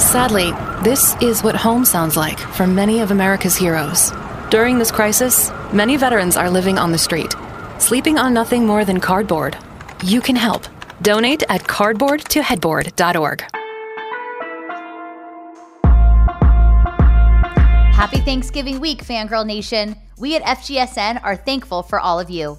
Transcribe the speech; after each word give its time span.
Sadly, 0.00 0.50
this 0.82 1.14
is 1.20 1.44
what 1.44 1.54
home 1.54 1.84
sounds 1.84 2.16
like 2.16 2.38
for 2.40 2.66
many 2.66 3.00
of 3.00 3.10
America's 3.10 3.54
heroes. 3.54 4.10
During 4.50 4.78
this 4.78 4.90
crisis, 4.90 5.52
many 5.74 5.96
veterans 5.98 6.38
are 6.38 6.50
living 6.50 6.78
on 6.78 6.90
the 6.90 6.98
street, 6.98 7.34
sleeping 7.78 8.18
on 8.18 8.32
nothing 8.32 8.66
more 8.66 8.84
than 8.84 8.98
cardboard. 8.98 9.58
You 10.02 10.22
can 10.22 10.36
help. 10.36 10.66
Donate 11.02 11.44
at 11.50 11.64
cardboardtoheadboard.org. 11.64 13.42
Happy 17.92 18.18
Thanksgiving 18.20 18.80
week, 18.80 19.04
Fangirl 19.04 19.46
Nation. 19.46 19.94
We 20.18 20.34
at 20.34 20.42
FGSN 20.42 21.22
are 21.22 21.36
thankful 21.36 21.82
for 21.82 22.00
all 22.00 22.18
of 22.18 22.30
you. 22.30 22.58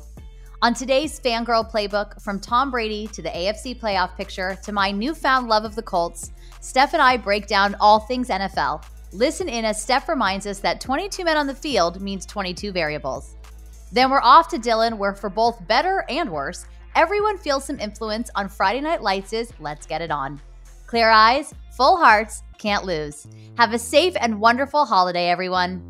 On 0.62 0.76
today's 0.76 1.20
Fangirl 1.20 1.72
Playbook, 1.72 2.22
from 2.22 2.40
Tom 2.40 2.70
Brady 2.70 3.08
to 3.08 3.24
the 3.24 3.30
AFC 3.30 3.80
playoff 3.80 4.16
picture 4.16 4.60
to 4.64 4.72
my 4.72 4.92
newfound 4.92 5.50
love 5.50 5.66
of 5.66 5.74
the 5.76 5.82
Colts, 5.82 6.32
Steph 6.62 6.94
and 6.94 7.02
I 7.02 7.18
break 7.18 7.48
down 7.48 7.76
all 7.80 8.00
things 8.00 8.30
NFL. 8.30 8.84
Listen 9.14 9.50
in 9.50 9.66
as 9.66 9.82
Steph 9.82 10.08
reminds 10.08 10.46
us 10.46 10.60
that 10.60 10.80
22 10.80 11.26
men 11.26 11.36
on 11.36 11.48
the 11.48 11.56
field 11.56 12.00
means 12.02 12.24
22 12.28 12.72
variables. 12.72 13.36
Then 13.92 14.12
we're 14.12 14.22
off 14.22 14.48
to 14.50 14.60
Dillon, 14.60 15.00
where 15.00 15.16
for 15.16 15.30
both 15.30 15.68
better 15.68 16.06
and 16.08 16.30
worse, 16.30 16.66
everyone 16.94 17.40
feels 17.40 17.66
some 17.66 17.80
influence 17.80 18.30
on 18.36 18.48
Friday 18.48 18.80
Night 18.80 19.02
Lights' 19.02 19.52
Let's 19.60 19.88
Get 19.88 20.04
It 20.04 20.12
On. 20.12 20.40
Clear 20.86 21.10
eyes, 21.10 21.52
full 21.76 21.98
hearts, 21.98 22.44
can't 22.60 22.86
lose. 22.86 23.26
Have 23.58 23.74
a 23.74 23.80
safe 23.80 24.14
and 24.22 24.40
wonderful 24.40 24.86
holiday, 24.86 25.30
everyone. 25.30 25.82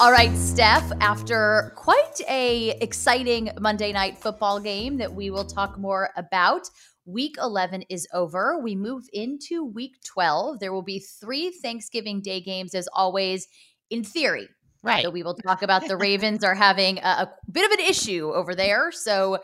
All 0.00 0.10
right, 0.10 0.34
Steph, 0.50 0.90
after 1.00 1.72
quite 1.76 2.20
a 2.28 2.70
exciting 2.82 3.50
Monday 3.60 3.92
night 3.92 4.18
football 4.18 4.58
game 4.58 4.96
that 4.96 5.14
we 5.14 5.30
will 5.30 5.44
talk 5.44 5.78
more 5.78 6.10
about, 6.16 6.68
week 7.06 7.36
11 7.40 7.84
is 7.88 8.08
over. 8.12 8.58
We 8.58 8.74
move 8.74 9.04
into 9.12 9.64
week 9.64 10.02
12. 10.04 10.58
There 10.58 10.72
will 10.72 10.82
be 10.82 10.98
3 10.98 11.52
Thanksgiving 11.52 12.20
Day 12.20 12.40
games 12.40 12.74
as 12.74 12.88
always 12.92 13.46
in 13.90 14.02
theory. 14.02 14.48
Right. 14.82 15.04
So 15.04 15.10
we 15.10 15.22
will 15.22 15.36
talk 15.36 15.62
about 15.62 15.86
the 15.86 15.96
Ravens 15.96 16.42
are 16.42 16.56
having 16.56 16.98
a, 16.98 17.00
a 17.02 17.32
bit 17.50 17.64
of 17.64 17.78
an 17.78 17.86
issue 17.86 18.32
over 18.34 18.56
there. 18.56 18.90
So 18.90 19.38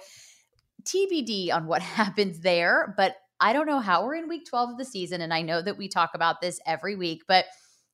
TBD 0.83 1.53
on 1.55 1.69
what 1.69 1.83
happens 2.01 2.41
there, 2.41 2.93
but 2.97 3.15
I 3.39 3.53
don't 3.53 3.67
know 3.67 3.81
how 3.81 4.05
we're 4.05 4.17
in 4.17 4.29
week 4.29 4.45
12 4.51 4.71
of 4.71 4.79
the 4.79 4.85
season 4.85 5.21
and 5.21 5.33
I 5.33 5.43
know 5.43 5.63
that 5.63 5.79
we 5.79 5.87
talk 5.87 6.11
about 6.15 6.41
this 6.41 6.59
every 6.67 6.97
week, 6.97 7.23
but 7.29 7.45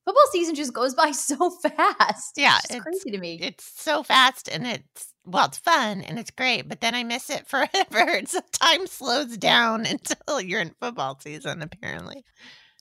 football 0.05 0.23
season 0.31 0.55
just 0.55 0.73
goes 0.73 0.95
by 0.95 1.11
so 1.13 1.51
fast. 1.51 2.35
Yeah, 2.37 2.59
it's, 2.59 2.71
it's- 2.71 2.83
crazy 2.83 3.11
to 3.11 3.19
me. 3.19 3.39
It's 3.41 3.65
so 3.81 4.03
fast 4.03 4.49
and 4.49 4.67
it's 4.67 5.13
well, 5.25 5.47
it's 5.47 5.59
fun 5.59 6.03
and 6.03 6.19
it's 6.19 6.33
great, 6.33 6.69
but 6.69 6.81
then 6.81 6.95
I 6.95 7.05
miss 7.05 7.31
it 7.31 7.47
forever. 7.49 8.21
So 8.27 8.41
time 8.53 8.87
slows 8.87 9.37
down 9.37 9.87
until 9.87 10.41
you're 10.41 10.61
in 10.61 10.75
football 10.81 11.19
season, 11.21 11.63
apparently. 11.63 12.25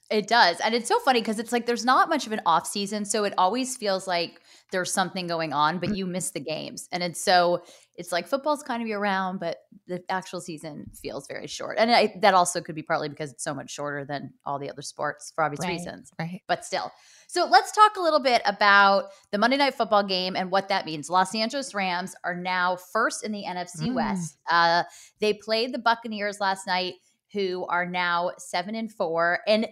It 0.10 0.28
does. 0.28 0.60
And 0.60 0.76
it's 0.76 0.90
so 0.90 1.00
funny 1.00 1.22
because 1.22 1.40
it's 1.40 1.54
like 1.54 1.66
there's 1.66 1.86
not 1.86 2.10
much 2.10 2.28
of 2.28 2.34
an 2.34 2.42
off 2.46 2.68
season. 2.68 3.06
So 3.06 3.24
it 3.24 3.34
always 3.38 3.78
feels 3.78 4.08
like 4.08 4.42
there's 4.72 4.92
something 4.92 5.26
going 5.26 5.54
on, 5.54 5.80
but 5.80 5.90
mm. 5.90 5.96
you 5.96 6.06
miss 6.06 6.32
the 6.32 6.42
games. 6.42 6.90
And 6.92 7.02
it's 7.02 7.24
so, 7.24 7.64
it's 8.02 8.12
like 8.12 8.28
football's 8.28 8.64
kind 8.64 8.82
of 8.82 8.88
year 8.88 9.00
round, 9.00 9.40
but 9.40 9.58
the 9.88 10.04
actual 10.10 10.42
season 10.42 10.88
feels 11.02 11.28
very 11.28 11.48
short. 11.48 11.78
And 11.80 11.92
I, 11.92 12.14
that 12.22 12.34
also 12.34 12.60
could 12.60 12.76
be 12.76 12.82
partly 12.82 13.08
because 13.10 13.32
it's 13.32 13.44
so 13.44 13.54
much 13.54 13.70
shorter 13.72 14.04
than 14.04 14.34
all 14.46 14.58
the 14.60 14.70
other 14.70 14.82
sports 14.82 15.32
for 15.36 15.44
obvious 15.44 15.62
Right. 15.62 15.70
reasons. 15.78 16.12
Right. 16.20 16.42
But 16.48 16.66
still. 16.66 16.92
So 17.28 17.46
let's 17.46 17.72
talk 17.72 17.96
a 17.98 18.02
little 18.02 18.20
bit 18.20 18.42
about 18.46 19.06
the 19.32 19.38
Monday 19.38 19.56
Night 19.58 19.76
Football 19.76 20.04
game 20.04 20.36
and 20.36 20.52
what 20.52 20.68
that 20.70 20.86
means. 20.86 21.10
Los 21.10 21.34
Angeles 21.36 21.74
Rams 21.76 22.16
are 22.24 22.36
now 22.36 22.76
first 22.92 23.24
in 23.24 23.32
the 23.32 23.44
NFC 23.48 23.88
Mm. 23.90 23.94
West. 23.94 24.38
Uh, 24.50 24.84
they 25.20 25.34
played 25.34 25.74
the 25.74 25.80
Buccaneers 25.80 26.40
last 26.42 26.66
night, 26.68 26.96
who 27.34 27.66
are 27.68 27.86
now 27.86 28.32
seven 28.40 28.76
and 28.76 28.92
four. 28.92 29.40
And 29.48 29.68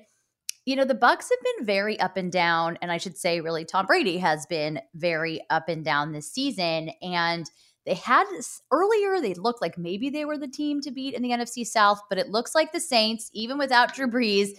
you 0.66 0.76
know 0.76 0.86
the 0.86 0.94
bucks 0.94 1.30
have 1.32 1.58
been 1.58 1.66
very 1.66 2.00
up 2.00 2.16
and 2.16 2.32
down 2.32 2.78
and 2.82 2.92
i 2.92 2.98
should 2.98 3.18
say 3.18 3.40
really 3.42 3.66
tom 3.66 3.88
brady 3.88 4.18
has 4.20 4.46
been 4.46 4.80
very 4.94 5.42
up 5.50 5.68
and 5.68 5.84
down 5.84 6.12
this 6.12 6.32
season 6.32 6.92
and 7.02 7.50
they 7.90 7.96
had 7.96 8.26
earlier 8.72 9.20
they 9.20 9.34
looked 9.34 9.62
like 9.62 9.78
maybe 9.78 10.12
they 10.12 10.24
were 10.24 10.38
the 10.38 10.48
team 10.48 10.80
to 10.80 10.92
beat 10.92 11.16
in 11.16 11.24
the 11.24 11.32
nfc 11.32 11.66
south 11.66 12.02
but 12.08 12.20
it 12.20 12.30
looks 12.30 12.54
like 12.54 12.72
the 12.72 12.80
saints 12.80 13.32
even 13.34 13.58
without 13.58 13.94
drew 13.94 14.08
brees 14.08 14.52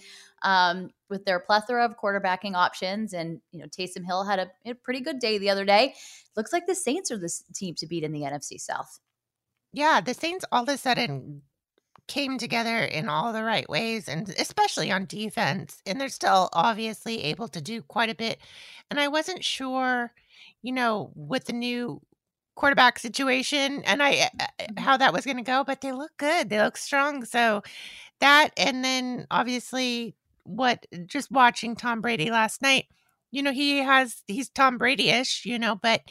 um, 0.43 0.89
with 1.09 1.23
their 1.23 1.39
plethora 1.39 1.85
of 1.85 1.97
quarterbacking 1.97 2.55
options 2.55 3.13
and 3.13 3.39
you 3.51 3.59
know 3.59 3.67
taysom 3.67 4.05
hill 4.05 4.25
had 4.25 4.39
a, 4.39 4.51
a 4.65 4.73
pretty 4.73 4.99
good 4.99 5.19
day 5.19 5.37
the 5.37 5.49
other 5.49 5.65
day 5.65 5.95
looks 6.35 6.51
like 6.51 6.67
the 6.67 6.75
saints 6.75 7.09
are 7.09 7.17
the 7.17 7.31
team 7.53 7.73
to 7.73 7.87
beat 7.87 8.03
in 8.03 8.11
the 8.11 8.21
nfc 8.21 8.59
south 8.59 8.99
Yeah, 9.73 10.01
the 10.01 10.13
Saints 10.13 10.45
all 10.51 10.63
of 10.63 10.69
a 10.69 10.77
sudden 10.77 11.43
came 12.07 12.37
together 12.37 12.79
in 12.79 13.07
all 13.07 13.31
the 13.31 13.43
right 13.43 13.69
ways 13.69 14.09
and 14.09 14.27
especially 14.37 14.91
on 14.91 15.05
defense. 15.05 15.81
And 15.85 15.99
they're 15.99 16.09
still 16.09 16.49
obviously 16.51 17.23
able 17.23 17.47
to 17.49 17.61
do 17.61 17.81
quite 17.81 18.09
a 18.09 18.15
bit. 18.15 18.39
And 18.89 18.99
I 18.99 19.07
wasn't 19.07 19.45
sure, 19.45 20.11
you 20.61 20.73
know, 20.73 21.11
with 21.15 21.45
the 21.45 21.53
new 21.53 22.01
quarterback 22.55 22.99
situation 22.99 23.83
and 23.85 24.03
I 24.03 24.29
uh, 24.39 24.45
how 24.77 24.97
that 24.97 25.13
was 25.13 25.25
going 25.25 25.37
to 25.37 25.43
go, 25.43 25.63
but 25.65 25.81
they 25.81 25.91
look 25.91 26.11
good. 26.17 26.49
They 26.49 26.61
look 26.61 26.77
strong. 26.77 27.25
So 27.25 27.61
that 28.21 28.51
and 28.57 28.83
then 28.85 29.27
obviously 29.31 30.15
what 30.43 30.85
just 31.07 31.31
watching 31.31 31.75
Tom 31.75 32.01
Brady 32.01 32.31
last 32.31 32.61
night, 32.61 32.85
you 33.31 33.43
know, 33.43 33.51
he 33.53 33.77
has 33.79 34.23
he's 34.27 34.49
Tom 34.49 34.77
Brady-ish, 34.77 35.45
you 35.45 35.59
know, 35.59 35.75
but 35.75 36.01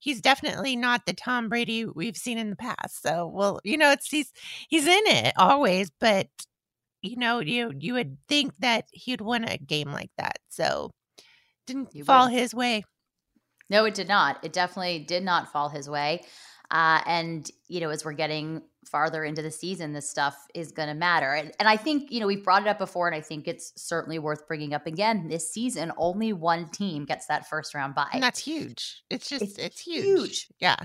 he's 0.00 0.20
definitely 0.20 0.76
not 0.76 1.06
the 1.06 1.12
Tom 1.14 1.48
Brady 1.48 1.84
we've 1.86 2.16
seen 2.16 2.38
in 2.38 2.50
the 2.50 2.56
past. 2.56 3.02
So, 3.02 3.26
well, 3.28 3.60
you 3.64 3.76
know, 3.78 3.90
it's 3.92 4.08
he's 4.10 4.32
he's 4.68 4.86
in 4.86 5.02
it 5.06 5.34
always, 5.36 5.90
but 6.00 6.28
you 7.02 7.16
know, 7.16 7.40
you 7.40 7.72
you 7.78 7.94
would 7.94 8.18
think 8.28 8.52
that 8.60 8.86
he'd 8.92 9.20
win 9.20 9.44
a 9.44 9.58
game 9.58 9.90
like 9.92 10.10
that. 10.18 10.38
So, 10.50 10.92
didn't 11.66 11.90
You 11.92 12.04
fall 12.04 12.28
would. 12.28 12.28
his 12.28 12.54
way. 12.54 12.84
No, 13.70 13.84
it 13.84 13.94
did 13.94 14.08
not. 14.08 14.44
It 14.44 14.52
definitely 14.52 14.98
did 14.98 15.22
not 15.22 15.52
fall 15.52 15.68
his 15.68 15.88
way. 15.88 16.24
Uh, 16.70 17.00
and, 17.06 17.50
you 17.68 17.80
know, 17.80 17.90
as 17.90 18.04
we're 18.04 18.12
getting 18.12 18.62
farther 18.84 19.24
into 19.24 19.42
the 19.42 19.50
season, 19.50 19.92
this 19.92 20.08
stuff 20.08 20.36
is 20.54 20.70
going 20.72 20.88
to 20.88 20.94
matter. 20.94 21.32
And, 21.32 21.52
and 21.58 21.68
I 21.68 21.76
think, 21.76 22.12
you 22.12 22.20
know, 22.20 22.26
we've 22.26 22.44
brought 22.44 22.62
it 22.62 22.68
up 22.68 22.78
before, 22.78 23.08
and 23.08 23.16
I 23.16 23.20
think 23.20 23.48
it's 23.48 23.72
certainly 23.76 24.18
worth 24.18 24.46
bringing 24.46 24.72
up 24.72 24.86
again. 24.86 25.28
This 25.28 25.52
season, 25.52 25.92
only 25.96 26.32
one 26.32 26.68
team 26.68 27.04
gets 27.04 27.26
that 27.26 27.48
first 27.48 27.74
round 27.74 27.94
bye. 27.94 28.10
And 28.12 28.22
that's 28.22 28.38
huge. 28.38 29.02
It's 29.10 29.28
just 29.28 29.42
It's 29.42 29.58
it's, 29.58 29.80
huge. 29.80 30.04
huge. 30.04 30.48
Yeah. 30.60 30.76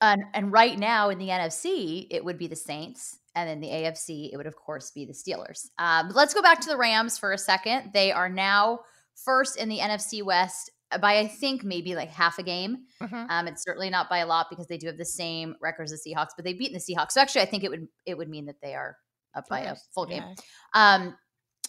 And, 0.00 0.24
and 0.34 0.52
right 0.52 0.76
now 0.76 1.10
in 1.10 1.18
the 1.18 1.28
NFC, 1.28 2.08
it 2.10 2.24
would 2.24 2.38
be 2.38 2.48
the 2.48 2.56
Saints. 2.56 3.18
And 3.34 3.48
then 3.48 3.60
the 3.60 3.68
AFC, 3.68 4.30
it 4.32 4.36
would, 4.36 4.46
of 4.46 4.56
course, 4.56 4.90
be 4.90 5.06
the 5.06 5.12
Steelers. 5.12 5.68
Um, 5.78 6.08
but 6.08 6.16
let's 6.16 6.34
go 6.34 6.42
back 6.42 6.60
to 6.60 6.68
the 6.68 6.76
Rams 6.76 7.16
for 7.16 7.32
a 7.32 7.38
second. 7.38 7.92
They 7.94 8.12
are 8.12 8.28
now 8.28 8.80
first 9.14 9.56
in 9.56 9.68
the 9.68 9.78
NFC 9.78 10.22
West 10.22 10.70
by, 11.00 11.18
I 11.18 11.26
think, 11.28 11.64
maybe 11.64 11.94
like 11.94 12.10
half 12.10 12.38
a 12.38 12.42
game. 12.42 12.86
Mhm. 13.00 13.26
Um, 13.30 13.48
it's 13.48 13.62
certainly 13.62 13.90
not 13.90 14.08
by 14.10 14.18
a 14.18 14.26
lot 14.26 14.48
because 14.50 14.66
they 14.66 14.78
do 14.78 14.86
have 14.88 14.98
the 14.98 15.04
same 15.04 15.54
records 15.60 15.92
as 15.92 16.02
the 16.02 16.14
Seahawks, 16.14 16.30
but 16.36 16.44
they've 16.44 16.58
beaten 16.58 16.74
the 16.74 16.94
Seahawks. 16.94 17.12
So 17.12 17.20
actually, 17.20 17.42
I 17.42 17.46
think 17.46 17.64
it 17.64 17.70
would 17.70 17.88
it 18.06 18.16
would 18.18 18.28
mean 18.28 18.46
that 18.46 18.60
they 18.62 18.74
are 18.74 18.96
up 19.34 19.48
by 19.48 19.60
a 19.60 19.76
full 19.94 20.06
game. 20.06 20.22
yeah. 20.22 20.34
Um, 20.74 21.16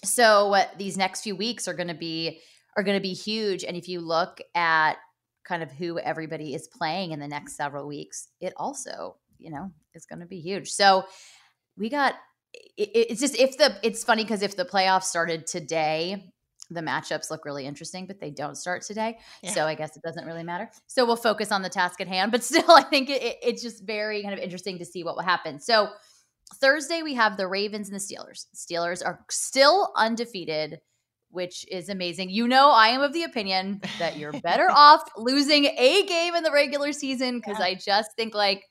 so 0.03 0.53
uh, 0.53 0.66
these 0.78 0.97
next 0.97 1.22
few 1.22 1.35
weeks 1.35 1.67
are 1.67 1.73
going 1.73 1.88
to 1.88 1.94
be 1.94 2.41
are 2.75 2.84
going 2.84 2.97
to 2.97 3.01
be 3.01 3.13
huge. 3.13 3.63
And 3.63 3.78
if 3.78 3.88
you 3.88 4.01
look 4.01 4.41
at 4.56 4.97
kind 5.47 5.63
of 5.63 5.72
who 5.72 6.00
everybody 6.00 6.53
is 6.53 6.67
playing 6.67 7.11
in 7.11 7.19
the 7.19 7.28
next 7.28 7.55
several 7.55 7.88
weeks, 7.88 8.28
it 8.41 8.53
also 8.57 9.17
you 9.38 9.50
know 9.51 9.72
is 9.94 10.05
going 10.05 10.19
to 10.19 10.25
be 10.25 10.40
huge. 10.40 10.72
So 10.72 11.05
we 11.78 11.90
got 11.90 12.16
it, 12.53 12.90
it's 12.94 13.22
just 13.22 13.35
if 13.35 13.57
the 13.57 13.75
it's 13.81 14.03
funny 14.03 14.23
because 14.23 14.41
if 14.41 14.55
the 14.55 14.66
playoffs 14.66 15.03
started 15.03 15.47
today. 15.47 16.29
The 16.69 16.81
matchups 16.81 17.29
look 17.29 17.46
really 17.46 17.66
interesting, 17.66 18.07
but 18.07 18.19
they 18.19 18.31
don't 18.31 18.56
start 18.56 18.84
today. 18.84 19.19
Yeah. 19.41 19.51
So 19.51 19.66
I 19.66 19.75
guess 19.75 19.96
it 19.97 20.01
doesn't 20.03 20.25
really 20.25 20.44
matter. 20.44 20.72
So 20.88 21.06
we'll 21.06 21.18
focus 21.18 21.51
on 21.51 21.62
the 21.62 21.69
task 21.69 22.00
at 22.01 22.07
hand. 22.07 22.31
But 22.34 22.44
still, 22.44 22.72
I 22.72 22.84
think 22.84 23.09
it, 23.09 23.22
it- 23.22 23.37
it's 23.43 23.61
just 23.61 23.85
very 23.85 24.22
kind 24.23 24.34
of 24.34 24.40
interesting 24.40 24.79
to 24.79 24.85
see 24.85 25.03
what 25.03 25.16
will 25.16 25.23
happen. 25.23 25.59
So 25.59 25.90
Thursday, 26.55 27.02
we 27.02 27.16
have 27.16 27.37
the 27.37 27.47
Ravens 27.47 27.90
and 27.90 27.99
the 27.99 28.03
Steelers. 28.03 28.46
Steelers 28.55 29.05
are 29.05 29.20
still 29.29 29.91
undefeated, 29.96 30.79
which 31.29 31.66
is 31.72 31.90
amazing. 31.90 32.29
You 32.29 32.47
know, 32.47 32.70
I 32.70 32.90
am 32.90 33.02
of 33.02 33.11
the 33.14 33.23
opinion 33.23 33.82
that 33.99 34.17
you're 34.17 34.34
better 34.34 34.67
off 34.72 35.02
losing 35.17 35.66
a 35.66 36.05
game 36.05 36.35
in 36.35 36.43
the 36.43 36.52
regular 36.52 36.93
season 36.93 37.40
because 37.40 37.58
Yeah. 37.59 37.66
I 37.66 37.76
just 37.76 38.11
think 38.16 38.34
like 38.35 38.64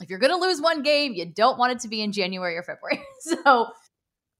if 0.00 0.10
you're 0.10 0.18
going 0.18 0.32
to 0.32 0.38
lose 0.38 0.60
one 0.60 0.82
game, 0.82 1.14
you 1.14 1.26
don't 1.26 1.58
want 1.58 1.72
it 1.72 1.80
to 1.80 1.88
be 1.88 2.00
in 2.02 2.12
January 2.12 2.56
or 2.56 2.62
February. 2.62 3.02
so 3.20 3.66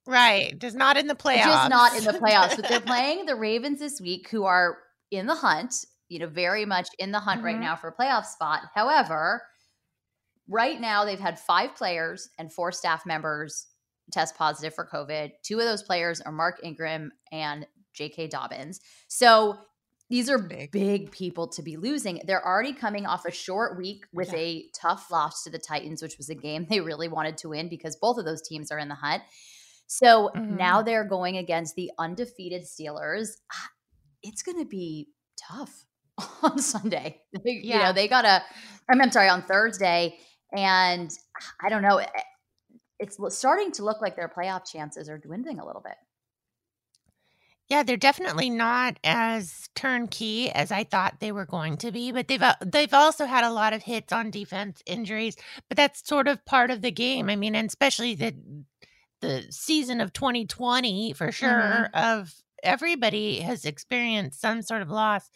Right. 0.06 0.58
Just 0.58 0.76
not 0.76 0.96
in 0.96 1.06
the 1.06 1.14
playoffs. 1.14 1.44
just 1.44 1.70
not 1.70 1.96
in 1.96 2.04
the 2.04 2.12
playoffs. 2.12 2.56
But 2.56 2.68
they're 2.68 2.80
playing 2.94 3.26
the 3.26 3.34
Ravens 3.36 3.80
this 3.80 4.00
week, 4.00 4.28
who 4.30 4.44
are 4.44 4.78
in 5.10 5.26
the 5.26 5.34
hunt, 5.34 5.74
you 6.08 6.18
know, 6.18 6.28
very 6.28 6.64
much 6.64 6.88
in 6.98 7.12
the 7.12 7.20
hunt 7.20 7.42
right 7.42 7.56
Mhm. 7.56 7.60
now 7.60 7.76
for 7.76 7.88
a 7.88 7.94
playoff 7.94 8.24
spot. 8.26 8.62
However, 8.74 9.42
right 10.48 10.80
now 10.80 11.04
they've 11.04 11.18
had 11.20 11.38
five 11.38 11.74
players 11.74 12.28
and 12.38 12.52
four 12.52 12.72
staff 12.72 13.04
members 13.06 13.66
test 14.12 14.36
positive 14.36 14.74
for 14.74 14.86
COVID. 14.86 15.32
Two 15.42 15.58
of 15.58 15.64
those 15.64 15.82
players 15.82 16.20
are 16.20 16.30
Mark 16.32 16.60
Ingram 16.62 17.10
and 17.32 17.66
J.K. 17.92 18.28
Dobbins. 18.28 18.80
So 19.08 19.58
these 20.08 20.30
are 20.30 20.38
big. 20.38 20.70
big 20.70 21.10
people 21.10 21.48
to 21.48 21.62
be 21.62 21.76
losing. 21.76 22.20
They're 22.24 22.46
already 22.46 22.72
coming 22.72 23.06
off 23.06 23.24
a 23.26 23.32
short 23.32 23.76
week 23.76 24.04
with 24.12 24.32
yeah. 24.32 24.38
a 24.38 24.64
tough 24.80 25.10
loss 25.10 25.42
to 25.42 25.50
the 25.50 25.58
Titans, 25.58 26.00
which 26.02 26.16
was 26.18 26.28
a 26.28 26.34
game 26.36 26.66
they 26.70 26.80
really 26.80 27.08
wanted 27.08 27.38
to 27.38 27.48
win 27.48 27.68
because 27.68 27.96
both 27.96 28.16
of 28.18 28.24
those 28.24 28.42
teams 28.42 28.70
are 28.70 28.78
in 28.78 28.88
the 28.88 28.94
hunt. 28.94 29.24
So 29.86 30.30
mm-hmm. 30.34 30.56
now 30.56 30.82
they're 30.82 31.04
going 31.04 31.36
against 31.36 31.76
the 31.76 31.90
undefeated 31.98 32.62
Steelers. 32.62 33.28
Ah, 33.52 33.70
it's 34.22 34.42
going 34.42 34.58
to 34.58 34.64
be 34.64 35.08
tough 35.36 35.84
on 36.42 36.58
Sunday. 36.58 37.20
They, 37.44 37.60
yeah. 37.62 37.76
You 37.76 37.82
know, 37.84 37.92
they 37.92 38.08
got 38.08 38.24
a, 38.24 38.42
I'm 38.90 39.10
sorry, 39.10 39.28
on 39.28 39.42
Thursday. 39.42 40.18
And 40.56 41.10
I 41.64 41.68
don't 41.68 41.82
know, 41.82 42.00
it's 42.98 43.18
starting 43.30 43.72
to 43.72 43.84
look 43.84 44.00
like 44.00 44.16
their 44.16 44.28
playoff 44.28 44.70
chances 44.70 45.08
are 45.08 45.18
dwindling 45.18 45.58
a 45.58 45.66
little 45.66 45.82
bit. 45.82 45.96
Yeah, 47.68 47.82
they're 47.82 47.96
definitely 47.96 48.48
not 48.48 48.96
as 49.02 49.68
turnkey 49.74 50.52
as 50.52 50.70
I 50.70 50.84
thought 50.84 51.18
they 51.18 51.32
were 51.32 51.46
going 51.46 51.78
to 51.78 51.90
be, 51.90 52.12
but 52.12 52.28
they've 52.28 52.40
uh, 52.40 52.54
they've 52.64 52.94
also 52.94 53.26
had 53.26 53.42
a 53.42 53.50
lot 53.50 53.72
of 53.72 53.82
hits 53.82 54.12
on 54.12 54.30
defense, 54.30 54.82
injuries, 54.86 55.36
but 55.68 55.76
that's 55.76 56.06
sort 56.06 56.28
of 56.28 56.44
part 56.44 56.70
of 56.70 56.80
the 56.80 56.92
game. 56.92 57.28
I 57.28 57.34
mean, 57.34 57.56
and 57.56 57.66
especially 57.66 58.14
the 58.14 58.36
the 59.26 59.46
season 59.50 60.00
of 60.00 60.12
2020 60.12 61.12
for 61.12 61.32
sure 61.32 61.90
mm-hmm. 61.92 61.96
of 61.96 62.32
everybody 62.62 63.40
has 63.40 63.64
experienced 63.64 64.40
some 64.40 64.62
sort 64.62 64.82
of 64.82 64.90
loss 64.90 65.30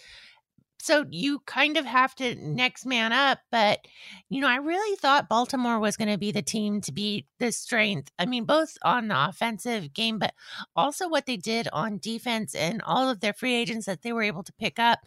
so 0.82 1.04
you 1.10 1.40
kind 1.40 1.76
of 1.76 1.84
have 1.84 2.14
to 2.16 2.34
next 2.36 2.86
man 2.86 3.12
up. 3.12 3.38
But, 3.52 3.80
you 4.28 4.40
know, 4.40 4.48
I 4.48 4.56
really 4.56 4.96
thought 4.96 5.28
Baltimore 5.28 5.78
was 5.78 5.96
going 5.96 6.08
to 6.08 6.18
be 6.18 6.32
the 6.32 6.42
team 6.42 6.80
to 6.82 6.92
beat 6.92 7.26
the 7.38 7.52
strength. 7.52 8.10
I 8.18 8.26
mean, 8.26 8.44
both 8.44 8.76
on 8.82 9.08
the 9.08 9.28
offensive 9.28 9.92
game, 9.92 10.18
but 10.18 10.32
also 10.74 11.08
what 11.08 11.26
they 11.26 11.36
did 11.36 11.68
on 11.72 11.98
defense 11.98 12.54
and 12.54 12.80
all 12.82 13.10
of 13.10 13.20
their 13.20 13.34
free 13.34 13.54
agents 13.54 13.86
that 13.86 14.02
they 14.02 14.12
were 14.12 14.22
able 14.22 14.42
to 14.42 14.52
pick 14.54 14.78
up. 14.78 15.00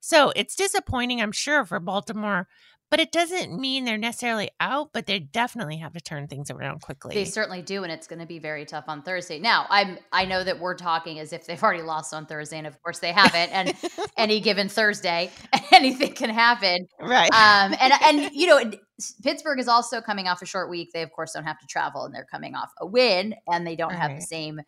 So 0.00 0.32
it's 0.34 0.56
disappointing, 0.56 1.20
I'm 1.20 1.32
sure, 1.32 1.64
for 1.64 1.78
Baltimore, 1.78 2.48
but 2.90 2.98
it 2.98 3.12
doesn't 3.12 3.58
mean 3.58 3.84
they're 3.84 3.96
necessarily 3.96 4.50
out, 4.58 4.90
but 4.92 5.06
they 5.06 5.20
definitely 5.20 5.76
have 5.76 5.92
to 5.92 6.00
turn 6.00 6.26
things 6.26 6.50
around 6.50 6.80
quickly. 6.80 7.14
They 7.14 7.24
certainly 7.24 7.62
do, 7.62 7.84
and 7.84 7.92
it's 7.92 8.08
going 8.08 8.18
to 8.18 8.26
be 8.26 8.40
very 8.40 8.64
tough 8.64 8.84
on 8.88 9.02
Thursday. 9.02 9.38
Now, 9.38 9.66
I'm 9.70 9.98
I 10.12 10.24
know 10.24 10.42
that 10.42 10.58
we're 10.58 10.74
talking 10.74 11.20
as 11.20 11.32
if 11.32 11.46
they've 11.46 11.62
already 11.62 11.82
lost 11.82 12.12
on 12.12 12.26
Thursday, 12.26 12.58
and 12.58 12.66
of 12.66 12.80
course 12.82 12.98
they 12.98 13.12
haven't. 13.12 13.50
And 13.52 13.74
any 14.16 14.40
given 14.40 14.68
Thursday, 14.68 15.30
anything 15.72 16.14
can 16.14 16.30
happen. 16.30 16.88
Right. 17.00 17.30
Um. 17.32 17.74
And 17.80 17.92
and 18.02 18.30
you 18.32 18.48
know, 18.48 18.72
Pittsburgh 19.22 19.60
is 19.60 19.68
also 19.68 20.00
coming 20.00 20.26
off 20.26 20.42
a 20.42 20.46
short 20.46 20.68
week. 20.68 20.90
They 20.92 21.02
of 21.02 21.12
course 21.12 21.32
don't 21.32 21.44
have 21.44 21.60
to 21.60 21.66
travel, 21.68 22.04
and 22.04 22.14
they're 22.14 22.26
coming 22.30 22.56
off 22.56 22.70
a 22.80 22.86
win, 22.86 23.36
and 23.46 23.64
they 23.64 23.76
don't 23.76 23.90
right. 23.90 23.98
have 23.98 24.16
the 24.16 24.22
same 24.22 24.60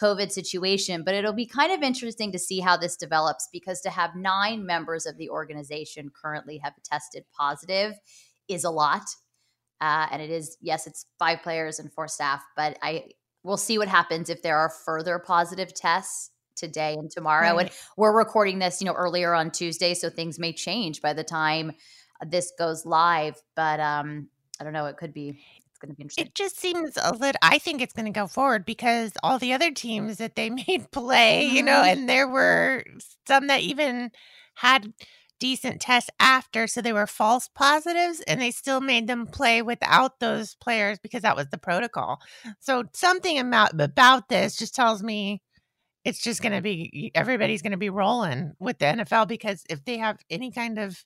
COVID 0.00 0.30
situation. 0.30 1.02
But 1.04 1.14
it'll 1.14 1.32
be 1.32 1.46
kind 1.46 1.72
of 1.72 1.82
interesting 1.82 2.32
to 2.32 2.38
see 2.38 2.60
how 2.60 2.76
this 2.76 2.96
develops 2.96 3.48
because 3.52 3.80
to 3.82 3.90
have 3.90 4.14
nine 4.14 4.66
members 4.66 5.06
of 5.06 5.16
the 5.16 5.30
organization 5.30 6.10
currently 6.10 6.58
have 6.58 6.74
tested 6.84 7.24
positive 7.36 7.94
is 8.48 8.64
a 8.64 8.70
lot. 8.70 9.02
Uh, 9.80 10.06
and 10.10 10.22
it 10.22 10.30
is, 10.30 10.56
yes, 10.60 10.86
it's 10.86 11.06
five 11.18 11.42
players 11.42 11.78
and 11.78 11.92
four 11.92 12.08
staff, 12.08 12.42
but 12.56 12.78
I 12.82 13.10
we'll 13.42 13.56
see 13.56 13.78
what 13.78 13.88
happens 13.88 14.28
if 14.28 14.42
there 14.42 14.58
are 14.58 14.68
further 14.68 15.18
positive 15.18 15.72
tests 15.72 16.30
today 16.56 16.94
and 16.94 17.10
tomorrow. 17.10 17.54
Right. 17.54 17.66
And 17.66 17.70
we're 17.96 18.16
recording 18.16 18.58
this, 18.58 18.80
you 18.80 18.86
know, 18.86 18.94
earlier 18.94 19.34
on 19.34 19.50
Tuesday, 19.50 19.94
so 19.94 20.10
things 20.10 20.38
may 20.38 20.52
change 20.52 21.00
by 21.00 21.12
the 21.12 21.22
time 21.22 21.72
this 22.26 22.52
goes 22.58 22.84
live. 22.84 23.40
But 23.54 23.78
um, 23.78 24.28
I 24.58 24.64
don't 24.64 24.72
know, 24.72 24.86
it 24.86 24.96
could 24.96 25.14
be 25.14 25.38
it's 25.76 25.84
going 25.84 25.92
to 25.92 25.96
be 25.96 26.02
interesting. 26.02 26.26
It 26.26 26.34
just 26.34 26.58
seems 26.58 26.98
a 27.02 27.12
little. 27.12 27.38
I 27.42 27.58
think 27.58 27.80
it's 27.80 27.92
going 27.92 28.06
to 28.06 28.18
go 28.18 28.26
forward 28.26 28.64
because 28.64 29.12
all 29.22 29.38
the 29.38 29.52
other 29.52 29.70
teams 29.70 30.18
that 30.18 30.36
they 30.36 30.50
made 30.68 30.90
play, 30.90 31.46
you 31.46 31.62
know, 31.62 31.72
mm-hmm. 31.72 32.00
and 32.00 32.08
there 32.08 32.28
were 32.28 32.84
some 33.26 33.46
that 33.48 33.60
even 33.60 34.10
had 34.54 34.92
decent 35.38 35.82
tests 35.82 36.10
after, 36.18 36.66
so 36.66 36.80
they 36.80 36.94
were 36.94 37.06
false 37.06 37.48
positives, 37.54 38.22
and 38.26 38.40
they 38.40 38.50
still 38.50 38.80
made 38.80 39.06
them 39.06 39.26
play 39.26 39.60
without 39.60 40.18
those 40.18 40.54
players 40.54 40.98
because 40.98 41.22
that 41.22 41.36
was 41.36 41.48
the 41.50 41.58
protocol. 41.58 42.20
So 42.60 42.84
something 42.94 43.38
about 43.38 43.78
about 43.78 44.28
this 44.28 44.56
just 44.56 44.74
tells 44.74 45.02
me 45.02 45.42
it's 46.04 46.20
just 46.20 46.40
going 46.40 46.52
to 46.52 46.62
be 46.62 47.10
everybody's 47.14 47.62
going 47.62 47.72
to 47.72 47.76
be 47.76 47.90
rolling 47.90 48.52
with 48.58 48.78
the 48.78 48.86
NFL 48.86 49.28
because 49.28 49.62
if 49.68 49.84
they 49.84 49.98
have 49.98 50.18
any 50.30 50.50
kind 50.50 50.78
of 50.78 51.04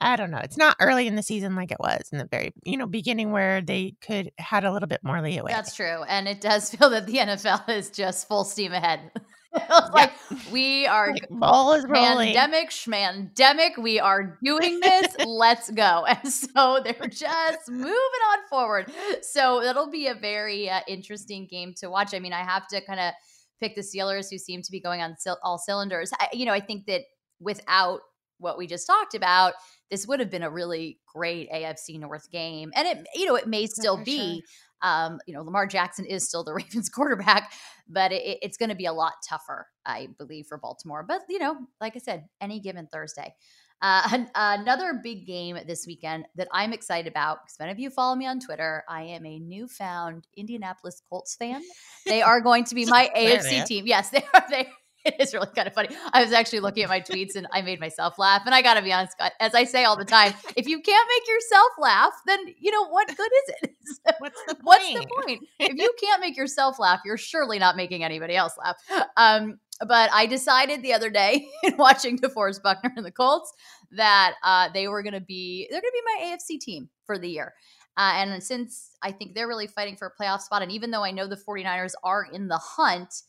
I 0.00 0.16
don't 0.16 0.30
know. 0.30 0.40
It's 0.42 0.58
not 0.58 0.76
early 0.80 1.06
in 1.06 1.16
the 1.16 1.22
season 1.22 1.54
like 1.54 1.72
it 1.72 1.80
was 1.80 2.08
in 2.12 2.18
the 2.18 2.26
very, 2.26 2.52
you 2.64 2.76
know, 2.76 2.86
beginning 2.86 3.32
where 3.32 3.62
they 3.62 3.94
could 4.00 4.30
had 4.38 4.64
a 4.64 4.72
little 4.72 4.88
bit 4.88 5.00
more 5.02 5.22
leeway. 5.22 5.50
That's 5.50 5.74
true. 5.74 6.02
And 6.08 6.28
it 6.28 6.40
does 6.40 6.70
feel 6.74 6.90
that 6.90 7.06
the 7.06 7.14
NFL 7.14 7.68
is 7.68 7.90
just 7.90 8.28
full 8.28 8.44
steam 8.44 8.72
ahead. 8.72 9.10
like 9.94 10.12
yeah. 10.30 10.38
we 10.52 10.86
are 10.86 11.12
like 11.12 11.28
ball 11.30 11.72
is 11.72 11.86
rolling. 11.86 12.34
Pandemic, 12.34 12.70
schmandemic. 12.70 13.78
We 13.78 13.98
are 13.98 14.38
doing 14.44 14.80
this. 14.80 15.16
Let's 15.24 15.70
go. 15.70 16.04
And 16.06 16.30
so 16.30 16.80
they're 16.84 17.08
just 17.08 17.70
moving 17.70 17.90
on 17.92 18.38
forward. 18.50 18.92
So 19.22 19.60
that'll 19.62 19.90
be 19.90 20.08
a 20.08 20.14
very 20.14 20.68
uh, 20.68 20.80
interesting 20.86 21.46
game 21.46 21.72
to 21.78 21.88
watch. 21.88 22.12
I 22.12 22.18
mean, 22.18 22.34
I 22.34 22.42
have 22.42 22.66
to 22.68 22.84
kind 22.84 23.00
of 23.00 23.14
pick 23.60 23.74
the 23.76 23.80
Steelers 23.80 24.28
who 24.30 24.36
seem 24.36 24.60
to 24.62 24.70
be 24.70 24.80
going 24.80 25.00
on 25.00 25.16
all 25.42 25.58
cylinders. 25.58 26.12
I, 26.18 26.28
you 26.32 26.44
know, 26.44 26.52
I 26.52 26.60
think 26.60 26.86
that 26.86 27.02
without 27.40 28.00
what 28.38 28.58
we 28.58 28.66
just 28.66 28.86
talked 28.86 29.14
about, 29.14 29.54
this 29.90 30.06
would 30.06 30.20
have 30.20 30.30
been 30.30 30.42
a 30.42 30.50
really 30.50 30.98
great 31.14 31.50
AFC 31.50 31.98
North 31.98 32.30
game. 32.30 32.72
And 32.74 32.86
it, 32.86 33.06
you 33.14 33.26
know, 33.26 33.36
it 33.36 33.46
may 33.46 33.66
still 33.66 34.02
be. 34.02 34.36
Sure. 34.36 34.42
Um, 34.82 35.20
you 35.26 35.32
know, 35.32 35.42
Lamar 35.42 35.66
Jackson 35.66 36.04
is 36.04 36.28
still 36.28 36.44
the 36.44 36.52
Ravens 36.54 36.90
quarterback, 36.90 37.50
but 37.88 38.12
it, 38.12 38.38
it's 38.42 38.58
going 38.58 38.68
to 38.68 38.74
be 38.74 38.84
a 38.84 38.92
lot 38.92 39.14
tougher, 39.26 39.68
I 39.86 40.08
believe, 40.18 40.46
for 40.46 40.58
Baltimore. 40.58 41.02
But, 41.02 41.22
you 41.30 41.38
know, 41.38 41.56
like 41.80 41.96
I 41.96 41.98
said, 41.98 42.26
any 42.42 42.60
given 42.60 42.86
Thursday. 42.86 43.34
Uh, 43.82 44.24
another 44.34 44.98
big 45.02 45.26
game 45.26 45.58
this 45.66 45.86
weekend 45.86 46.24
that 46.36 46.48
I'm 46.50 46.72
excited 46.72 47.10
about 47.10 47.44
because 47.44 47.58
many 47.58 47.72
of 47.72 47.78
you 47.78 47.90
follow 47.90 48.16
me 48.16 48.26
on 48.26 48.40
Twitter. 48.40 48.82
I 48.88 49.02
am 49.02 49.26
a 49.26 49.38
newfound 49.38 50.26
Indianapolis 50.34 51.02
Colts 51.08 51.36
fan. 51.36 51.60
They 52.06 52.22
are 52.22 52.40
going 52.40 52.64
to 52.64 52.74
be 52.74 52.86
my 52.86 53.10
AFC 53.14 53.66
team. 53.66 53.86
Yes, 53.86 54.08
they 54.10 54.24
are. 54.32 54.44
They 54.48 54.68
it 55.14 55.14
is 55.20 55.32
really 55.32 55.48
kind 55.54 55.68
of 55.68 55.74
funny. 55.74 55.88
I 56.12 56.22
was 56.22 56.32
actually 56.32 56.60
looking 56.60 56.82
at 56.82 56.88
my 56.88 57.00
tweets 57.00 57.36
and 57.36 57.46
I 57.52 57.62
made 57.62 57.78
myself 57.80 58.18
laugh. 58.18 58.42
And 58.44 58.54
I 58.54 58.62
got 58.62 58.74
to 58.74 58.82
be 58.82 58.92
honest, 58.92 59.16
as 59.40 59.54
I 59.54 59.64
say 59.64 59.84
all 59.84 59.96
the 59.96 60.04
time, 60.04 60.34
if 60.56 60.66
you 60.66 60.80
can't 60.80 61.08
make 61.16 61.28
yourself 61.28 61.70
laugh, 61.78 62.12
then 62.26 62.40
you 62.58 62.72
know 62.72 62.88
what 62.88 63.08
good 63.08 63.30
is 63.32 63.54
it? 63.62 63.76
What's 64.18 64.42
the 64.46 64.54
point? 64.54 64.64
What's 64.64 64.92
the 64.92 65.06
point? 65.24 65.42
if 65.60 65.76
you 65.76 65.92
can't 66.00 66.20
make 66.20 66.36
yourself 66.36 66.78
laugh, 66.78 67.00
you're 67.04 67.16
surely 67.16 67.58
not 67.58 67.76
making 67.76 68.02
anybody 68.02 68.34
else 68.36 68.54
laugh. 68.58 68.76
Um, 69.16 69.58
but 69.86 70.10
I 70.12 70.26
decided 70.26 70.82
the 70.82 70.94
other 70.94 71.10
day 71.10 71.46
in 71.62 71.76
watching 71.76 72.18
DeForest 72.18 72.62
Buckner 72.62 72.92
and 72.96 73.06
the 73.06 73.12
Colts 73.12 73.52
that 73.92 74.34
uh, 74.42 74.68
they 74.74 74.88
were 74.88 75.02
going 75.02 75.12
to 75.12 75.20
be 75.20 75.68
they're 75.70 75.80
going 75.80 75.92
to 75.92 76.02
be 76.02 76.26
my 76.26 76.36
AFC 76.36 76.58
team 76.58 76.88
for 77.04 77.18
the 77.18 77.28
year. 77.28 77.54
Uh, 77.98 78.12
and 78.16 78.42
since 78.42 78.90
I 79.02 79.12
think 79.12 79.34
they're 79.34 79.48
really 79.48 79.66
fighting 79.66 79.96
for 79.96 80.06
a 80.06 80.22
playoff 80.22 80.40
spot, 80.40 80.62
and 80.62 80.70
even 80.72 80.90
though 80.90 81.04
I 81.04 81.12
know 81.12 81.26
the 81.26 81.36
49ers 81.36 81.92
are 82.02 82.26
in 82.30 82.48
the 82.48 82.58
hunt, 82.58 83.22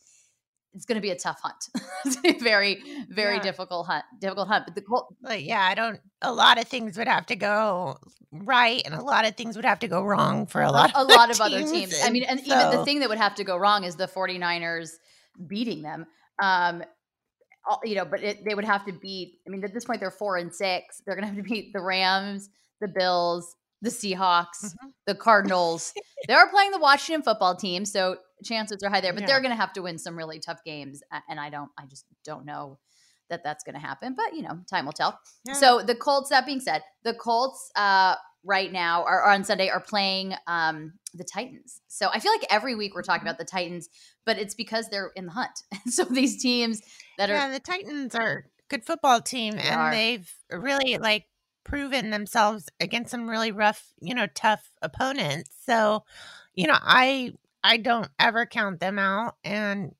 it's 0.78 0.86
going 0.86 0.94
to 0.94 1.02
be 1.02 1.10
a 1.10 1.16
tough 1.16 1.40
hunt. 1.42 1.68
it's 2.04 2.18
a 2.24 2.38
very, 2.38 2.80
very 3.08 3.34
yeah. 3.34 3.42
difficult 3.42 3.88
hunt. 3.88 4.04
Difficult 4.20 4.46
hunt. 4.46 4.64
But 4.64 4.76
the 4.76 5.02
like, 5.22 5.44
yeah, 5.44 5.60
I 5.60 5.74
don't. 5.74 5.98
A 6.22 6.32
lot 6.32 6.56
of 6.56 6.68
things 6.68 6.96
would 6.96 7.08
have 7.08 7.26
to 7.26 7.36
go 7.36 7.98
right, 8.30 8.80
and 8.84 8.94
a 8.94 9.02
lot 9.02 9.26
of 9.26 9.36
things 9.36 9.56
would 9.56 9.64
have 9.64 9.80
to 9.80 9.88
go 9.88 10.04
wrong 10.04 10.46
for 10.46 10.62
a 10.62 10.70
lot. 10.70 10.92
A, 10.94 11.00
a 11.00 11.02
lot 11.16 11.32
of 11.32 11.40
other 11.40 11.64
teams. 11.64 12.00
I 12.04 12.10
mean, 12.10 12.22
and 12.22 12.38
so. 12.38 12.46
even 12.46 12.78
the 12.78 12.84
thing 12.84 13.00
that 13.00 13.08
would 13.08 13.18
have 13.18 13.34
to 13.34 13.44
go 13.44 13.56
wrong 13.56 13.82
is 13.82 13.96
the 13.96 14.06
49ers 14.06 14.90
beating 15.48 15.82
them. 15.82 16.06
Um, 16.40 16.84
you 17.82 17.96
know, 17.96 18.04
but 18.04 18.22
it, 18.22 18.44
they 18.44 18.54
would 18.54 18.64
have 18.64 18.86
to 18.86 18.92
beat. 18.92 19.40
I 19.44 19.50
mean, 19.50 19.64
at 19.64 19.74
this 19.74 19.84
point, 19.84 19.98
they're 19.98 20.12
four 20.12 20.36
and 20.36 20.54
six. 20.54 21.02
They're 21.04 21.16
going 21.16 21.28
to 21.28 21.34
have 21.34 21.36
to 21.36 21.42
beat 21.42 21.72
the 21.72 21.82
Rams, 21.82 22.50
the 22.80 22.86
Bills, 22.86 23.56
the 23.82 23.90
Seahawks, 23.90 24.64
mm-hmm. 24.64 24.88
the 25.08 25.16
Cardinals. 25.16 25.92
they 26.28 26.34
are 26.34 26.48
playing 26.50 26.70
the 26.70 26.78
Washington 26.78 27.22
football 27.22 27.56
team, 27.56 27.84
so 27.84 28.18
chances 28.44 28.82
are 28.82 28.90
high 28.90 29.00
there. 29.00 29.12
But 29.12 29.22
yeah. 29.22 29.26
they're 29.28 29.40
going 29.40 29.52
to 29.52 29.60
have 29.60 29.72
to 29.74 29.82
win 29.82 29.98
some 29.98 30.16
really 30.16 30.38
tough 30.38 30.62
games, 30.64 31.02
and 31.28 31.38
I 31.40 31.50
don't, 31.50 31.70
I 31.78 31.86
just 31.86 32.04
don't 32.24 32.44
know 32.44 32.78
that 33.30 33.44
that's 33.44 33.64
going 33.64 33.74
to 33.74 33.80
happen. 33.80 34.14
But 34.16 34.34
you 34.34 34.42
know, 34.42 34.60
time 34.68 34.86
will 34.86 34.92
tell. 34.92 35.18
Yeah. 35.44 35.54
So 35.54 35.82
the 35.82 35.94
Colts. 35.94 36.30
That 36.30 36.46
being 36.46 36.60
said, 36.60 36.82
the 37.04 37.14
Colts 37.14 37.70
uh, 37.76 38.16
right 38.44 38.72
now 38.72 39.04
are, 39.04 39.24
on 39.30 39.44
Sunday 39.44 39.68
are 39.68 39.80
playing 39.80 40.34
um, 40.46 40.94
the 41.14 41.24
Titans. 41.24 41.80
So 41.88 42.08
I 42.12 42.20
feel 42.20 42.32
like 42.32 42.46
every 42.50 42.74
week 42.74 42.94
we're 42.94 43.02
talking 43.02 43.20
mm-hmm. 43.20 43.28
about 43.28 43.38
the 43.38 43.44
Titans, 43.44 43.88
but 44.24 44.38
it's 44.38 44.54
because 44.54 44.88
they're 44.88 45.12
in 45.16 45.26
the 45.26 45.32
hunt. 45.32 45.62
so 45.86 46.04
these 46.04 46.42
teams 46.42 46.80
that 47.18 47.30
are 47.30 47.34
yeah, 47.34 47.50
the 47.50 47.60
Titans 47.60 48.14
are 48.14 48.46
good 48.68 48.84
football 48.84 49.20
team, 49.20 49.54
they 49.54 49.62
and 49.62 49.80
are. 49.80 49.90
they've 49.90 50.32
really 50.50 50.98
like 50.98 51.26
proven 51.64 52.10
themselves 52.10 52.68
against 52.80 53.10
some 53.10 53.28
really 53.28 53.52
rough, 53.52 53.92
you 54.00 54.14
know, 54.14 54.26
tough 54.34 54.70
opponents. 54.80 55.50
So, 55.66 56.04
you 56.54 56.66
know, 56.66 56.78
I 56.80 57.34
I 57.68 57.76
don't 57.76 58.08
ever 58.18 58.46
count 58.46 58.80
them 58.80 58.98
out 58.98 59.36
and 59.44 59.94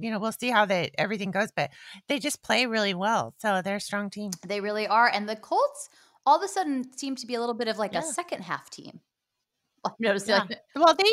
you 0.00 0.10
know, 0.10 0.18
we'll 0.18 0.32
see 0.32 0.50
how 0.50 0.64
that 0.66 0.90
everything 0.98 1.30
goes, 1.30 1.50
but 1.54 1.70
they 2.08 2.18
just 2.18 2.42
play 2.42 2.66
really 2.66 2.94
well. 2.94 3.34
So 3.38 3.62
they're 3.62 3.76
a 3.76 3.80
strong 3.80 4.10
team. 4.10 4.32
They 4.46 4.60
really 4.60 4.86
are. 4.86 5.08
And 5.08 5.28
the 5.28 5.36
Colts 5.36 5.88
all 6.26 6.36
of 6.36 6.42
a 6.42 6.48
sudden 6.48 6.84
seem 6.96 7.16
to 7.16 7.26
be 7.26 7.34
a 7.34 7.40
little 7.40 7.54
bit 7.54 7.68
of 7.68 7.78
like 7.78 7.92
yeah. 7.92 8.00
a 8.00 8.02
second 8.02 8.42
half 8.42 8.68
team. 8.70 9.00
I've 9.84 9.92
noticed 9.98 10.28
yeah. 10.28 10.44
Well, 10.76 10.94
they 10.94 11.12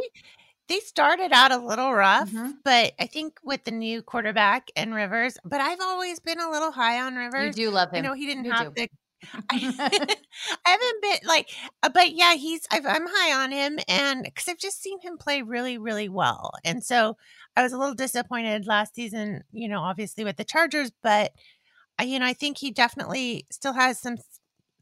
they 0.67 0.79
started 0.79 1.31
out 1.31 1.51
a 1.51 1.57
little 1.57 1.93
rough, 1.93 2.29
mm-hmm. 2.29 2.51
but 2.63 2.93
I 2.99 3.05
think 3.05 3.37
with 3.43 3.63
the 3.63 3.71
new 3.71 4.01
quarterback 4.01 4.71
and 4.75 4.95
Rivers, 4.95 5.37
but 5.45 5.61
I've 5.61 5.79
always 5.79 6.19
been 6.19 6.39
a 6.39 6.49
little 6.49 6.71
high 6.71 7.01
on 7.01 7.15
Rivers. 7.15 7.55
You 7.55 7.67
do 7.67 7.71
love 7.71 7.91
him. 7.91 7.97
I 7.97 8.01
know 8.01 8.13
he 8.13 8.25
didn't 8.25 8.45
you 8.45 8.51
have 8.51 8.73
do. 8.73 8.81
the 8.81 8.89
I, 9.49 9.55
I 10.65 10.69
haven't 10.69 11.01
been 11.01 11.27
like, 11.27 11.49
uh, 11.83 11.89
but 11.93 12.13
yeah, 12.13 12.35
he's. 12.35 12.67
i 12.71 12.77
am 12.77 13.07
high 13.07 13.43
on 13.43 13.51
him, 13.51 13.79
and 13.87 14.23
because 14.23 14.47
I've 14.47 14.57
just 14.57 14.81
seen 14.81 14.99
him 15.01 15.17
play 15.17 15.41
really, 15.41 15.77
really 15.77 16.09
well, 16.09 16.51
and 16.63 16.83
so 16.83 17.17
I 17.55 17.63
was 17.63 17.73
a 17.73 17.77
little 17.77 17.95
disappointed 17.95 18.67
last 18.67 18.95
season. 18.95 19.43
You 19.51 19.69
know, 19.69 19.81
obviously 19.81 20.23
with 20.23 20.37
the 20.37 20.43
Chargers, 20.43 20.91
but 21.03 21.31
I, 21.97 22.03
you 22.03 22.19
know, 22.19 22.25
I 22.25 22.33
think 22.33 22.57
he 22.57 22.71
definitely 22.71 23.45
still 23.51 23.73
has 23.73 23.99
some 23.99 24.17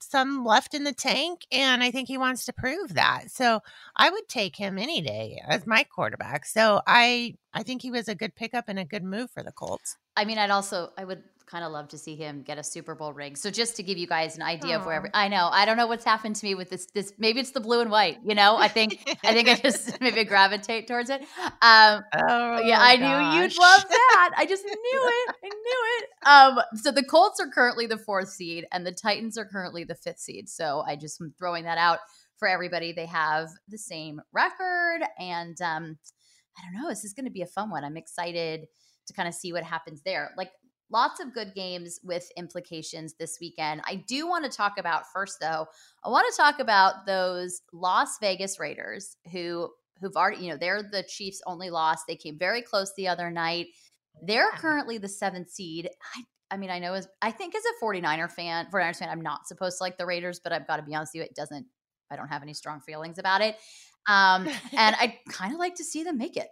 some 0.03 0.45
left 0.45 0.73
in 0.73 0.83
the 0.83 0.93
tank, 0.93 1.41
and 1.51 1.83
I 1.83 1.91
think 1.91 2.07
he 2.07 2.17
wants 2.17 2.45
to 2.45 2.53
prove 2.53 2.95
that. 2.95 3.31
So 3.31 3.61
I 3.95 4.09
would 4.09 4.27
take 4.27 4.55
him 4.55 4.77
any 4.77 5.01
day 5.01 5.41
as 5.47 5.65
my 5.65 5.83
quarterback. 5.83 6.45
So 6.45 6.81
I 6.85 7.35
I 7.53 7.63
think 7.63 7.81
he 7.81 7.91
was 7.91 8.07
a 8.07 8.15
good 8.15 8.35
pickup 8.35 8.65
and 8.67 8.79
a 8.79 8.85
good 8.85 9.03
move 9.03 9.31
for 9.31 9.43
the 9.43 9.51
Colts. 9.51 9.97
I 10.15 10.25
mean, 10.25 10.37
I'd 10.37 10.49
also 10.49 10.91
I 10.97 11.05
would 11.05 11.23
kind 11.45 11.63
of 11.63 11.71
love 11.71 11.89
to 11.89 11.97
see 11.97 12.15
him 12.15 12.41
get 12.41 12.57
a 12.57 12.63
Super 12.63 12.95
Bowl 12.95 13.13
ring. 13.13 13.35
So 13.35 13.51
just 13.51 13.75
to 13.77 13.83
give 13.83 13.97
you 13.97 14.07
guys 14.07 14.35
an 14.35 14.41
idea 14.41 14.77
Aww. 14.77 14.79
of 14.79 14.85
where 14.85 15.09
I 15.13 15.27
know, 15.27 15.49
I 15.51 15.65
don't 15.65 15.77
know 15.77 15.87
what's 15.87 16.05
happened 16.05 16.35
to 16.37 16.45
me 16.45 16.55
with 16.55 16.69
this. 16.69 16.87
This 16.93 17.13
maybe 17.17 17.39
it's 17.39 17.51
the 17.51 17.59
blue 17.59 17.81
and 17.81 17.91
white. 17.91 18.19
You 18.23 18.35
know, 18.35 18.55
I 18.55 18.67
think 18.67 18.99
I 19.23 19.33
think 19.33 19.49
I 19.49 19.55
just 19.55 19.99
maybe 20.01 20.23
gravitate 20.23 20.87
towards 20.87 21.09
it. 21.09 21.21
Um, 21.61 22.03
oh 22.13 22.61
yeah, 22.61 22.79
I 22.79 22.97
gosh. 22.97 23.35
knew 23.35 23.41
you'd 23.41 23.57
love 23.57 23.85
that. 23.89 24.31
I 24.37 24.45
just 24.45 24.63
knew 24.63 24.73
it. 24.73 25.35
I 25.43 25.49
knew 25.49 25.83
it. 25.97 26.09
Um, 26.25 26.59
so 26.75 26.91
the 26.91 27.03
Colts 27.03 27.39
are 27.39 27.49
currently 27.49 27.85
the 27.85 27.97
fourth 27.97 28.29
seed, 28.29 28.65
and 28.71 28.85
the 28.85 28.91
Titans 28.91 29.37
are 29.37 29.45
currently 29.45 29.83
the 29.83 29.95
fifth 29.95 30.19
seed. 30.19 30.49
So 30.49 30.83
I 30.87 30.95
just 30.95 31.19
am 31.21 31.33
throwing 31.37 31.65
that 31.65 31.77
out 31.77 31.99
for 32.37 32.47
everybody. 32.47 32.93
They 32.93 33.05
have 33.07 33.49
the 33.67 33.77
same 33.77 34.21
record, 34.31 35.01
and 35.19 35.59
um, 35.61 35.97
I 36.57 36.61
don't 36.63 36.81
know. 36.81 36.89
This 36.89 37.03
is 37.03 37.13
going 37.13 37.25
to 37.25 37.31
be 37.31 37.41
a 37.41 37.47
fun 37.47 37.69
one. 37.69 37.83
I'm 37.83 37.97
excited 37.97 38.67
to 39.07 39.13
kind 39.13 39.27
of 39.27 39.33
see 39.33 39.51
what 39.51 39.63
happens 39.63 40.01
there. 40.03 40.31
Like 40.37 40.51
lots 40.93 41.19
of 41.19 41.33
good 41.33 41.53
games 41.53 41.99
with 42.03 42.31
implications 42.37 43.15
this 43.15 43.39
weekend. 43.41 43.81
I 43.85 43.95
do 43.95 44.27
want 44.27 44.45
to 44.45 44.55
talk 44.55 44.77
about 44.77 45.11
first 45.11 45.39
though. 45.41 45.65
I 46.03 46.09
want 46.09 46.31
to 46.31 46.37
talk 46.37 46.59
about 46.59 47.05
those 47.05 47.61
Las 47.73 48.17
Vegas 48.19 48.59
Raiders 48.59 49.17
who 49.31 49.69
who've 49.99 50.15
already, 50.15 50.43
you 50.45 50.51
know, 50.51 50.57
they're 50.57 50.83
the 50.83 51.03
Chiefs 51.03 51.41
only 51.45 51.69
loss. 51.69 52.05
They 52.05 52.15
came 52.15 52.37
very 52.37 52.61
close 52.61 52.93
the 52.95 53.07
other 53.07 53.31
night. 53.31 53.67
They're 54.21 54.51
currently 54.51 54.97
the 54.97 55.07
7th 55.07 55.49
seed. 55.49 55.89
I 56.15 56.23
I 56.51 56.57
mean, 56.57 56.69
I 56.69 56.77
know 56.77 56.93
as 56.93 57.07
I 57.21 57.31
think 57.31 57.55
as 57.55 57.63
a 57.65 57.83
49er 57.83 58.31
fan, 58.31 58.67
49ers 58.71 58.97
fan, 58.97 59.09
I'm 59.09 59.21
not 59.21 59.47
supposed 59.47 59.79
to 59.79 59.83
like 59.83 59.97
the 59.97 60.05
Raiders, 60.05 60.39
but 60.39 60.53
I've 60.53 60.67
got 60.67 60.77
to 60.77 60.83
be 60.83 60.93
honest 60.93 61.13
with 61.15 61.21
you, 61.21 61.23
it 61.23 61.35
doesn't 61.35 61.65
I 62.11 62.15
don't 62.15 62.27
have 62.27 62.43
any 62.43 62.53
strong 62.53 62.79
feelings 62.79 63.17
about 63.17 63.41
it. 63.41 63.57
Um, 64.07 64.47
and 64.77 64.95
I 64.95 65.19
kind 65.29 65.53
of 65.53 65.59
like 65.59 65.75
to 65.75 65.83
see 65.83 66.03
them 66.03 66.19
make 66.19 66.37
it. 66.37 66.49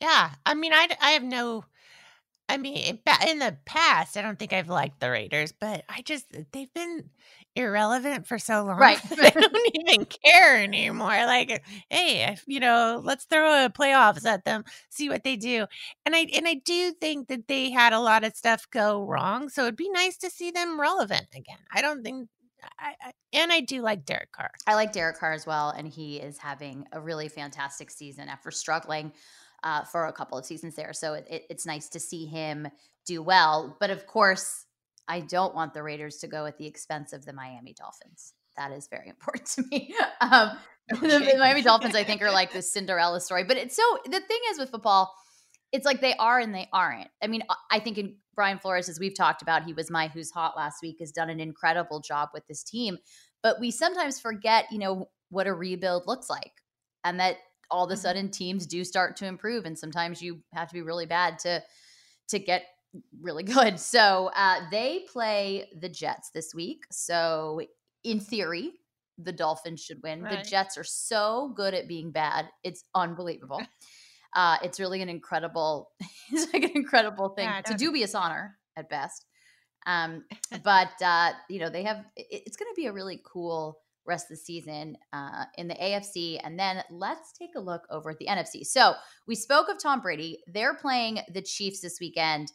Yeah, 0.00 0.30
I 0.46 0.54
mean, 0.54 0.72
I 0.72 0.88
I 1.00 1.10
have 1.10 1.22
no 1.22 1.64
I 2.50 2.56
mean, 2.56 2.98
in 3.28 3.38
the 3.38 3.56
past, 3.64 4.16
I 4.16 4.22
don't 4.22 4.36
think 4.36 4.52
I've 4.52 4.68
liked 4.68 4.98
the 4.98 5.08
Raiders, 5.08 5.52
but 5.52 5.84
I 5.88 6.02
just 6.02 6.26
they've 6.50 6.72
been 6.74 7.08
irrelevant 7.54 8.26
for 8.26 8.40
so 8.40 8.64
long. 8.64 8.76
Right. 8.76 9.00
I 9.20 9.30
don't 9.30 9.70
even 9.74 10.06
care 10.06 10.60
anymore. 10.60 11.10
Like, 11.10 11.64
hey, 11.90 12.36
you 12.48 12.58
know, 12.58 13.00
let's 13.04 13.26
throw 13.26 13.64
a 13.64 13.70
playoffs 13.70 14.26
at 14.26 14.44
them, 14.44 14.64
see 14.88 15.08
what 15.08 15.22
they 15.22 15.36
do. 15.36 15.66
And 16.04 16.16
I 16.16 16.26
and 16.34 16.48
I 16.48 16.54
do 16.54 16.92
think 17.00 17.28
that 17.28 17.46
they 17.46 17.70
had 17.70 17.92
a 17.92 18.00
lot 18.00 18.24
of 18.24 18.34
stuff 18.34 18.66
go 18.72 19.04
wrong, 19.04 19.48
so 19.48 19.62
it'd 19.62 19.76
be 19.76 19.88
nice 19.88 20.16
to 20.18 20.28
see 20.28 20.50
them 20.50 20.80
relevant 20.80 21.28
again. 21.32 21.58
I 21.72 21.82
don't 21.82 22.02
think 22.02 22.28
I, 22.80 22.94
I, 23.00 23.12
and 23.32 23.52
I 23.52 23.60
do 23.60 23.80
like 23.80 24.04
Derek 24.04 24.32
Carr. 24.32 24.50
I 24.66 24.74
like 24.74 24.92
Derek 24.92 25.18
Carr 25.18 25.34
as 25.34 25.46
well, 25.46 25.70
and 25.70 25.86
he 25.86 26.16
is 26.16 26.36
having 26.38 26.84
a 26.90 27.00
really 27.00 27.28
fantastic 27.28 27.92
season 27.92 28.28
after 28.28 28.50
struggling 28.50 29.12
uh, 29.62 29.84
for 29.84 30.06
a 30.06 30.12
couple 30.12 30.38
of 30.38 30.44
seasons 30.44 30.74
there. 30.74 30.92
So 30.92 31.14
it, 31.14 31.26
it, 31.30 31.42
it's 31.50 31.66
nice 31.66 31.88
to 31.90 32.00
see 32.00 32.26
him 32.26 32.68
do 33.06 33.22
well. 33.22 33.76
But 33.80 33.90
of 33.90 34.06
course, 34.06 34.66
I 35.08 35.20
don't 35.20 35.54
want 35.54 35.74
the 35.74 35.82
Raiders 35.82 36.18
to 36.18 36.28
go 36.28 36.46
at 36.46 36.58
the 36.58 36.66
expense 36.66 37.12
of 37.12 37.24
the 37.24 37.32
Miami 37.32 37.74
Dolphins. 37.74 38.34
That 38.56 38.72
is 38.72 38.88
very 38.88 39.08
important 39.10 39.46
to 39.48 39.64
me. 39.70 39.94
um, 40.20 40.50
okay. 40.92 41.08
the, 41.18 41.32
the 41.32 41.38
Miami 41.38 41.62
Dolphins, 41.62 41.94
I 41.94 42.04
think, 42.04 42.22
are 42.22 42.30
like 42.30 42.52
the 42.54 42.62
Cinderella 42.62 43.20
story. 43.20 43.44
But 43.44 43.56
it's 43.56 43.76
so 43.76 43.82
the 44.04 44.20
thing 44.20 44.40
is 44.50 44.58
with 44.58 44.70
football, 44.70 45.14
it's 45.72 45.86
like 45.86 46.00
they 46.00 46.14
are 46.14 46.38
and 46.38 46.54
they 46.54 46.68
aren't. 46.72 47.08
I 47.22 47.26
mean, 47.26 47.42
I 47.70 47.78
think 47.78 47.98
in 47.98 48.16
Brian 48.34 48.58
Flores, 48.58 48.88
as 48.88 48.98
we've 48.98 49.14
talked 49.14 49.42
about, 49.42 49.64
he 49.64 49.72
was 49.72 49.90
my 49.90 50.08
who's 50.08 50.30
hot 50.30 50.56
last 50.56 50.76
week, 50.82 50.96
has 51.00 51.12
done 51.12 51.30
an 51.30 51.40
incredible 51.40 52.00
job 52.00 52.30
with 52.34 52.46
this 52.46 52.64
team. 52.64 52.98
But 53.42 53.60
we 53.60 53.70
sometimes 53.70 54.20
forget, 54.20 54.66
you 54.70 54.78
know, 54.78 55.10
what 55.30 55.46
a 55.46 55.54
rebuild 55.54 56.06
looks 56.06 56.28
like. 56.28 56.52
And 57.04 57.20
that 57.20 57.36
all 57.70 57.84
of 57.84 57.90
a 57.90 57.94
mm-hmm. 57.94 58.02
sudden 58.02 58.30
teams 58.30 58.66
do 58.66 58.84
start 58.84 59.16
to 59.16 59.26
improve 59.26 59.64
and 59.64 59.78
sometimes 59.78 60.20
you 60.22 60.40
have 60.52 60.68
to 60.68 60.74
be 60.74 60.82
really 60.82 61.06
bad 61.06 61.38
to 61.40 61.62
to 62.28 62.38
get 62.38 62.64
really 63.20 63.42
good. 63.44 63.78
So 63.78 64.30
uh, 64.34 64.60
they 64.70 65.06
play 65.12 65.68
the 65.78 65.88
jets 65.88 66.30
this 66.30 66.54
week. 66.54 66.84
So 66.90 67.60
in 68.04 68.20
theory 68.20 68.72
the 69.22 69.32
dolphins 69.32 69.82
should 69.82 70.02
win. 70.02 70.22
Right. 70.22 70.42
the 70.42 70.48
jets 70.48 70.78
are 70.78 70.84
so 70.84 71.52
good 71.54 71.74
at 71.74 71.86
being 71.86 72.10
bad 72.10 72.48
it's 72.64 72.84
unbelievable. 72.94 73.60
Uh, 74.34 74.56
it's 74.62 74.78
really 74.78 75.02
an 75.02 75.08
incredible 75.08 75.90
it's 76.32 76.52
like 76.52 76.62
an 76.62 76.72
incredible 76.74 77.30
thing. 77.30 77.46
Yeah, 77.46 77.62
a 77.68 77.76
dubious 77.76 78.14
honor 78.14 78.56
at 78.76 78.88
best. 78.88 79.26
Um, 79.86 80.24
but 80.64 80.90
uh, 81.02 81.32
you 81.48 81.60
know 81.60 81.68
they 81.68 81.82
have 81.84 82.04
it, 82.16 82.26
it's 82.46 82.56
going 82.56 82.70
to 82.72 82.80
be 82.80 82.86
a 82.86 82.92
really 82.92 83.20
cool 83.24 83.78
rest 84.10 84.26
of 84.26 84.36
the 84.36 84.44
season 84.44 84.96
uh, 85.12 85.44
in 85.56 85.68
the 85.68 85.74
AFC. 85.74 86.38
And 86.44 86.58
then 86.58 86.82
let's 86.90 87.32
take 87.32 87.54
a 87.56 87.60
look 87.60 87.86
over 87.90 88.10
at 88.10 88.18
the 88.18 88.26
NFC. 88.26 88.66
So 88.66 88.94
we 89.26 89.34
spoke 89.34 89.68
of 89.68 89.78
Tom 89.78 90.00
Brady. 90.00 90.40
They're 90.46 90.74
playing 90.74 91.20
the 91.32 91.40
Chiefs 91.40 91.80
this 91.80 91.98
weekend. 92.00 92.52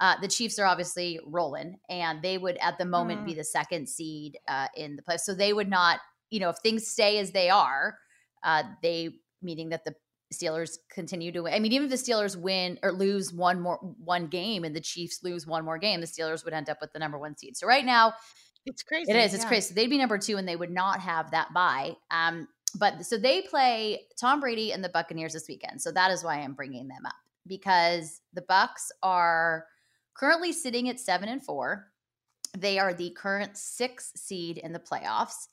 Uh, 0.00 0.16
the 0.20 0.28
Chiefs 0.28 0.58
are 0.58 0.66
obviously 0.66 1.20
rolling, 1.24 1.76
and 1.88 2.20
they 2.20 2.36
would 2.36 2.56
at 2.56 2.78
the 2.78 2.84
moment 2.84 3.20
mm. 3.20 3.26
be 3.26 3.34
the 3.34 3.44
second 3.44 3.88
seed 3.88 4.36
uh, 4.48 4.66
in 4.76 4.96
the 4.96 5.02
play. 5.02 5.16
So 5.18 5.34
they 5.34 5.52
would 5.52 5.70
not, 5.70 6.00
you 6.30 6.40
know, 6.40 6.48
if 6.48 6.56
things 6.62 6.88
stay 6.88 7.18
as 7.18 7.30
they 7.30 7.48
are, 7.48 7.96
uh, 8.42 8.64
they 8.82 9.10
meaning 9.40 9.68
that 9.68 9.84
the 9.84 9.94
Steelers 10.32 10.78
continue 10.90 11.30
to 11.32 11.42
win. 11.42 11.54
I 11.54 11.60
mean, 11.60 11.72
even 11.72 11.90
if 11.90 11.90
the 11.90 12.12
Steelers 12.12 12.36
win 12.36 12.78
or 12.82 12.92
lose 12.92 13.32
one 13.32 13.60
more 13.60 13.76
one 13.76 14.26
game 14.26 14.64
and 14.64 14.74
the 14.74 14.80
Chiefs 14.80 15.22
lose 15.22 15.46
one 15.46 15.64
more 15.64 15.78
game, 15.78 16.00
the 16.00 16.06
Steelers 16.06 16.44
would 16.44 16.54
end 16.54 16.68
up 16.68 16.78
with 16.80 16.92
the 16.92 16.98
number 16.98 17.18
one 17.18 17.36
seed. 17.36 17.56
So 17.56 17.66
right 17.66 17.84
now, 17.84 18.14
it's 18.66 18.82
crazy. 18.82 19.10
It 19.10 19.16
is. 19.16 19.34
It's 19.34 19.44
yeah. 19.44 19.48
crazy. 19.48 19.68
So 19.68 19.74
they'd 19.74 19.90
be 19.90 19.98
number 19.98 20.18
two, 20.18 20.36
and 20.36 20.48
they 20.48 20.56
would 20.56 20.70
not 20.70 21.00
have 21.00 21.30
that 21.32 21.52
bye. 21.52 21.96
Um, 22.10 22.48
but 22.76 23.04
so 23.04 23.16
they 23.16 23.42
play 23.42 24.02
Tom 24.18 24.40
Brady 24.40 24.72
and 24.72 24.82
the 24.82 24.88
Buccaneers 24.88 25.32
this 25.32 25.48
weekend. 25.48 25.80
So 25.80 25.92
that 25.92 26.10
is 26.10 26.24
why 26.24 26.36
I'm 26.36 26.54
bringing 26.54 26.88
them 26.88 27.06
up 27.06 27.14
because 27.46 28.20
the 28.32 28.42
Bucks 28.42 28.90
are 29.02 29.66
currently 30.14 30.52
sitting 30.52 30.88
at 30.88 30.98
seven 30.98 31.28
and 31.28 31.44
four. 31.44 31.90
They 32.56 32.78
are 32.78 32.94
the 32.94 33.10
current 33.10 33.56
six 33.56 34.12
seed 34.16 34.58
in 34.58 34.72
the 34.72 34.78
playoffs. 34.78 35.48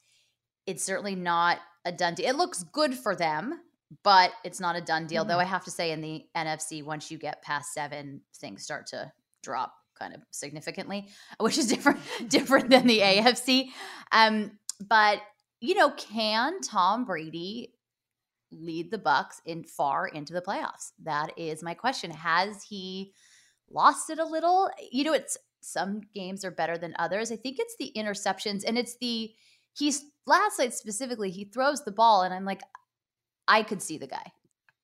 It's 0.66 0.84
certainly 0.84 1.16
not 1.16 1.60
a 1.86 1.92
done 1.92 2.16
deal. 2.16 2.30
It 2.30 2.36
looks 2.36 2.64
good 2.64 2.94
for 2.94 3.16
them, 3.16 3.60
but 4.04 4.32
it's 4.44 4.60
not 4.60 4.76
a 4.76 4.82
done 4.82 5.08
deal. 5.08 5.24
Mm-hmm. 5.24 5.32
Though 5.32 5.40
I 5.40 5.46
have 5.46 5.66
to 5.66 5.72
say, 5.72 5.92
in 5.92 6.02
the 6.02 6.26
NFC, 6.36 6.84
once 6.84 7.12
you 7.12 7.18
get 7.18 7.42
past 7.42 7.74
seven, 7.74 8.22
things 8.36 8.64
start 8.64 8.88
to 8.88 9.12
drop 9.42 9.74
kind 10.02 10.16
of 10.16 10.22
significantly, 10.32 11.08
which 11.40 11.58
is 11.58 11.68
different 11.68 12.00
different 12.28 12.70
than 12.70 12.88
the 12.88 13.00
AFC. 13.00 13.70
Um, 14.12 14.52
but 14.80 15.22
you 15.60 15.76
know, 15.76 15.92
can 15.92 16.62
Tom 16.62 17.06
Brady 17.06 17.76
lead 18.52 18.92
the 18.92 18.98
Bucks 18.98 19.42
in 19.46 19.64
far 19.64 20.08
into 20.08 20.34
the 20.34 20.42
playoffs? 20.42 20.92
That 21.04 21.38
is 21.38 21.62
my 21.64 21.74
question. 21.74 22.12
Has 22.12 22.64
he 22.64 23.14
lost 23.70 24.10
it 24.10 24.20
a 24.20 24.26
little? 24.26 24.70
You 24.92 25.04
know, 25.04 25.14
it's 25.14 25.38
some 25.62 26.02
games 26.16 26.44
are 26.44 26.52
better 26.52 26.78
than 26.78 26.96
others. 26.98 27.32
I 27.32 27.36
think 27.36 27.58
it's 27.60 27.76
the 27.78 27.92
interceptions 27.96 28.64
and 28.66 28.78
it's 28.78 28.98
the 28.98 29.32
he's 29.74 30.04
last 30.26 30.60
night 30.60 30.74
specifically, 30.74 31.30
he 31.30 31.46
throws 31.46 31.84
the 31.84 31.92
ball 31.92 32.24
and 32.24 32.34
I'm 32.34 32.46
like, 32.46 32.62
I 33.48 33.64
could 33.64 33.82
see 33.82 33.98
the 33.98 34.08
guy. 34.08 34.32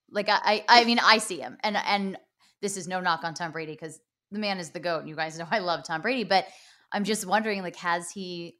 Like 0.09 0.29
I, 0.29 0.39
I, 0.43 0.63
I 0.67 0.83
mean, 0.85 0.99
I 0.99 1.17
see 1.17 1.39
him, 1.39 1.57
and 1.63 1.75
and 1.75 2.17
this 2.61 2.77
is 2.77 2.87
no 2.87 3.01
knock 3.01 3.23
on 3.23 3.33
Tom 3.33 3.51
Brady 3.51 3.73
because 3.73 3.99
the 4.31 4.39
man 4.39 4.59
is 4.59 4.71
the 4.71 4.79
goat, 4.79 4.99
and 4.99 5.09
you 5.09 5.15
guys 5.15 5.37
know 5.39 5.47
I 5.49 5.59
love 5.59 5.83
Tom 5.83 6.01
Brady, 6.01 6.23
but 6.23 6.45
I'm 6.91 7.03
just 7.03 7.25
wondering, 7.25 7.61
like, 7.61 7.75
has 7.77 8.11
he 8.11 8.55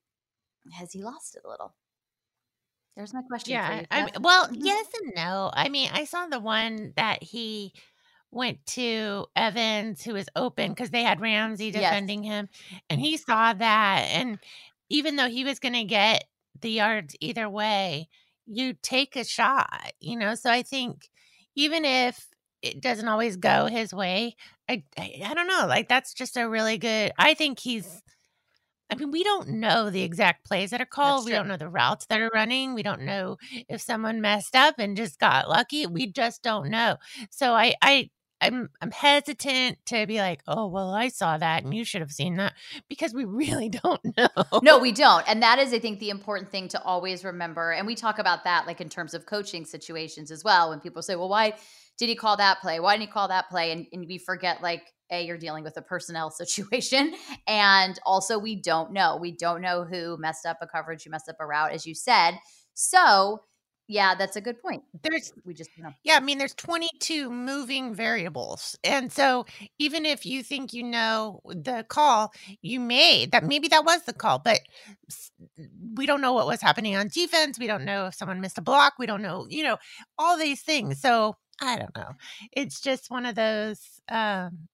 has 0.73 0.91
he 0.91 1.01
lost 1.01 1.35
it 1.35 1.43
a 1.45 1.49
little? 1.49 1.73
There's 2.95 3.13
my 3.13 3.21
question. 3.21 3.53
Yeah, 3.53 3.83
I 3.91 4.05
mean, 4.05 4.13
well, 4.21 4.45
mm-hmm. 4.45 4.65
yes 4.65 4.87
and 5.01 5.13
no. 5.15 5.51
I 5.53 5.69
mean, 5.69 5.89
I 5.93 6.05
saw 6.05 6.27
the 6.27 6.39
one 6.39 6.93
that 6.95 7.21
he 7.21 7.73
went 8.31 8.65
to 8.65 9.25
Evans, 9.35 10.03
who 10.03 10.13
was 10.13 10.27
open 10.35 10.71
because 10.71 10.89
they 10.89 11.03
had 11.03 11.21
Ramsey 11.21 11.71
defending 11.71 12.23
yes. 12.23 12.33
him, 12.33 12.49
and 12.89 12.99
he 12.99 13.17
saw 13.17 13.53
that, 13.53 14.07
and 14.11 14.39
even 14.89 15.15
though 15.15 15.29
he 15.29 15.43
was 15.43 15.59
going 15.59 15.73
to 15.73 15.83
get 15.83 16.23
the 16.61 16.71
yards 16.71 17.15
either 17.19 17.49
way, 17.49 18.09
you 18.47 18.73
take 18.81 19.15
a 19.15 19.23
shot, 19.23 19.91
you 19.99 20.17
know. 20.17 20.35
So 20.35 20.49
I 20.49 20.63
think 20.63 21.09
even 21.55 21.85
if 21.85 22.27
it 22.61 22.81
doesn't 22.81 23.07
always 23.07 23.35
go 23.35 23.67
his 23.67 23.93
way, 23.93 24.35
I, 24.69 24.83
I, 24.97 25.21
I 25.25 25.33
don't 25.33 25.47
know. 25.47 25.65
Like 25.67 25.87
that's 25.87 26.13
just 26.13 26.37
a 26.37 26.47
really 26.47 26.77
good. 26.77 27.11
I 27.17 27.33
think 27.33 27.59
he's 27.59 28.01
I 28.89 28.95
mean, 28.95 29.11
we 29.11 29.23
don't 29.23 29.49
know 29.49 29.89
the 29.89 30.03
exact 30.03 30.45
plays 30.45 30.69
that 30.69 30.81
are 30.81 30.85
called. 30.85 31.25
We 31.25 31.31
don't 31.31 31.47
know 31.47 31.57
the 31.57 31.69
routes 31.69 32.05
that 32.05 32.21
are 32.21 32.31
running. 32.33 32.73
We 32.73 32.83
don't 32.83 33.01
know 33.01 33.37
if 33.67 33.81
someone 33.81 34.21
messed 34.21 34.55
up 34.55 34.75
and 34.79 34.95
just 34.95 35.19
got 35.19 35.49
lucky. 35.49 35.85
We 35.87 36.09
just 36.09 36.41
don't 36.41 36.69
know. 36.69 36.95
So 37.29 37.53
I, 37.53 37.75
I, 37.81 38.09
I'm 38.39 38.69
I'm 38.81 38.91
hesitant 38.91 39.79
to 39.87 40.05
be 40.05 40.19
like, 40.19 40.41
oh 40.47 40.67
well, 40.67 40.91
I 40.91 41.07
saw 41.09 41.37
that 41.37 41.63
and 41.63 41.73
you 41.73 41.83
should 41.83 42.01
have 42.01 42.11
seen 42.11 42.35
that 42.35 42.53
because 42.87 43.13
we 43.13 43.25
really 43.25 43.67
don't 43.67 43.99
know. 44.15 44.29
No, 44.61 44.77
we 44.77 44.91
don't. 44.91 45.27
And 45.27 45.41
that 45.41 45.59
is, 45.59 45.73
I 45.73 45.79
think, 45.79 45.99
the 45.99 46.11
important 46.11 46.49
thing 46.49 46.67
to 46.69 46.81
always 46.83 47.25
remember. 47.25 47.71
And 47.71 47.87
we 47.87 47.95
talk 47.95 48.19
about 48.19 48.43
that 48.45 48.67
like 48.67 48.79
in 48.79 48.89
terms 48.89 49.13
of 49.13 49.25
coaching 49.25 49.65
situations 49.65 50.31
as 50.31 50.43
well. 50.43 50.69
When 50.69 50.79
people 50.79 51.01
say, 51.01 51.15
well, 51.15 51.29
why 51.29 51.55
did 51.97 52.09
he 52.09 52.15
call 52.15 52.37
that 52.37 52.61
play? 52.61 52.79
Why 52.79 52.93
didn't 52.93 53.09
he 53.09 53.13
call 53.13 53.27
that 53.27 53.49
play? 53.49 53.71
And, 53.71 53.87
and 53.91 54.05
we 54.07 54.17
forget 54.17 54.61
like 54.61 54.83
a 55.11 55.23
you're 55.23 55.37
dealing 55.37 55.63
with 55.63 55.77
a 55.77 55.81
personnel 55.81 56.29
situation 56.31 57.13
and 57.47 57.99
also 58.05 58.37
we 58.37 58.55
don't 58.55 58.91
know 58.91 59.17
we 59.17 59.31
don't 59.31 59.61
know 59.61 59.83
who 59.83 60.17
messed 60.17 60.45
up 60.45 60.57
a 60.61 60.67
coverage 60.67 61.03
who 61.03 61.09
messed 61.09 61.29
up 61.29 61.37
a 61.39 61.45
route 61.45 61.71
as 61.71 61.85
you 61.85 61.95
said 61.95 62.37
so 62.73 63.41
yeah 63.87 64.15
that's 64.15 64.35
a 64.35 64.41
good 64.41 64.61
point 64.61 64.83
There's 65.03 65.31
we 65.45 65.53
just 65.53 65.69
you 65.77 65.83
know 65.83 65.91
yeah, 66.03 66.17
I 66.17 66.19
mean 66.19 66.37
there's 66.37 66.53
22 66.55 67.29
moving 67.29 67.93
variables. 67.93 68.77
And 68.83 69.11
so 69.11 69.45
even 69.79 70.05
if 70.05 70.25
you 70.25 70.43
think 70.43 70.73
you 70.73 70.83
know 70.83 71.41
the 71.45 71.85
call 71.87 72.31
you 72.61 72.79
made, 72.79 73.31
that 73.31 73.43
maybe 73.43 73.67
that 73.69 73.85
was 73.85 74.03
the 74.03 74.13
call, 74.13 74.39
but 74.39 74.59
we 75.95 76.05
don't 76.05 76.21
know 76.21 76.33
what 76.33 76.47
was 76.47 76.61
happening 76.61 76.95
on 76.95 77.07
defense. 77.07 77.59
We 77.59 77.67
don't 77.67 77.85
know 77.85 78.07
if 78.07 78.15
someone 78.15 78.41
missed 78.41 78.57
a 78.57 78.61
block. 78.61 78.93
We 78.99 79.05
don't 79.05 79.21
know, 79.21 79.47
you 79.49 79.63
know, 79.63 79.77
all 80.17 80.37
these 80.37 80.61
things. 80.61 81.01
So 81.01 81.35
I 81.61 81.77
don't 81.77 81.95
know. 81.95 82.11
It's 82.51 82.79
just 82.81 83.09
one 83.09 83.25
of 83.25 83.35
those 83.35 83.79
um 84.09 84.67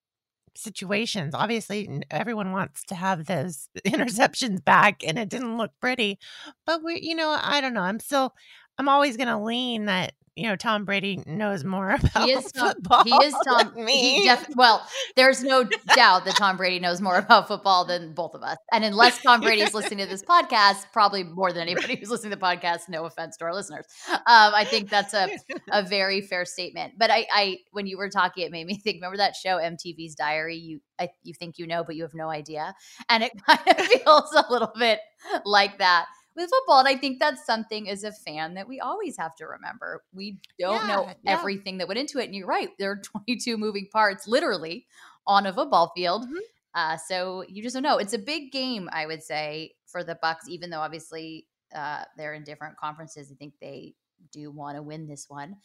situations. 0.56 1.36
Obviously, 1.36 2.04
everyone 2.12 2.52
wants 2.52 2.84
to 2.86 2.96
have 2.96 3.26
those 3.28 3.70
interceptions 3.88 4.64
back, 4.66 5.04
and 5.06 5.20
it 5.20 5.30
didn't 5.30 5.58
look 5.58 5.72
pretty. 5.82 6.20
But 6.66 6.84
we, 6.84 7.00
you 7.02 7.16
know, 7.16 7.38
I 7.42 7.62
don't 7.62 7.74
know. 7.76 7.82
I'm 7.82 8.00
still, 8.00 8.34
I'm 8.78 8.90
always 8.90 9.18
going 9.18 9.30
to 9.30 9.38
lean 9.38 9.86
that 9.86 10.14
you 10.36 10.48
know 10.48 10.56
Tom 10.56 10.84
Brady 10.84 11.22
knows 11.28 11.64
more 11.64 11.92
about 11.94 12.26
he 12.26 12.32
is 12.32 12.52
Tom, 12.52 12.70
football. 12.70 13.04
he 13.04 13.12
is 13.12 13.36
Tom 13.46 13.72
than 13.76 13.86
me. 13.86 14.22
he 14.22 14.24
def, 14.26 14.48
well 14.56 14.84
there's 15.16 15.44
no 15.44 15.64
doubt 15.96 16.26
that 16.26 16.36
Tom 16.36 16.58
Brady 16.58 16.80
knows 16.80 17.02
more 17.02 17.18
about 17.18 17.48
football 17.48 17.86
than 17.86 18.14
both 18.14 18.34
of 18.34 18.42
us 18.42 18.58
and 18.72 18.84
unless 18.84 19.22
Tom 19.22 19.42
Brady 19.42 19.62
is 19.62 19.76
listening 19.76 20.00
to 20.00 20.10
this 20.10 20.24
podcast 20.24 20.86
probably 20.92 21.24
more 21.24 21.54
than 21.54 21.62
anybody 21.62 21.96
who's 21.96 22.10
listening 22.10 22.32
to 22.32 22.38
the 22.38 22.42
podcast 22.42 22.90
no 22.90 23.06
offense 23.06 23.38
to 23.38 23.46
our 23.46 23.54
listeners 23.54 23.86
um, 24.10 24.20
I 24.26 24.66
think 24.66 24.90
that's 24.90 25.14
a 25.14 25.30
a 25.72 25.84
very 25.88 26.22
fair 26.22 26.46
statement. 26.46 26.94
But 26.98 27.12
I, 27.12 27.26
I, 27.32 27.58
when 27.72 27.88
you 27.88 27.98
were 27.98 28.10
talking, 28.10 28.46
it 28.46 28.52
made 28.52 28.66
me 28.66 28.76
think. 28.76 28.98
Remember 28.98 29.18
that 29.18 29.36
show 29.36 29.58
MTV's 29.58 30.16
Diary? 30.16 30.58
You, 30.58 30.80
I, 31.00 31.10
you 31.24 31.34
think 31.34 31.58
you 31.58 31.68
know, 31.68 31.84
but 31.84 31.96
you 31.96 32.04
have 32.04 32.14
no 32.14 32.30
idea, 32.30 32.76
and 33.10 33.24
it 33.24 33.32
kind 33.46 33.60
of 33.68 33.86
feels 33.86 34.34
a 34.34 34.46
little 34.52 34.72
bit 34.78 35.00
like 35.46 35.80
that 35.80 36.06
with 36.36 36.50
football. 36.50 36.80
And 36.80 36.88
I 36.88 36.96
think 36.96 37.20
that's 37.20 37.46
something 37.46 37.90
as 37.90 38.04
a 38.04 38.12
fan 38.12 38.54
that 38.56 38.68
we 38.68 38.80
always 38.80 39.18
have 39.18 39.36
to 39.36 39.46
remember. 39.46 40.04
We 40.14 40.40
don't 40.60 40.88
know 40.88 41.04
Yeah, 41.04 41.14
yeah. 41.24 41.40
everything 41.40 41.78
that 41.80 41.88
went 41.88 42.00
into 42.00 42.20
it, 42.20 42.26
and 42.26 42.36
you're 42.36 42.48
right. 42.48 42.70
There 42.80 42.92
are 42.92 43.02
22 43.26 43.58
moving 43.58 43.88
parts, 43.92 44.28
literally, 44.28 44.86
on 45.28 45.46
a 45.46 45.54
football 45.54 45.92
field. 45.96 46.24
Mhm. 46.28 46.40
Uh, 46.76 46.98
so 46.98 47.44
you 47.48 47.62
just 47.62 47.74
don't 47.76 47.84
know. 47.84 47.98
It's 48.00 48.14
a 48.14 48.18
big 48.20 48.52
game, 48.52 48.90
I 48.92 49.06
would 49.06 49.22
say, 49.22 49.76
for 49.86 50.04
the 50.04 50.16
Bucks. 50.22 50.50
Even 50.50 50.70
though 50.72 50.80
obviously 50.80 51.48
uh, 51.76 52.04
they're 52.18 52.34
in 52.34 52.44
different 52.44 52.78
conferences, 52.78 53.32
I 53.32 53.36
think 53.36 53.54
they 53.62 53.94
do 54.32 54.50
want 54.52 54.78
to 54.78 54.82
win 54.82 55.08
this 55.08 55.30
one. 55.30 55.58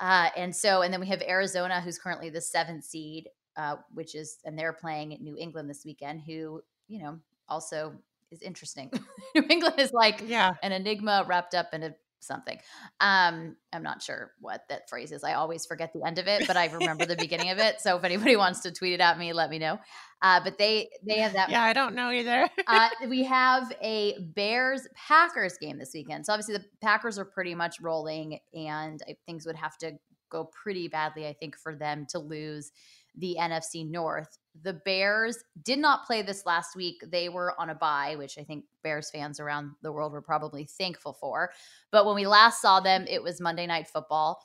Uh, 0.00 0.30
and 0.36 0.54
so, 0.54 0.82
and 0.82 0.92
then 0.92 1.00
we 1.00 1.06
have 1.06 1.22
Arizona, 1.22 1.80
who's 1.80 1.98
currently 1.98 2.30
the 2.30 2.40
seventh 2.40 2.84
seed, 2.84 3.28
uh, 3.56 3.76
which 3.92 4.16
is, 4.16 4.38
and 4.44 4.58
they're 4.58 4.72
playing 4.72 5.14
at 5.14 5.20
New 5.20 5.36
England 5.38 5.70
this 5.70 5.84
weekend, 5.84 6.22
who, 6.26 6.60
you 6.88 6.98
know, 7.00 7.20
also 7.48 7.94
is 8.34 8.42
interesting. 8.42 8.90
New 9.34 9.44
England 9.48 9.78
is 9.78 9.92
like 9.92 10.22
Yeah. 10.26 10.52
an 10.62 10.72
enigma 10.72 11.24
wrapped 11.26 11.54
up 11.54 11.68
in 11.72 11.82
a 11.82 11.94
something. 12.20 12.58
Um, 13.00 13.56
I'm 13.72 13.82
not 13.82 14.02
sure 14.02 14.32
what 14.40 14.62
that 14.70 14.88
phrase 14.88 15.12
is. 15.12 15.22
I 15.22 15.34
always 15.34 15.66
forget 15.66 15.92
the 15.92 16.02
end 16.06 16.18
of 16.18 16.26
it, 16.26 16.46
but 16.46 16.56
I 16.56 16.66
remember 16.66 17.04
the 17.06 17.16
beginning 17.16 17.50
of 17.50 17.58
it. 17.58 17.80
So 17.80 17.96
if 17.98 18.04
anybody 18.04 18.36
wants 18.44 18.60
to 18.60 18.72
tweet 18.72 18.94
it 18.94 19.00
at 19.00 19.18
me, 19.18 19.32
let 19.32 19.50
me 19.50 19.58
know. 19.58 19.78
Uh, 20.22 20.40
but 20.42 20.56
they 20.56 20.88
they 21.06 21.18
have 21.18 21.34
that 21.34 21.50
Yeah, 21.50 21.62
I 21.62 21.74
don't 21.74 21.94
know 21.94 22.10
either. 22.10 22.48
uh, 22.66 22.88
we 23.08 23.24
have 23.24 23.70
a 23.82 24.18
Bears 24.34 24.88
Packers 24.96 25.58
game 25.58 25.78
this 25.78 25.90
weekend. 25.94 26.24
So 26.26 26.32
obviously 26.32 26.56
the 26.56 26.64
Packers 26.80 27.18
are 27.18 27.26
pretty 27.26 27.54
much 27.54 27.80
rolling, 27.80 28.38
and 28.54 29.00
things 29.26 29.44
would 29.46 29.56
have 29.56 29.76
to 29.78 29.92
go 30.30 30.44
pretty 30.62 30.88
badly, 30.88 31.26
I 31.26 31.34
think, 31.34 31.56
for 31.58 31.76
them 31.76 32.06
to 32.10 32.18
lose 32.18 32.72
the 33.16 33.36
NFC 33.38 33.88
North. 33.88 34.38
The 34.62 34.72
Bears 34.74 35.38
did 35.64 35.78
not 35.78 36.06
play 36.06 36.22
this 36.22 36.46
last 36.46 36.76
week. 36.76 37.02
They 37.10 37.28
were 37.28 37.58
on 37.60 37.70
a 37.70 37.74
bye, 37.74 38.14
which 38.16 38.38
I 38.38 38.44
think 38.44 38.64
Bears 38.82 39.10
fans 39.10 39.40
around 39.40 39.72
the 39.82 39.90
world 39.92 40.12
were 40.12 40.22
probably 40.22 40.64
thankful 40.64 41.12
for. 41.12 41.50
But 41.90 42.06
when 42.06 42.14
we 42.14 42.26
last 42.26 42.62
saw 42.62 42.80
them, 42.80 43.04
it 43.08 43.22
was 43.22 43.40
Monday 43.40 43.66
Night 43.66 43.88
Football. 43.88 44.40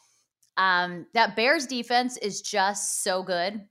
Um, 0.57 1.05
that 1.13 1.35
Bears 1.35 1.67
defense 1.67 2.17
is 2.17 2.41
just 2.41 3.03
so 3.03 3.23
good 3.23 3.61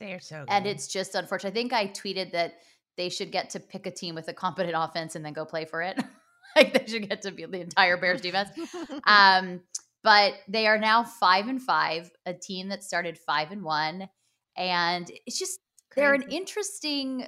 They're 0.00 0.20
so 0.20 0.40
good. 0.40 0.48
and 0.48 0.66
it's 0.66 0.88
just 0.88 1.14
unfortunate. 1.14 1.50
I 1.50 1.54
think 1.54 1.72
I 1.72 1.86
tweeted 1.88 2.32
that 2.32 2.54
they 2.96 3.08
should 3.08 3.30
get 3.30 3.50
to 3.50 3.60
pick 3.60 3.86
a 3.86 3.90
team 3.90 4.14
with 4.14 4.26
a 4.28 4.32
competent 4.32 4.74
offense 4.76 5.14
and 5.14 5.24
then 5.24 5.32
go 5.34 5.44
play 5.44 5.64
for 5.64 5.82
it. 5.82 6.02
like 6.56 6.72
they 6.72 6.90
should 6.90 7.08
get 7.08 7.20
to 7.22 7.30
be 7.30 7.44
the 7.44 7.60
entire 7.60 7.96
Bears 7.98 8.20
defense. 8.22 8.48
Um, 9.04 9.60
but 10.02 10.34
they 10.48 10.66
are 10.66 10.78
now 10.78 11.02
five 11.04 11.48
and 11.48 11.60
five, 11.60 12.10
a 12.26 12.32
team 12.32 12.68
that 12.68 12.82
started 12.84 13.18
five 13.18 13.50
and 13.50 13.62
one, 13.62 14.08
and 14.56 15.10
it's 15.26 15.38
just 15.38 15.60
they're 15.94 16.14
an 16.14 16.30
interesting. 16.30 17.26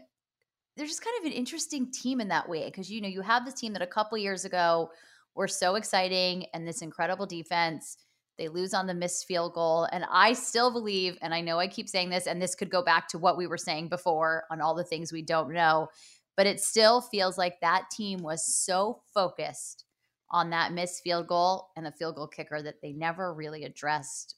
They're 0.77 0.87
just 0.87 1.03
kind 1.03 1.17
of 1.21 1.27
an 1.27 1.33
interesting 1.33 1.91
team 1.91 2.21
in 2.21 2.29
that 2.29 2.49
way 2.49 2.67
because 2.67 2.91
you 2.91 3.01
know 3.01 3.09
you 3.09 3.23
have 3.23 3.45
this 3.45 3.55
team 3.55 3.73
that 3.73 3.83
a 3.83 3.87
couple 3.87 4.17
years 4.19 4.45
ago 4.45 4.91
were 5.35 5.49
so 5.49 5.77
exciting 5.77 6.47
and 6.55 6.67
this 6.67 6.83
incredible 6.83 7.27
defense. 7.27 7.97
They 8.39 8.49
lose 8.49 8.73
on 8.73 8.87
the 8.87 8.95
missed 8.95 9.27
field 9.27 9.55
goal. 9.55 9.89
And 9.91 10.05
I 10.11 10.33
still 10.33 10.71
believe, 10.71 11.19
and 11.23 11.35
I 11.35 11.41
know 11.41 11.59
I 11.59 11.67
keep 11.67 11.89
saying 11.89 12.11
this, 12.11 12.27
and 12.27 12.41
this 12.41 12.55
could 12.55 12.71
go 12.71 12.83
back 12.83 13.09
to 13.09 13.19
what 13.19 13.37
we 13.37 13.49
were 13.49 13.59
saying 13.59 13.89
before 13.89 14.45
on 14.51 14.61
all 14.61 14.75
the 14.75 14.85
things 14.85 15.13
we 15.13 15.23
don't 15.23 15.53
know, 15.53 15.89
but 16.37 16.47
it 16.47 16.61
still 16.61 17.01
feels 17.01 17.37
like 17.37 17.61
that 17.61 17.91
team 17.91 18.23
was 18.23 18.47
so 18.47 19.01
focused 19.13 19.85
on 20.31 20.51
that 20.51 20.73
missed 20.73 21.03
field 21.03 21.27
goal 21.27 21.69
and 21.77 21.85
the 21.85 21.93
field 21.93 22.15
goal 22.15 22.29
kicker 22.29 22.63
that 22.63 22.81
they 22.81 22.93
never 22.93 23.35
really 23.35 23.65
addressed 23.65 24.37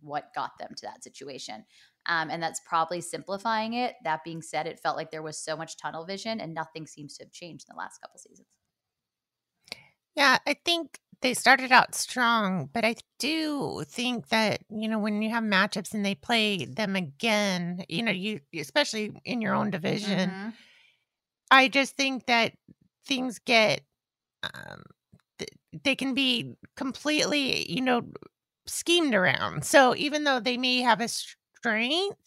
what 0.00 0.34
got 0.34 0.52
them 0.58 0.70
to 0.76 0.86
that 0.86 1.04
situation. 1.04 1.64
Um, 2.06 2.30
and 2.30 2.42
that's 2.42 2.60
probably 2.66 3.00
simplifying 3.00 3.74
it. 3.74 3.94
That 4.04 4.24
being 4.24 4.42
said, 4.42 4.66
it 4.66 4.80
felt 4.80 4.96
like 4.96 5.10
there 5.10 5.22
was 5.22 5.38
so 5.38 5.56
much 5.56 5.76
tunnel 5.76 6.04
vision 6.04 6.40
and 6.40 6.54
nothing 6.54 6.86
seems 6.86 7.16
to 7.18 7.24
have 7.24 7.32
changed 7.32 7.66
in 7.68 7.74
the 7.74 7.78
last 7.78 8.00
couple 8.00 8.18
seasons. 8.18 8.48
Yeah, 10.14 10.38
I 10.46 10.54
think 10.64 11.00
they 11.20 11.34
started 11.34 11.72
out 11.72 11.94
strong, 11.94 12.66
but 12.72 12.84
I 12.84 12.96
do 13.18 13.84
think 13.86 14.28
that, 14.28 14.62
you 14.70 14.88
know, 14.88 14.98
when 14.98 15.22
you 15.22 15.30
have 15.30 15.44
matchups 15.44 15.94
and 15.94 16.04
they 16.04 16.14
play 16.14 16.64
them 16.66 16.96
again, 16.96 17.84
you 17.88 18.02
know, 18.02 18.10
you 18.12 18.40
especially 18.54 19.12
in 19.24 19.40
your 19.40 19.54
own 19.54 19.70
division, 19.70 20.36
Mhm. 20.36 20.66
I 21.50 21.68
just 21.68 21.96
think 21.96 22.26
that 22.26 22.54
things 23.06 23.38
get 23.38 23.82
um 24.42 24.82
th- 25.38 25.50
they 25.84 25.96
can 25.96 26.14
be 26.14 26.56
completely, 26.76 27.70
you 27.72 27.82
know, 27.82 28.02
schemed 28.66 29.14
around. 29.14 29.64
So 29.66 29.96
even 29.96 30.24
though 30.24 30.40
they 30.40 30.58
may 30.58 30.80
have 30.82 31.00
a 31.00 31.08
strength, 31.62 32.18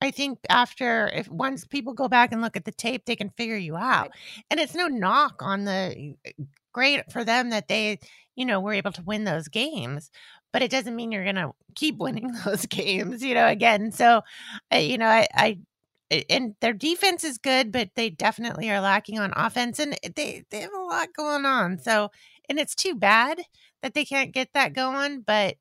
I 0.00 0.10
think 0.10 0.38
after 0.48 1.08
if 1.14 1.28
once 1.28 1.64
people 1.66 1.94
go 1.94 2.08
back 2.08 2.32
and 2.32 2.42
look 2.42 2.56
at 2.56 2.64
the 2.64 2.72
tape, 2.72 3.04
they 3.06 3.16
can 3.16 3.30
figure 3.30 3.56
you 3.56 3.76
out. 3.76 4.12
And 4.50 4.60
it's 4.60 4.74
no 4.74 4.88
knock 4.88 5.42
on 5.42 5.64
the 5.64 6.14
eh, 6.24 6.32
great 6.72 7.10
for 7.12 7.24
them 7.24 7.50
that 7.50 7.68
they, 7.68 7.98
you 8.36 8.44
know, 8.46 8.60
were 8.60 8.72
able 8.74 8.92
to 8.92 9.02
win 9.02 9.24
those 9.24 9.48
games. 9.48 10.10
But 10.52 10.62
it 10.62 10.70
doesn't 10.70 10.96
mean 10.96 11.12
you're 11.12 11.24
gonna 11.24 11.52
keep 11.76 11.98
winning 12.00 12.32
those 12.44 12.66
games, 12.66 13.22
you 13.22 13.34
know. 13.34 13.46
Again, 13.48 13.92
so 13.92 14.22
uh, 14.74 14.78
you 14.78 14.98
know, 14.98 15.08
I, 15.08 15.58
eh, 16.10 16.22
and 16.30 16.54
their 16.60 16.72
defense 16.74 17.24
is 17.24 17.38
good, 17.38 17.72
but 17.72 17.90
they 17.96 18.10
definitely 18.10 18.70
are 18.70 18.80
lacking 18.80 19.18
on 19.18 19.32
offense, 19.36 19.78
and 19.78 19.96
they 20.16 20.44
they 20.50 20.60
have 20.60 20.72
a 20.74 20.80
lot 20.82 21.08
going 21.16 21.46
on. 21.46 21.78
So, 21.78 22.10
and 22.48 22.58
it's 22.58 22.74
too 22.74 22.94
bad 22.94 23.42
that 23.82 23.94
they 23.94 24.04
can't 24.04 24.32
get 24.32 24.50
that 24.54 24.74
going. 24.74 25.22
But 25.22 25.56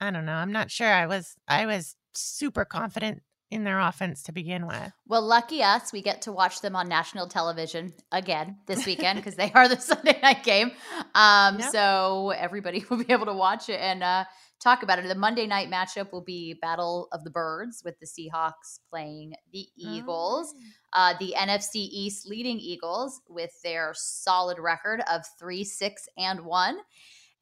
I 0.00 0.10
don't 0.10 0.26
know. 0.26 0.34
I'm 0.34 0.52
not 0.52 0.70
sure. 0.70 0.92
I 0.92 1.06
was 1.06 1.36
I 1.48 1.66
was 1.66 1.96
super 2.20 2.64
confident 2.64 3.22
in 3.50 3.64
their 3.64 3.80
offense 3.80 4.22
to 4.24 4.32
begin 4.32 4.66
with. 4.66 4.92
Well, 5.06 5.22
lucky 5.22 5.62
us, 5.62 5.92
we 5.92 6.02
get 6.02 6.22
to 6.22 6.32
watch 6.32 6.60
them 6.60 6.76
on 6.76 6.86
national 6.86 7.28
television 7.28 7.94
again 8.12 8.58
this 8.66 8.84
weekend 8.84 9.16
because 9.20 9.36
they 9.36 9.50
are 9.54 9.68
the 9.68 9.76
Sunday 9.80 10.18
night 10.22 10.44
game. 10.44 10.72
Um, 11.14 11.58
Yep. 11.58 11.72
So 11.72 12.30
everybody 12.30 12.84
will 12.90 13.02
be 13.02 13.12
able 13.12 13.26
to 13.26 13.32
watch 13.32 13.68
it 13.68 13.80
and 13.80 14.02
uh, 14.02 14.24
talk 14.60 14.82
about 14.82 14.98
it. 14.98 15.08
The 15.08 15.14
Monday 15.14 15.46
night 15.46 15.70
matchup 15.70 16.12
will 16.12 16.22
be 16.22 16.58
Battle 16.60 17.08
of 17.12 17.24
the 17.24 17.30
Birds 17.30 17.82
with 17.84 17.98
the 18.00 18.06
Seahawks 18.06 18.80
playing 18.90 19.32
the 19.52 19.66
Eagles. 19.76 20.54
Uh, 20.92 21.14
the 21.18 21.34
NFC 21.36 21.76
East 21.76 22.28
leading 22.28 22.58
Eagles 22.58 23.22
with 23.28 23.50
their 23.62 23.92
solid 23.94 24.58
record 24.58 25.02
of 25.10 25.22
three, 25.38 25.64
six, 25.64 26.06
and 26.18 26.40
one. 26.44 26.78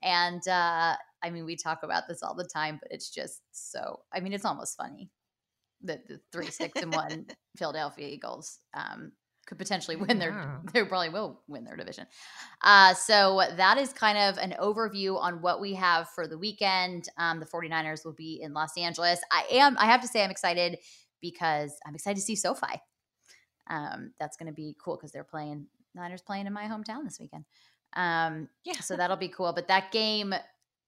And 0.03 0.47
uh, 0.47 0.95
I 1.23 1.31
mean, 1.31 1.45
we 1.45 1.57
talk 1.57 1.83
about 1.83 2.05
this 2.09 2.23
all 2.23 2.35
the 2.35 2.49
time, 2.53 2.79
but 2.81 2.93
it's 2.93 3.11
just 3.11 3.43
so, 3.53 4.01
I 4.13 4.21
mean, 4.21 4.33
it's 4.33 4.45
almost 4.45 4.77
funny 4.77 5.11
that 5.83 6.07
the 6.07 6.21
three, 6.33 6.51
six, 6.51 6.81
and 6.81 6.93
one 6.93 7.27
Philadelphia 7.57 8.09
Eagles. 8.09 8.59
Um, 8.75 9.13
could 9.47 9.59
potentially 9.59 9.97
win 9.97 10.19
their 10.19 10.61
they 10.73 10.83
probably 10.85 11.09
will 11.09 11.41
win 11.47 11.65
their 11.65 11.77
division. 11.77 12.07
Uh, 12.63 12.95
so 12.95 13.43
that 13.57 13.79
is 13.79 13.93
kind 13.93 14.19
of 14.19 14.39
an 14.39 14.57
overview 14.61 15.17
on 15.19 15.41
what 15.41 15.61
we 15.61 15.75
have 15.75 16.09
for 16.11 16.27
the 16.27 16.37
weekend. 16.37 17.09
Um, 17.17 17.39
the 17.39 17.47
49ers 17.47 18.05
will 18.05 18.13
be 18.13 18.41
in 18.43 18.53
Los 18.53 18.77
Angeles. 18.77 19.21
I 19.31 19.45
am 19.53 19.77
I 19.79 19.87
have 19.87 20.03
to 20.03 20.09
say 20.09 20.25
I'm 20.25 20.31
excited 20.31 20.79
because 21.21 21.73
I'm 21.87 21.95
excited 21.95 22.17
to 22.17 22.23
see 22.23 22.35
SoFi. 22.35 22.83
Um, 23.69 24.13
that's 24.19 24.37
going 24.37 24.49
to 24.49 24.53
be 24.53 24.77
cool 24.83 24.97
because 24.97 25.13
they're 25.13 25.25
playing 25.25 25.67
Niners 25.95 26.23
playing 26.23 26.47
in 26.47 26.53
my 26.53 26.65
hometown 26.65 27.05
this 27.05 27.19
weekend. 27.19 27.45
Um, 27.95 28.49
yeah, 28.65 28.81
so 28.81 28.97
that'll 28.97 29.17
be 29.17 29.29
cool. 29.29 29.53
But 29.53 29.69
that 29.69 29.91
game, 29.91 30.35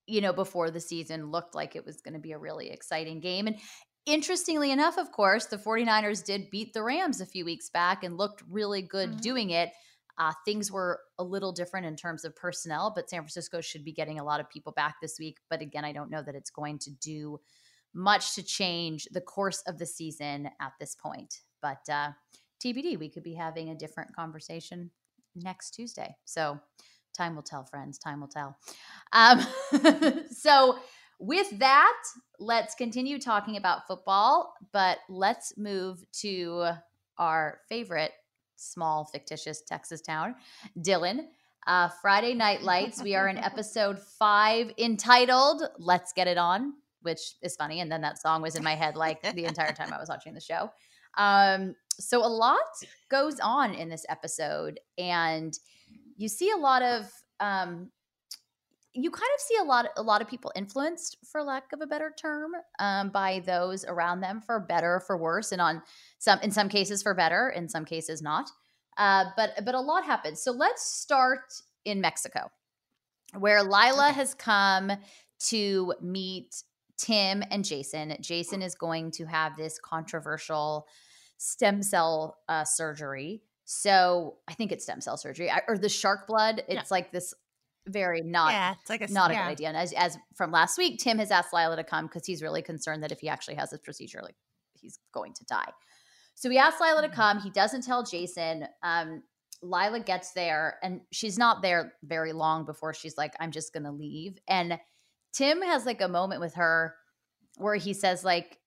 you 0.09 0.21
know, 0.21 0.33
before 0.33 0.71
the 0.71 0.81
season 0.81 1.31
looked 1.31 1.55
like 1.55 1.77
it 1.77 1.85
was 1.85 2.01
going 2.01 2.15
to 2.15 2.21
be 2.21 2.33
a 2.33 2.39
really 2.39 2.71
exciting 2.71 3.21
game. 3.21 3.47
And 3.47 3.59
interestingly 4.07 4.73
enough, 4.73 4.97
of 4.97 5.13
course, 5.13 5.47
the 5.47 5.59
49ers 5.59 6.25
did 6.25 6.51
beat 6.51 6.73
the 6.73 6.83
Rams 6.83 7.21
a 7.21 7.27
few 7.27 7.45
weeks 7.45 7.69
back 7.69 8.03
and 8.03 8.17
looked 8.17 8.43
really 8.51 8.83
good 8.83 9.11
mm-hmm. 9.11 9.21
doing 9.21 9.51
it. 9.51 9.71
Uh, 10.19 10.33
things 10.45 10.73
were 10.73 11.01
a 11.19 11.23
little 11.23 11.53
different 11.53 11.87
in 11.87 11.95
terms 11.95 12.25
of 12.25 12.35
personnel, 12.35 12.93
but 12.95 13.09
San 13.09 13.21
Francisco 13.21 13.61
should 13.61 13.85
be 13.85 13.93
getting 13.93 14.19
a 14.19 14.25
lot 14.25 14.41
of 14.41 14.51
people 14.51 14.73
back 14.73 14.97
this 15.01 15.17
week. 15.21 15.37
But 15.49 15.61
again, 15.61 15.85
I 15.85 15.93
don't 15.93 16.11
know 16.11 16.23
that 16.23 16.35
it's 16.35 16.51
going 16.51 16.79
to 16.81 16.91
do 16.91 17.39
much 17.95 18.35
to 18.35 18.43
change 18.43 19.07
the 19.13 19.21
course 19.21 19.63
of 19.67 19.79
the 19.79 19.87
season 19.87 20.51
at 20.61 20.73
this 20.81 20.97
point. 20.97 21.43
But 21.63 21.89
uh, 21.91 22.11
TBD, 22.65 22.99
we 22.99 23.11
could 23.11 23.23
be 23.23 23.35
having 23.35 23.69
a 23.69 23.77
different 23.77 24.15
conversation 24.15 24.91
next 25.37 25.71
Tuesday. 25.73 26.17
So 26.25 26.59
time 27.15 27.35
will 27.35 27.43
tell, 27.43 27.65
friends. 27.65 27.99
Time 27.99 28.21
will 28.21 28.29
tell. 28.29 28.57
Um, 29.13 29.41
so, 30.31 30.79
with 31.21 31.59
that, 31.59 31.97
let's 32.39 32.75
continue 32.75 33.19
talking 33.19 33.57
about 33.57 33.87
football, 33.87 34.55
but 34.73 34.99
let's 35.09 35.55
move 35.57 36.05
to 36.21 36.71
our 37.19 37.61
favorite 37.69 38.13
small 38.57 39.05
fictitious 39.05 39.63
Texas 39.63 40.01
town, 40.01 40.35
Dillon. 40.81 41.29
Uh, 41.67 41.89
Friday 42.01 42.33
Night 42.33 42.63
Lights. 42.63 43.03
We 43.03 43.15
are 43.15 43.29
in 43.29 43.37
episode 43.39 43.99
five 43.99 44.73
entitled 44.79 45.65
Let's 45.79 46.15
Get 46.15 46.27
It 46.27 46.39
On, 46.39 46.73
which 47.03 47.21
is 47.43 47.57
funny. 47.57 47.81
And 47.81 47.93
then 47.93 48.01
that 48.01 48.19
song 48.19 48.41
was 48.41 48.57
in 48.57 48.65
my 48.65 48.75
head 48.75 48.97
like 48.97 49.21
the 49.35 49.45
entire 49.45 49.73
time 49.73 49.93
I 49.93 49.99
was 49.99 50.09
watching 50.09 50.33
the 50.33 50.41
show. 50.41 50.71
Um, 51.19 51.75
so 52.01 52.25
a 52.25 52.29
lot 52.29 52.57
goes 53.11 53.39
on 53.41 53.75
in 53.75 53.89
this 53.89 54.07
episode, 54.09 54.81
and 54.97 55.53
you 56.19 56.29
see 56.29 56.51
a 56.51 56.57
lot 56.57 56.83
of 56.83 57.11
um, 57.41 57.91
you 58.93 59.11
kind 59.11 59.31
of 59.35 59.41
see 59.41 59.57
a 59.61 59.65
lot 59.65 59.87
a 59.97 60.03
lot 60.03 60.21
of 60.21 60.29
people 60.29 60.53
influenced 60.57 61.17
for 61.25 61.43
lack 61.43 61.73
of 61.73 61.81
a 61.81 61.87
better 61.87 62.13
term 62.21 62.51
um, 62.81 63.11
by 63.11 63.41
those 63.47 63.85
around 63.85 64.21
them 64.21 64.43
for 64.45 64.61
better 64.61 65.01
for 65.07 65.17
worse 65.17 65.53
and 65.53 65.61
on 65.61 65.81
some 66.19 66.39
in 66.41 66.51
some 66.51 66.69
cases 66.69 67.03
for 67.03 67.15
better 67.15 67.51
in 67.51 67.69
some 67.69 67.85
cases 67.85 68.21
not. 68.21 68.51
Uh, 68.99 69.27
but 69.37 69.51
but 69.65 69.75
a 69.77 69.81
lot 69.81 70.05
happens 70.05 70.43
so 70.43 70.51
let's 70.51 70.83
start 70.83 71.55
in 71.85 72.01
mexico 72.01 72.51
where 73.39 73.63
lila 73.63 74.11
has 74.13 74.35
come 74.35 74.91
to 75.39 75.95
meet 76.03 76.65
tim 76.97 77.45
and 77.53 77.65
jason. 77.65 78.17
Jason 78.21 78.61
is 78.61 78.75
going 78.75 79.13
to 79.13 79.25
have 79.25 79.57
this 79.57 79.79
controversial 79.79 80.89
stem 81.37 81.81
cell 81.81 82.39
uh, 82.49 82.65
surgery 82.65 83.41
so 83.71 84.37
I 84.49 84.55
think 84.55 84.73
it's 84.73 84.85
stem 84.85 85.03
cell 85.03 85.19
surgery 85.19 85.53
or 85.69 85.77
the 85.77 85.91
shark 85.91 86.27
blood. 86.27 86.63
It's 86.69 86.75
yeah. 86.75 86.83
like 86.89 87.13
this 87.13 87.35
very 87.87 88.23
not 88.23 88.53
yeah, 88.53 88.75
it's 88.81 88.89
like 88.89 89.03
a, 89.03 89.13
not 89.13 89.31
yeah. 89.31 89.41
a 89.41 89.45
good 89.45 89.51
idea. 89.51 89.69
And 89.69 89.77
as, 89.77 89.93
as 89.93 90.17
from 90.35 90.51
last 90.51 90.79
week, 90.79 90.99
Tim 90.99 91.19
has 91.19 91.31
asked 91.31 91.53
Lila 91.53 91.77
to 91.77 91.85
come 91.85 92.07
because 92.07 92.25
he's 92.25 92.41
really 92.43 92.63
concerned 92.63 93.03
that 93.03 93.13
if 93.13 93.21
he 93.21 93.29
actually 93.29 93.57
has 93.57 93.69
this 93.69 93.81
procedure, 93.81 94.21
like 94.23 94.37
he's 94.73 94.99
going 95.13 95.35
to 95.35 95.45
die. 95.45 95.71
So 96.35 96.49
he 96.49 96.57
asked 96.57 96.81
Lila 96.81 97.03
to 97.03 97.09
mm-hmm. 97.09 97.15
come. 97.15 97.41
He 97.41 97.51
doesn't 97.51 97.85
tell 97.85 98.05
Jason. 98.05 98.67
Um, 98.83 99.23
Lila 99.61 100.01
gets 100.01 100.33
there 100.33 100.79
and 100.83 101.03
she's 101.13 101.37
not 101.37 101.61
there 101.61 101.93
very 102.03 102.33
long 102.33 102.65
before 102.65 102.95
she's 102.95 103.19
like, 103.19 103.35
I'm 103.39 103.51
just 103.51 103.75
gonna 103.75 103.93
leave. 103.93 104.39
And 104.49 104.79
Tim 105.35 105.61
has 105.61 105.85
like 105.85 106.01
a 106.01 106.09
moment 106.09 106.41
with 106.41 106.55
her 106.55 106.95
where 107.59 107.75
he 107.75 107.93
says, 107.93 108.25
like, 108.25 108.61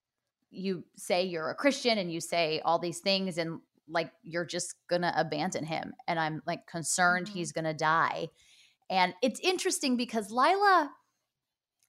you 0.52 0.84
say 0.96 1.24
you're 1.24 1.50
a 1.50 1.56
Christian 1.56 1.98
and 1.98 2.12
you 2.12 2.22
say 2.22 2.62
all 2.64 2.78
these 2.78 3.00
things, 3.00 3.40
and 3.40 3.62
like 3.92 4.12
you're 4.24 4.46
just 4.46 4.76
gonna 4.90 5.14
abandon 5.16 5.66
him 5.66 5.94
and 6.08 6.20
i'm 6.20 6.42
like 6.46 6.66
concerned 6.68 7.28
mm-hmm. 7.28 7.38
he's 7.38 7.52
gonna 7.52 7.74
die 7.74 8.28
and 8.90 9.14
it's 9.22 9.40
interesting 9.42 9.98
because 9.98 10.32
lila 10.32 10.90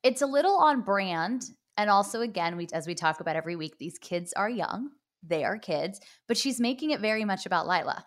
it's 0.02 0.22
a 0.22 0.26
little 0.26 0.56
on 0.56 0.82
brand 0.82 1.44
and 1.76 1.88
also 1.88 2.20
again 2.20 2.56
we 2.56 2.66
as 2.72 2.86
we 2.86 2.94
talk 2.94 3.20
about 3.20 3.36
every 3.36 3.56
week 3.56 3.78
these 3.78 3.98
kids 3.98 4.32
are 4.34 4.50
young 4.50 4.90
they 5.22 5.44
are 5.44 5.58
kids 5.58 6.00
but 6.28 6.36
she's 6.36 6.60
making 6.60 6.90
it 6.90 7.00
very 7.00 7.24
much 7.24 7.46
about 7.46 7.66
lila 7.66 8.04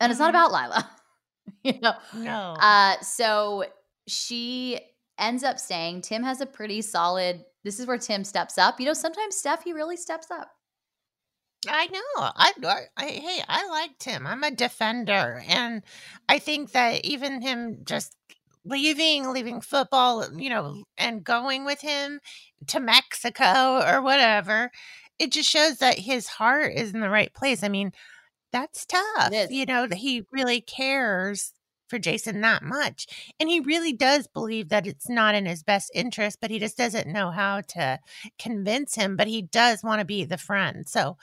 and 0.00 0.10
mm-hmm. 0.10 0.10
it's 0.10 0.20
not 0.20 0.34
mm-hmm. 0.34 0.52
about 0.52 0.70
lila 0.70 0.90
you 1.62 1.80
know 1.80 1.94
no 2.14 2.56
uh 2.60 2.98
so 3.00 3.64
she 4.08 4.78
ends 5.18 5.42
up 5.42 5.58
saying 5.58 6.00
tim 6.00 6.22
has 6.22 6.40
a 6.40 6.46
pretty 6.46 6.82
solid 6.82 7.44
this 7.64 7.80
is 7.80 7.86
where 7.86 7.98
tim 7.98 8.24
steps 8.24 8.58
up 8.58 8.80
you 8.80 8.86
know 8.86 8.92
sometimes 8.92 9.36
steph 9.36 9.62
he 9.62 9.72
really 9.72 9.96
steps 9.96 10.30
up 10.30 10.50
I 11.68 11.86
know. 11.86 12.00
I, 12.18 12.52
I 12.96 13.06
hey, 13.06 13.42
I 13.48 13.66
liked 13.68 14.04
him. 14.04 14.26
I'm 14.26 14.44
a 14.44 14.50
defender, 14.50 15.42
and 15.48 15.82
I 16.28 16.38
think 16.38 16.72
that 16.72 17.04
even 17.04 17.42
him 17.42 17.78
just 17.84 18.14
leaving, 18.64 19.32
leaving 19.32 19.60
football, 19.60 20.24
you 20.38 20.50
know, 20.50 20.84
and 20.98 21.24
going 21.24 21.64
with 21.64 21.80
him 21.80 22.20
to 22.68 22.80
Mexico 22.80 23.80
or 23.84 24.02
whatever, 24.02 24.70
it 25.18 25.32
just 25.32 25.48
shows 25.50 25.78
that 25.78 25.98
his 25.98 26.26
heart 26.28 26.72
is 26.74 26.92
in 26.94 27.00
the 27.00 27.10
right 27.10 27.32
place. 27.34 27.62
I 27.62 27.68
mean, 27.68 27.92
that's 28.52 28.86
tough. 28.86 29.36
You 29.48 29.66
know, 29.66 29.86
that 29.88 29.98
he 29.98 30.24
really 30.32 30.60
cares 30.62 31.52
for 31.88 31.98
Jason 31.98 32.40
that 32.40 32.62
much. 32.62 33.06
And 33.38 33.48
he 33.48 33.60
really 33.60 33.92
does 33.92 34.26
believe 34.26 34.68
that 34.70 34.86
it's 34.86 35.08
not 35.08 35.34
in 35.34 35.46
his 35.46 35.62
best 35.62 35.90
interest, 35.94 36.38
but 36.40 36.50
he 36.50 36.58
just 36.58 36.76
doesn't 36.76 37.06
know 37.06 37.30
how 37.30 37.62
to 37.68 37.98
convince 38.38 38.94
him. 38.94 39.16
But 39.16 39.28
he 39.28 39.42
does 39.42 39.82
want 39.82 40.00
to 40.00 40.04
be 40.04 40.24
the 40.24 40.38
friend. 40.38 40.88
So 40.88 41.16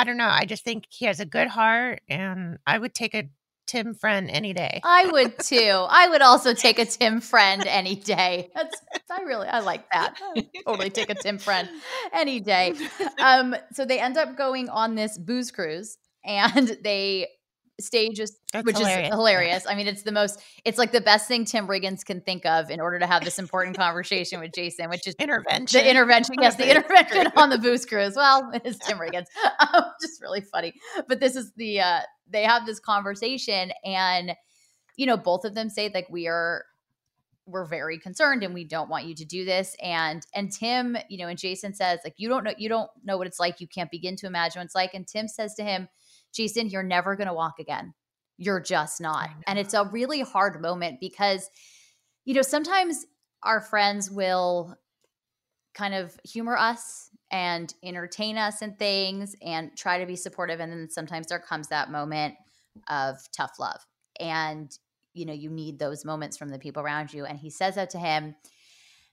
I 0.00 0.04
don't 0.04 0.16
know. 0.16 0.28
I 0.30 0.46
just 0.46 0.64
think 0.64 0.84
he 0.88 1.04
has 1.04 1.20
a 1.20 1.26
good 1.26 1.48
heart, 1.48 2.00
and 2.08 2.58
I 2.66 2.78
would 2.78 2.94
take 2.94 3.14
a 3.14 3.28
Tim 3.66 3.94
friend 3.94 4.28
any 4.30 4.52
day. 4.52 4.80
I 4.82 5.06
would 5.12 5.38
too. 5.38 5.86
I 5.88 6.08
would 6.08 6.22
also 6.22 6.54
take 6.54 6.78
a 6.78 6.84
Tim 6.84 7.20
friend 7.20 7.64
any 7.68 7.94
day. 7.94 8.50
That's 8.54 8.80
I 9.10 9.22
really 9.22 9.46
I 9.46 9.60
like 9.60 9.90
that. 9.92 10.14
I 10.36 10.48
totally 10.66 10.90
take 10.90 11.10
a 11.10 11.14
Tim 11.14 11.38
friend 11.38 11.68
any 12.12 12.40
day. 12.40 12.74
Um, 13.18 13.54
so 13.72 13.84
they 13.84 14.00
end 14.00 14.16
up 14.16 14.36
going 14.36 14.68
on 14.68 14.94
this 14.94 15.18
booze 15.18 15.50
cruise, 15.50 15.98
and 16.24 16.78
they 16.82 17.28
stage 17.80 18.20
is 18.20 18.36
That's 18.52 18.64
which 18.64 18.78
hilarious. 18.78 19.08
is 19.08 19.14
hilarious. 19.14 19.66
I 19.68 19.74
mean, 19.74 19.86
it's 19.86 20.02
the 20.02 20.12
most 20.12 20.40
it's 20.64 20.78
like 20.78 20.92
the 20.92 21.00
best 21.00 21.28
thing 21.28 21.44
Tim 21.44 21.66
Riggins 21.66 22.04
can 22.04 22.20
think 22.20 22.46
of 22.46 22.70
in 22.70 22.80
order 22.80 22.98
to 22.98 23.06
have 23.06 23.24
this 23.24 23.38
important 23.38 23.76
conversation 23.76 24.40
with 24.40 24.52
Jason, 24.52 24.90
which 24.90 25.06
is 25.06 25.14
intervention. 25.18 25.80
The 25.80 25.90
intervention, 25.90 26.36
yes, 26.40 26.56
the 26.56 26.70
intervention 26.70 27.32
on 27.36 27.50
the 27.50 27.58
booze 27.58 27.86
cruise. 27.86 28.14
Well, 28.16 28.50
it 28.52 28.62
is 28.64 28.78
Tim 28.78 28.98
Riggins. 28.98 29.26
Um, 29.60 29.84
just 30.00 30.22
really 30.22 30.40
funny. 30.40 30.72
But 31.06 31.20
this 31.20 31.36
is 31.36 31.52
the 31.54 31.80
uh 31.80 32.00
they 32.28 32.44
have 32.44 32.66
this 32.66 32.80
conversation 32.80 33.72
and 33.84 34.32
you 34.96 35.06
know, 35.06 35.16
both 35.16 35.44
of 35.44 35.54
them 35.54 35.70
say 35.70 35.90
like 35.92 36.08
we 36.10 36.26
are 36.26 36.64
we're 37.46 37.64
very 37.64 37.98
concerned 37.98 38.42
and 38.42 38.54
we 38.54 38.64
don't 38.64 38.88
want 38.88 39.06
you 39.06 39.14
to 39.14 39.24
do 39.24 39.44
this 39.44 39.74
and 39.82 40.26
and 40.34 40.52
tim 40.52 40.96
you 41.08 41.18
know 41.18 41.26
and 41.26 41.38
jason 41.38 41.74
says 41.74 41.98
like 42.04 42.14
you 42.16 42.28
don't 42.28 42.44
know 42.44 42.54
you 42.58 42.68
don't 42.68 42.90
know 43.04 43.16
what 43.16 43.26
it's 43.26 43.40
like 43.40 43.60
you 43.60 43.66
can't 43.66 43.90
begin 43.90 44.16
to 44.16 44.26
imagine 44.26 44.60
what 44.60 44.66
it's 44.66 44.74
like 44.74 44.94
and 44.94 45.06
tim 45.06 45.26
says 45.26 45.54
to 45.54 45.64
him 45.64 45.88
Jason, 46.32 46.68
you're 46.68 46.82
never 46.82 47.16
going 47.16 47.28
to 47.28 47.34
walk 47.34 47.58
again. 47.58 47.94
You're 48.38 48.60
just 48.60 49.00
not. 49.00 49.30
And 49.46 49.58
it's 49.58 49.74
a 49.74 49.84
really 49.84 50.20
hard 50.20 50.62
moment 50.62 51.00
because, 51.00 51.50
you 52.24 52.34
know, 52.34 52.42
sometimes 52.42 53.04
our 53.42 53.60
friends 53.60 54.10
will 54.10 54.74
kind 55.74 55.94
of 55.94 56.18
humor 56.24 56.56
us 56.56 57.10
and 57.30 57.72
entertain 57.84 58.36
us 58.36 58.62
and 58.62 58.78
things 58.78 59.36
and 59.42 59.76
try 59.76 59.98
to 59.98 60.06
be 60.06 60.16
supportive. 60.16 60.60
And 60.60 60.72
then 60.72 60.88
sometimes 60.90 61.28
there 61.28 61.38
comes 61.38 61.68
that 61.68 61.90
moment 61.90 62.34
of 62.88 63.18
tough 63.36 63.52
love. 63.58 63.80
And, 64.18 64.76
you 65.14 65.26
know, 65.26 65.32
you 65.32 65.50
need 65.50 65.78
those 65.78 66.04
moments 66.04 66.36
from 66.36 66.48
the 66.48 66.58
people 66.58 66.82
around 66.82 67.12
you. 67.12 67.24
And 67.24 67.38
he 67.38 67.50
says 67.50 67.76
that 67.76 67.90
to 67.90 67.98
him. 67.98 68.34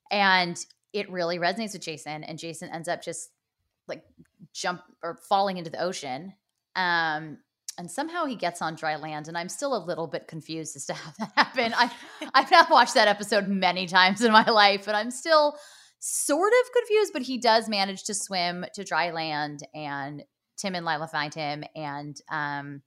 And 0.10 0.58
it 0.93 1.12
really 1.12 1.38
resonates 1.38 1.73
with 1.73 1.84
Jason. 1.84 2.23
And 2.23 2.39
Jason 2.39 2.69
ends 2.69 2.88
up 2.88 3.03
just 3.03 3.30
like 3.88 4.03
jump 4.53 4.82
or 5.03 5.19
falling 5.30 5.58
into 5.58 5.69
the 5.69 5.82
ocean 5.82 6.34
um, 6.78 7.40
and 7.78 7.92
somehow 7.92 8.26
he 8.26 8.36
gets 8.36 8.62
on 8.62 8.76
dry 8.76 8.96
land 8.96 9.28
and 9.28 9.38
i'm 9.38 9.50
still 9.50 9.76
a 9.76 9.84
little 9.86 10.08
bit 10.08 10.28
confused 10.28 10.76
as 10.76 10.86
to 10.86 10.94
how 10.94 11.12
that 11.20 11.32
happened. 11.36 11.74
I 11.78 11.92
i've 12.34 12.52
not 12.52 12.70
watched 12.70 12.94
that 12.94 13.08
episode 13.08 13.48
many 13.48 13.88
times 13.88 14.22
in 14.22 14.32
my 14.32 14.46
life 14.50 14.86
but 14.86 14.96
i'm 14.96 15.12
still 15.12 15.58
sort 16.00 16.54
of 16.54 16.74
confused 16.74 17.12
but 17.13 17.24
he 17.24 17.38
does 17.38 17.68
manage 17.68 18.04
to 18.06 18.13
swim 18.13 18.66
to 18.76 18.84
dry 18.84 19.12
land 19.12 19.62
and 19.74 20.24
tim 20.58 20.76
and 20.76 20.86
lila 20.86 21.08
find 21.08 21.34
him 21.34 21.63
and 21.76 22.22
um 22.32 22.82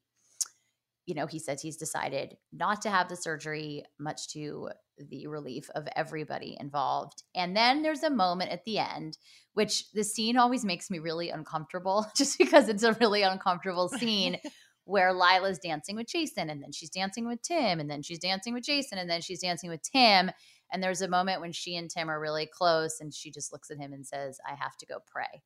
you 1.07 1.15
know 1.15 1.27
he 1.27 1.39
says 1.39 1.61
he's 1.61 1.77
decided 1.77 2.37
not 2.53 2.83
to 2.83 2.91
have 2.91 3.09
the 3.09 3.17
surgery 3.17 3.85
much 3.99 4.29
to 4.29 4.69
the 4.99 5.27
relief 5.27 5.71
of 5.75 5.89
everybody 5.97 6.57
involved 6.61 7.23
and 7.35 7.57
then 7.57 7.83
there's 7.83 8.03
a 8.03 8.11
moment 8.11 8.51
at 8.51 8.65
the 8.65 8.79
end 8.79 9.17
which 9.55 9.91
the 9.93 10.05
scene 10.05 10.37
always 10.37 10.65
makes 10.65 10.91
me 10.91 10.99
really 10.99 11.31
uncomfortable 11.31 12.07
just 12.17 12.39
because 12.39 12.69
it's 12.69 12.83
a 12.83 12.97
really 13.01 13.23
uncomfortable 13.23 13.89
scene 13.89 14.37
where 14.91 15.13
Lila's 15.13 15.59
dancing 15.59 15.97
with 15.97 16.09
Jason 16.09 16.51
and 16.51 16.63
then 16.63 16.73
she's 16.73 16.91
dancing 16.91 17.27
with 17.27 17.41
Tim 17.43 17.81
and 17.81 17.89
then 17.89 18.03
she's 18.03 18.19
dancing 18.19 18.55
with 18.55 18.65
Jason 18.65 18.99
and 18.99 19.09
then 19.09 19.21
she's 19.21 19.41
dancing 19.41 19.71
with 19.71 19.83
Tim. 19.83 20.31
And 20.73 20.83
there's 20.83 21.01
a 21.01 21.09
moment 21.09 21.41
when 21.41 21.53
she 21.53 21.77
and 21.77 21.89
Tim 21.89 22.11
are 22.11 22.21
really 22.21 22.47
close 22.47 23.01
and 23.01 23.15
she 23.15 23.31
just 23.31 23.53
looks 23.53 23.71
at 23.71 23.79
him 23.79 23.93
and 23.93 24.07
says, 24.07 24.39
I 24.47 24.55
have 24.55 24.77
to 24.79 24.87
go 24.87 24.99
pray. 25.07 25.43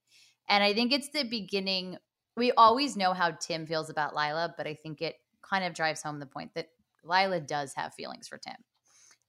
And 0.49 0.65
I 0.65 0.73
think 0.75 0.93
it's 0.93 1.11
the 1.11 1.25
beginning. 1.25 1.99
We 2.37 2.53
always 2.53 2.97
know 2.97 3.13
how 3.13 3.33
Tim 3.33 3.67
feels 3.67 3.91
about 3.91 4.15
Lila, 4.15 4.55
but 4.57 4.67
I 4.67 4.75
think 4.75 5.03
it 5.03 5.17
kind 5.49 5.65
of 5.65 5.75
drives 5.75 6.03
home 6.03 6.19
the 6.19 6.27
point 6.27 6.53
that 6.55 6.69
Lila 7.05 7.41
does 7.41 7.75
have 7.75 7.95
feelings 7.95 8.29
for 8.29 8.39
Tim 8.39 8.57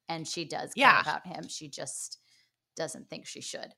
and 0.08 0.28
she 0.28 0.46
does 0.46 0.74
care 0.74 0.88
Yeah. 0.88 1.02
about 1.02 1.26
him. 1.28 1.48
She 1.48 1.68
just 1.68 2.20
doesn't 2.76 3.10
think 3.10 3.26
she 3.26 3.42
should. 3.42 3.74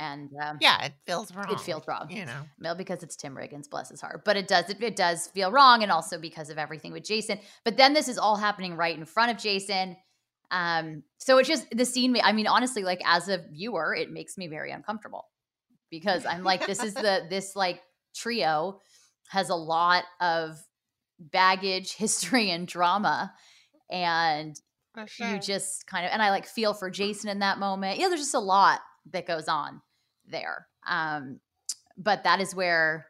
And 0.00 0.30
um, 0.42 0.58
Yeah, 0.60 0.82
it 0.84 0.94
feels 1.06 1.32
wrong. 1.34 1.52
it 1.52 1.60
feels 1.60 1.86
wrong. 1.86 2.10
You 2.10 2.24
know. 2.26 2.42
Well, 2.60 2.74
because 2.74 3.02
it's 3.04 3.14
Tim 3.14 3.36
Riggins, 3.36 3.70
bless 3.70 3.88
his 3.90 4.00
heart. 4.00 4.24
But 4.24 4.36
it 4.36 4.48
does 4.48 4.68
it, 4.68 4.82
it 4.82 4.96
does 4.96 5.28
feel 5.28 5.52
wrong, 5.52 5.82
and 5.82 5.92
also 5.92 6.18
because 6.18 6.50
of 6.50 6.58
everything 6.58 6.92
with 6.92 7.04
Jason. 7.04 7.38
But 7.64 7.76
then 7.76 7.92
this 7.92 8.08
is 8.08 8.18
all 8.18 8.36
happening 8.36 8.76
right 8.76 8.96
in 8.96 9.04
front 9.04 9.30
of 9.30 9.38
Jason. 9.38 9.96
Um, 10.50 11.04
so 11.18 11.38
it's 11.38 11.48
just 11.48 11.66
the 11.70 11.84
scene. 11.84 12.16
I 12.22 12.32
mean, 12.32 12.46
honestly, 12.48 12.82
like 12.82 13.00
as 13.06 13.28
a 13.28 13.38
viewer, 13.52 13.94
it 13.94 14.10
makes 14.10 14.36
me 14.36 14.48
very 14.48 14.72
uncomfortable 14.72 15.26
because 15.90 16.26
I'm 16.26 16.42
like, 16.42 16.66
this 16.66 16.82
is 16.82 16.94
the 16.94 17.26
this 17.30 17.54
like 17.54 17.80
trio 18.14 18.80
has 19.28 19.50
a 19.50 19.54
lot 19.54 20.04
of 20.20 20.58
baggage, 21.30 21.94
history, 21.96 22.50
and 22.50 22.66
drama, 22.66 23.32
and 23.90 24.60
For 24.94 25.24
you 25.24 25.38
just 25.38 25.86
kind 25.86 26.04
of 26.04 26.12
and 26.12 26.22
I 26.22 26.30
like 26.30 26.46
feel 26.46 26.74
for 26.74 26.90
Jason 26.90 27.30
in 27.30 27.40
that 27.40 27.58
moment. 27.58 27.98
Yeah, 27.98 28.08
there's 28.08 28.20
just 28.20 28.34
a 28.34 28.40
lot 28.40 28.80
that 29.12 29.26
goes 29.26 29.48
on 29.48 29.80
there. 30.26 30.66
Um, 30.86 31.40
but 31.96 32.24
that 32.24 32.40
is 32.40 32.54
where 32.54 33.06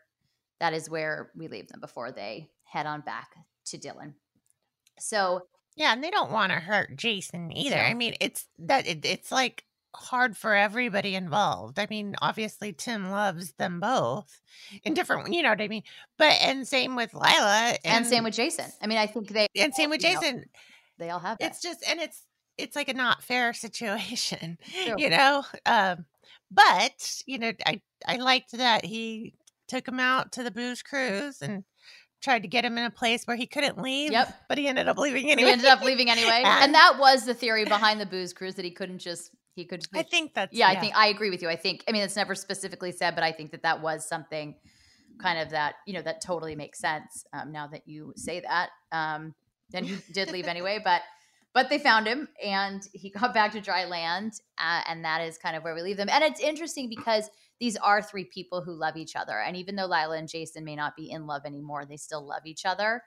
that 0.61 0.73
is 0.73 0.89
where 0.89 1.31
we 1.35 1.49
leave 1.49 1.69
them 1.69 1.81
before 1.81 2.13
they 2.13 2.51
head 2.65 2.87
on 2.87 3.01
back 3.01 3.31
to 3.67 3.79
Dillon. 3.79 4.15
So 4.99 5.47
Yeah, 5.77 5.93
and 5.93 6.03
they 6.05 6.11
don't 6.11 6.31
want 6.31 6.53
to 6.53 6.59
hurt 6.59 6.97
Jason 6.97 7.57
either. 7.57 7.79
I 7.79 7.95
mean, 7.95 8.15
it's 8.21 8.47
that 8.59 8.87
it, 8.87 9.05
it's 9.05 9.33
like 9.33 9.65
hard 9.95 10.37
for 10.37 10.55
everybody 10.55 11.15
involved. 11.15 11.79
I 11.79 11.87
mean, 11.91 12.15
obviously 12.23 12.73
Tim 12.73 13.11
loves 13.11 13.53
them 13.53 13.81
both 13.81 14.41
in 14.85 14.95
different, 14.95 15.33
you 15.33 15.43
know 15.43 15.51
what 15.51 15.61
I 15.61 15.69
mean? 15.69 15.83
But 16.19 16.33
and 16.41 16.67
same 16.67 16.97
with 16.97 17.15
Lila 17.15 17.77
and, 17.85 18.07
same 18.07 18.25
with 18.25 18.35
Jason. 18.35 18.67
I 18.81 18.87
mean, 18.87 18.99
I 18.99 19.07
think 19.07 19.29
they 19.29 19.47
and 19.57 19.75
same 19.75 19.91
with 19.91 20.03
you 20.03 20.15
know, 20.15 20.21
Jason. 20.21 20.45
they 20.99 21.11
all 21.11 21.19
have 21.21 21.39
that. 21.39 21.47
It's 21.51 21.61
just 21.63 21.85
and 21.89 22.01
it's 22.01 22.23
it's 22.59 22.77
like 22.77 22.89
a 22.89 22.95
not 22.95 23.23
fair 23.23 23.53
situation, 23.53 24.59
True. 24.85 24.95
you 24.99 25.11
know. 25.11 25.45
Um, 25.67 26.05
but 26.51 27.23
you 27.27 27.39
know, 27.39 27.53
I 27.67 27.81
I 28.07 28.17
liked 28.17 28.53
that 28.53 28.85
he 28.85 29.35
took 29.69 29.87
him 29.89 30.01
out 30.01 30.33
to 30.33 30.43
the 30.43 30.51
booze 30.51 30.83
cruise 30.83 31.41
and 31.41 31.65
tried 32.23 32.43
to 32.43 32.49
get 32.49 32.65
him 32.65 32.79
in 32.79 32.85
a 32.85 32.91
place 32.91 33.25
where 33.25 33.37
he 33.37 33.47
couldn't 33.47 33.81
leave. 33.81 34.13
Yep. 34.13 34.43
but 34.49 34.57
he 34.59 34.69
ended 34.69 34.87
up 34.87 34.97
leaving 34.99 35.31
anyway. 35.31 35.49
He 35.49 35.53
ended 35.53 35.67
up 35.67 35.83
leaving 35.83 36.09
anyway, 36.09 36.43
and 36.45 36.65
And- 36.65 36.75
that 36.75 36.97
was 36.99 37.25
the 37.25 37.35
theory 37.35 37.65
behind 37.65 38.01
the 38.01 38.07
booze 38.07 38.33
cruise 38.33 38.55
that 38.57 38.65
he 38.65 38.71
couldn't 38.71 38.99
just 38.99 39.31
he 39.55 39.65
could. 39.65 39.85
I 39.95 40.03
think 40.03 40.35
that's 40.35 40.55
yeah, 40.55 40.69
I 40.69 40.79
think 40.79 40.97
I 40.97 41.09
agree 41.09 41.31
with 41.31 41.43
you. 41.43 41.49
I 41.49 41.57
think 41.57 41.85
I 41.89 41.93
mean 41.93 42.03
it's 42.03 42.17
never 42.17 42.35
specifically 42.35 42.93
said, 42.93 43.15
but 43.15 43.25
I 43.25 43.33
think 43.33 43.51
that 43.51 43.63
that 43.63 43.83
was 43.83 44.07
something 44.07 44.55
kind 45.21 45.39
of 45.39 45.51
that 45.51 45.75
you 45.87 45.95
know 45.95 46.03
that 46.03 46.23
totally 46.23 46.57
makes 46.57 46.79
sense 46.79 47.25
um, 47.33 47.53
now 47.53 47.67
that 47.67 47.87
you 47.87 48.13
say 48.17 48.41
that. 48.41 48.71
Um, 48.91 49.35
and 49.75 49.87
he 49.87 49.97
did 50.13 50.31
leave 50.31 50.47
anyway, 50.47 50.81
but 50.83 51.03
but 51.55 51.69
they 51.69 51.79
found 51.79 52.07
him 52.07 52.29
and 52.43 52.83
he 52.93 53.11
got 53.19 53.35
back 53.35 53.53
to 53.53 53.61
dry 53.61 53.85
land, 53.85 54.33
uh, 54.59 54.83
and 54.87 55.05
that 55.05 55.21
is 55.21 55.39
kind 55.39 55.57
of 55.57 55.63
where 55.63 55.75
we 55.75 55.83
leave 55.83 55.97
them. 55.97 56.09
And 56.11 56.25
it's 56.25 56.41
interesting 56.41 56.89
because 56.89 57.29
these 57.61 57.77
are 57.77 58.03
three 58.03 58.25
people 58.25 58.63
who 58.63 58.73
love 58.73 58.97
each 58.97 59.17
other, 59.17 59.39
and 59.39 59.57
even 59.57 59.77
though 59.77 59.87
Lila 59.87 60.17
and 60.17 60.29
Jason 60.29 60.65
may 60.65 60.77
not 60.77 60.97
be 60.97 61.11
in 61.11 61.27
love 61.27 61.43
anymore, 61.45 61.85
they 61.85 61.97
still 61.97 62.27
love 62.27 62.43
each 62.47 62.65
other. 62.65 63.03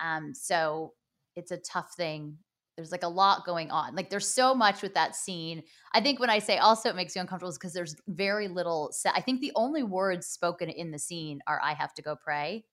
Um, 0.00 0.32
so 0.34 0.94
it's 1.34 1.50
a 1.50 1.56
tough 1.56 1.92
thing. 1.96 2.38
There's 2.78 2.92
like 2.92 3.02
a 3.02 3.08
lot 3.08 3.44
going 3.44 3.72
on. 3.72 3.96
Like 3.96 4.08
there's 4.08 4.28
so 4.28 4.54
much 4.54 4.82
with 4.82 4.94
that 4.94 5.16
scene. 5.16 5.64
I 5.92 6.00
think 6.00 6.20
when 6.20 6.30
I 6.30 6.38
say 6.38 6.58
also 6.58 6.88
it 6.88 6.94
makes 6.94 7.16
you 7.16 7.20
uncomfortable 7.20 7.50
is 7.50 7.58
because 7.58 7.72
there's 7.72 7.96
very 8.06 8.46
little. 8.46 8.92
I 9.12 9.20
think 9.20 9.40
the 9.40 9.50
only 9.56 9.82
words 9.82 10.28
spoken 10.28 10.68
in 10.68 10.92
the 10.92 10.98
scene 11.00 11.40
are 11.48 11.60
"I 11.60 11.74
have 11.74 11.92
to 11.94 12.02
go 12.02 12.14
pray" 12.14 12.64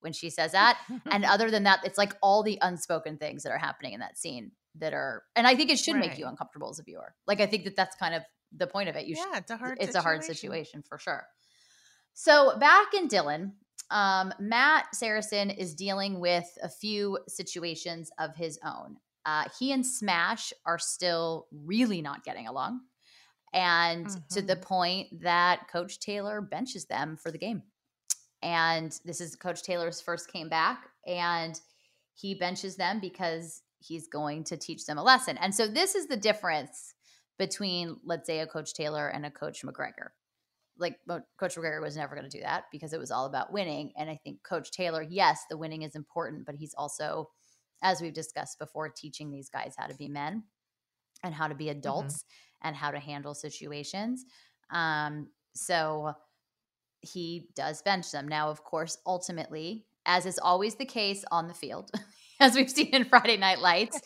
when 0.00 0.12
she 0.12 0.28
says 0.28 0.52
that, 0.52 0.78
and 1.06 1.24
other 1.24 1.50
than 1.50 1.62
that, 1.62 1.80
it's 1.84 1.96
like 1.96 2.12
all 2.20 2.42
the 2.42 2.58
unspoken 2.60 3.16
things 3.16 3.44
that 3.44 3.50
are 3.50 3.56
happening 3.56 3.94
in 3.94 4.00
that 4.00 4.18
scene 4.18 4.52
that 4.74 4.92
are. 4.92 5.22
And 5.34 5.46
I 5.46 5.54
think 5.54 5.70
it 5.70 5.78
should 5.78 5.96
make 5.96 6.18
you 6.18 6.26
uncomfortable 6.26 6.68
as 6.68 6.78
a 6.78 6.82
viewer. 6.82 7.14
Like 7.26 7.40
I 7.40 7.46
think 7.46 7.64
that 7.64 7.76
that's 7.76 7.96
kind 7.96 8.14
of 8.14 8.24
the 8.54 8.66
point 8.66 8.90
of 8.90 8.96
it. 8.96 9.06
You 9.06 9.14
should 9.14 9.24
yeah, 9.32 9.38
it's 9.38 9.50
a 9.50 9.56
hard 9.56 9.78
it's 9.80 9.94
a 9.94 10.02
hard 10.02 10.22
situation 10.22 10.82
for 10.86 10.98
sure. 10.98 11.26
So 12.12 12.58
back 12.58 12.92
in 12.92 13.08
Dillon, 13.08 13.54
um, 13.90 14.34
Matt 14.38 14.94
Saracen 14.94 15.48
is 15.48 15.74
dealing 15.74 16.20
with 16.20 16.46
a 16.62 16.68
few 16.68 17.18
situations 17.26 18.10
of 18.18 18.36
his 18.36 18.58
own. 18.62 18.96
Uh, 19.26 19.44
he 19.58 19.72
and 19.72 19.84
Smash 19.84 20.52
are 20.64 20.78
still 20.78 21.48
really 21.50 22.00
not 22.00 22.24
getting 22.24 22.46
along, 22.46 22.80
and 23.52 24.08
to 24.30 24.40
the 24.40 24.56
point 24.56 25.08
that 25.22 25.68
Coach 25.70 25.98
Taylor 25.98 26.40
benches 26.40 26.86
them 26.86 27.16
for 27.16 27.30
the 27.30 27.38
game. 27.38 27.62
And 28.42 28.96
this 29.04 29.20
is 29.20 29.34
Coach 29.34 29.62
Taylor's 29.62 30.00
first 30.00 30.32
came 30.32 30.48
back, 30.48 30.88
and 31.06 31.58
he 32.14 32.34
benches 32.34 32.76
them 32.76 33.00
because 33.00 33.62
he's 33.78 34.08
going 34.08 34.44
to 34.44 34.56
teach 34.56 34.86
them 34.86 34.98
a 34.98 35.02
lesson. 35.02 35.36
And 35.38 35.54
so 35.54 35.66
this 35.66 35.94
is 35.94 36.06
the 36.06 36.16
difference 36.16 36.94
between, 37.38 37.96
let's 38.04 38.26
say, 38.26 38.40
a 38.40 38.46
Coach 38.46 38.74
Taylor 38.74 39.08
and 39.08 39.26
a 39.26 39.30
Coach 39.30 39.62
McGregor. 39.64 40.08
Like 40.78 40.98
Coach 41.38 41.56
McGregor 41.56 41.82
was 41.82 41.96
never 41.96 42.14
going 42.14 42.28
to 42.28 42.36
do 42.38 42.42
that 42.42 42.64
because 42.70 42.92
it 42.92 43.00
was 43.00 43.10
all 43.10 43.26
about 43.26 43.52
winning. 43.52 43.92
And 43.96 44.08
I 44.08 44.18
think 44.22 44.42
Coach 44.42 44.70
Taylor, 44.70 45.02
yes, 45.02 45.44
the 45.50 45.58
winning 45.58 45.82
is 45.82 45.96
important, 45.96 46.46
but 46.46 46.54
he's 46.54 46.74
also, 46.76 47.28
as 47.82 48.00
we've 48.00 48.14
discussed 48.14 48.58
before, 48.58 48.88
teaching 48.88 49.30
these 49.30 49.48
guys 49.48 49.74
how 49.76 49.86
to 49.86 49.94
be 49.94 50.08
men 50.08 50.44
and 51.22 51.34
how 51.34 51.48
to 51.48 51.54
be 51.54 51.68
adults 51.68 52.24
and 52.62 52.74
how 52.74 52.90
to 52.90 52.98
handle 52.98 53.34
situations. 53.34 54.24
Um, 54.70 55.28
so 55.54 56.14
he 57.00 57.48
does 57.54 57.82
bench 57.82 58.10
them. 58.10 58.28
Now, 58.28 58.50
of 58.50 58.64
course, 58.64 58.98
ultimately, 59.06 59.86
as 60.04 60.26
is 60.26 60.38
always 60.38 60.74
the 60.76 60.84
case 60.84 61.24
on 61.30 61.48
the 61.48 61.54
field, 61.54 61.90
as 62.40 62.54
we've 62.54 62.70
seen 62.70 62.94
in 62.94 63.04
Friday 63.04 63.36
Night 63.36 63.60
Lights, 63.60 64.00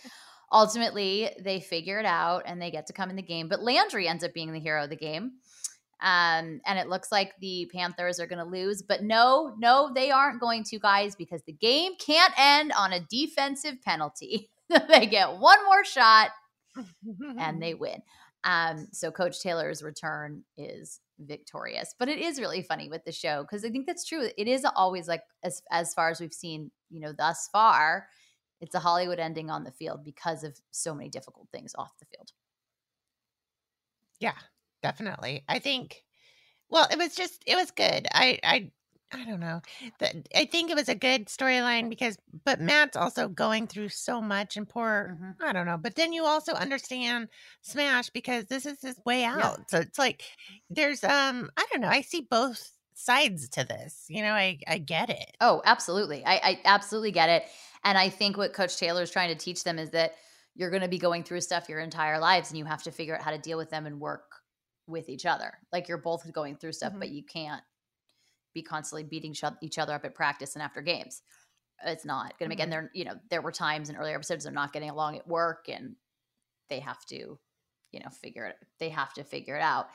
ultimately 0.53 1.31
they 1.41 1.61
figure 1.61 1.99
it 1.99 2.07
out 2.07 2.43
and 2.47 2.61
they 2.61 2.71
get 2.71 2.87
to 2.87 2.93
come 2.93 3.11
in 3.11 3.17
the 3.17 3.23
game. 3.23 3.49
But 3.49 3.63
Landry 3.63 4.09
ends 4.09 4.25
up 4.25 4.35
being 4.35 4.53
the 4.53 4.61
hero 4.61 4.85
of 4.85 4.91
the 4.91 4.97
game. 4.97 5.33
Um, 6.03 6.61
and 6.65 6.79
it 6.79 6.89
looks 6.89 7.13
like 7.13 7.35
the 7.41 7.71
Panthers 7.73 8.19
are 8.21 8.27
going 8.27 8.39
to 8.39 8.51
lose. 8.51 8.83
But 8.83 9.03
no, 9.03 9.55
no, 9.59 9.91
they 9.95 10.11
aren't 10.11 10.41
going 10.41 10.65
to, 10.65 10.79
guys, 10.79 11.15
because 11.15 11.43
the 11.43 11.53
game 11.53 11.93
can't 11.99 12.33
end 12.39 12.73
on 12.77 12.93
a 12.93 13.01
defensive 13.01 13.83
penalty. 13.83 14.51
they 14.89 15.07
get 15.07 15.39
one 15.39 15.65
more 15.65 15.85
shot 15.85 16.31
and 17.39 17.63
they 17.63 17.75
win. 17.75 18.03
Um, 18.45 18.89
so 18.93 19.11
Coach 19.11 19.41
Taylor's 19.43 19.83
return 19.83 20.45
is 20.57 21.01
victorious. 21.19 21.95
But 21.99 22.09
it 22.09 22.19
is 22.19 22.41
really 22.41 22.63
funny 22.63 22.89
with 22.89 23.05
the 23.05 23.13
show 23.13 23.43
because 23.43 23.65
I 23.65 23.71
think 23.71 23.87
that's 23.87 24.07
true. 24.07 24.29
It 24.37 24.49
is 24.49 24.65
always 24.77 25.09
like 25.09 25.23
as 25.43 25.63
as 25.71 25.95
far 25.95 26.11
as 26.11 26.21
we've 26.21 26.33
seen, 26.33 26.71
you 26.91 27.01
know, 27.01 27.13
thus 27.13 27.49
far, 27.53 28.07
it's 28.61 28.75
a 28.75 28.81
Hollywood 28.81 29.19
ending 29.19 29.51
on 29.51 29.65
the 29.65 29.73
field 29.73 30.05
because 30.05 30.45
of 30.45 30.59
so 30.71 30.95
many 30.95 31.09
difficult 31.09 31.49
things 31.53 31.75
off 31.77 31.99
the 31.99 32.07
field. 32.07 32.33
Yeah, 34.21 34.35
definitely. 34.83 35.45
I 35.49 35.59
think 35.59 36.05
well, 36.71 36.89
it 36.91 36.99
was 36.99 37.15
just 37.15 37.43
it 37.47 37.57
was 37.57 37.71
good. 37.71 38.07
I 38.13 38.39
I 38.45 38.73
I 39.13 39.25
don't 39.25 39.41
know. 39.41 39.61
The, 39.99 40.25
I 40.37 40.47
think 40.47 40.71
it 40.71 40.77
was 40.77 40.89
a 40.89 40.95
good 40.95 41.27
storyline 41.27 41.91
because 41.91 42.17
but 42.45 42.61
Matt's 42.61 42.97
also 42.97 43.29
going 43.29 43.67
through 43.67 43.91
so 43.91 44.21
much 44.21 44.57
and 44.57 44.69
poor 44.69 45.19
Mhm. 45.21 45.37
I 45.43 45.53
don't 45.53 45.67
know. 45.67 45.79
But 45.79 45.97
then 45.97 46.13
you 46.13 46.25
also 46.25 46.53
understand 46.55 47.29
Smash 47.63 48.11
because 48.11 48.47
this 48.47 48.67
is 48.67 48.81
his 48.83 49.01
way 49.05 49.25
out. 49.25 49.71
So 49.71 49.79
it's 49.81 49.99
like 49.99 50.25
there's 50.71 51.05
um 51.05 51.51
I 51.57 51.67
don't 51.73 51.83
know. 51.83 51.89
I 51.89 52.03
see 52.03 52.23
both 52.23 52.73
sides 52.95 53.49
to 53.51 53.65
this. 53.65 54.07
You 54.09 54.23
know, 54.23 54.33
I 54.33 54.61
I 54.69 54.79
get 54.79 55.11
it. 55.11 55.37
Oh, 55.41 55.63
absolutely. 55.65 56.25
I, 56.25 56.35
I 56.37 56.61
absolutely 56.65 57.13
get 57.13 57.31
it. 57.31 57.45
And 57.85 57.97
I 57.97 58.09
think 58.11 58.37
what 58.37 58.53
Coach 58.53 58.77
Taylor 58.77 59.03
is 59.03 59.11
trying 59.11 59.31
to 59.31 59.43
teach 59.43 59.65
them 59.65 59.79
is 59.79 59.91
that 59.91 60.15
you're 60.55 60.71
going 60.71 60.83
to 60.83 60.89
be 60.89 60.99
going 60.99 61.23
through 61.25 61.41
stuff 61.41 61.69
your 61.69 61.81
entire 61.81 62.19
lives 62.19 62.51
and 62.51 62.59
you 62.59 62.65
have 62.67 62.83
to 62.83 62.91
figure 62.91 63.15
out 63.17 63.23
how 63.23 63.31
to 63.31 63.39
deal 63.39 63.57
with 63.57 63.71
them 63.71 63.87
and 63.87 64.01
work 64.01 64.40
with 64.91 65.09
each 65.09 65.27
other. 65.27 65.59
Like 65.73 65.89
you're 65.89 65.99
both 65.99 66.31
going 66.33 66.57
through 66.57 66.73
stuff, 66.73 66.93
Mhm. 66.93 66.99
but 66.99 67.11
you 67.11 67.23
can't 67.23 67.63
be 68.53 68.63
constantly 68.63 69.05
beating 69.05 69.35
each 69.61 69.79
other 69.79 69.95
up 69.95 70.05
at 70.05 70.15
practice 70.15 70.55
and 70.55 70.63
after 70.63 70.83
games. 70.83 71.23
It's 71.85 72.05
not 72.05 72.39
going 72.39 72.49
to 72.51 72.55
make, 72.55 72.61
and 72.61 72.73
there, 72.73 72.91
you 72.95 73.05
know, 73.05 73.15
there 73.31 73.43
were 73.43 73.53
times 73.53 73.89
in 73.89 73.97
earlier 73.97 74.15
episodes 74.17 74.45
they're 74.45 74.53
not 74.53 74.73
getting 74.73 74.91
along 74.91 75.17
at 75.17 75.27
work 75.27 75.69
and 75.69 75.97
they 76.69 76.81
have 76.81 77.05
to, 77.07 77.39
you 77.93 78.01
know, 78.01 78.11
figure 78.11 78.45
it, 78.47 78.57
they 78.79 78.91
have 78.91 79.15
to 79.15 79.25
figure 79.25 79.57
it 79.57 79.63
out. 79.63 79.89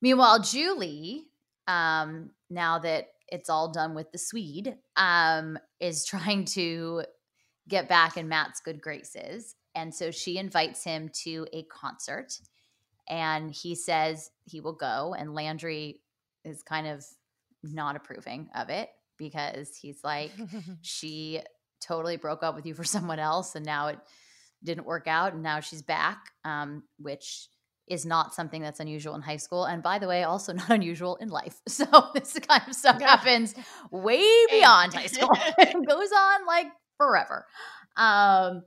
Meanwhile, 0.00 0.40
Julie, 0.40 1.28
um, 1.68 2.32
now 2.50 2.78
that 2.80 3.08
it's 3.28 3.48
all 3.48 3.70
done 3.70 3.94
with 3.94 4.10
the 4.10 4.18
Swede, 4.18 4.76
um, 4.96 5.58
is 5.80 6.04
trying 6.06 6.44
to 6.46 7.04
get 7.68 7.88
back 7.88 8.16
in 8.16 8.28
Matt's 8.28 8.60
good 8.60 8.80
graces. 8.80 9.54
And 9.74 9.94
so 9.94 10.10
she 10.10 10.36
invites 10.38 10.82
him 10.84 11.08
to 11.22 11.46
a 11.52 11.62
concert 11.64 12.32
and 13.08 13.50
he 13.50 13.74
says 13.74 14.30
he 14.44 14.60
will 14.60 14.74
go. 14.74 15.14
And 15.18 15.34
Landry 15.34 16.00
is 16.44 16.62
kind 16.62 16.86
of 16.86 17.04
not 17.62 17.96
approving 17.96 18.48
of 18.54 18.68
it. 18.70 18.88
because 19.18 19.76
he's 19.76 20.02
like, 20.02 20.32
she 20.82 21.40
totally 21.80 22.16
broke 22.16 22.42
up 22.42 22.54
with 22.54 22.66
you 22.66 22.74
for 22.74 22.84
someone 22.96 23.18
else 23.18 23.54
and 23.54 23.64
now 23.64 23.88
it 23.88 23.98
didn't 24.64 24.86
work 24.86 25.06
out 25.06 25.32
and 25.34 25.42
now 25.42 25.60
she's 25.60 25.82
back, 25.82 26.18
um, 26.44 26.82
which 26.98 27.48
is 27.88 28.06
not 28.06 28.34
something 28.34 28.62
that's 28.62 28.80
unusual 28.80 29.14
in 29.14 29.20
high 29.22 29.36
school. 29.36 29.64
And 29.64 29.82
by 29.82 29.98
the 29.98 30.08
way, 30.08 30.22
also 30.24 30.52
not 30.62 30.70
unusual 30.70 31.16
in 31.16 31.28
life. 31.28 31.60
So 31.68 31.84
this 32.14 32.38
kind 32.38 32.62
of 32.66 32.74
stuff 32.74 33.00
happens 33.00 33.54
way 33.90 34.24
beyond 34.50 34.94
high 34.94 35.06
school. 35.06 35.30
it 35.58 35.72
goes 35.86 36.10
on 36.12 36.46
like 36.46 36.66
forever. 36.96 37.46
Um, 37.96 38.62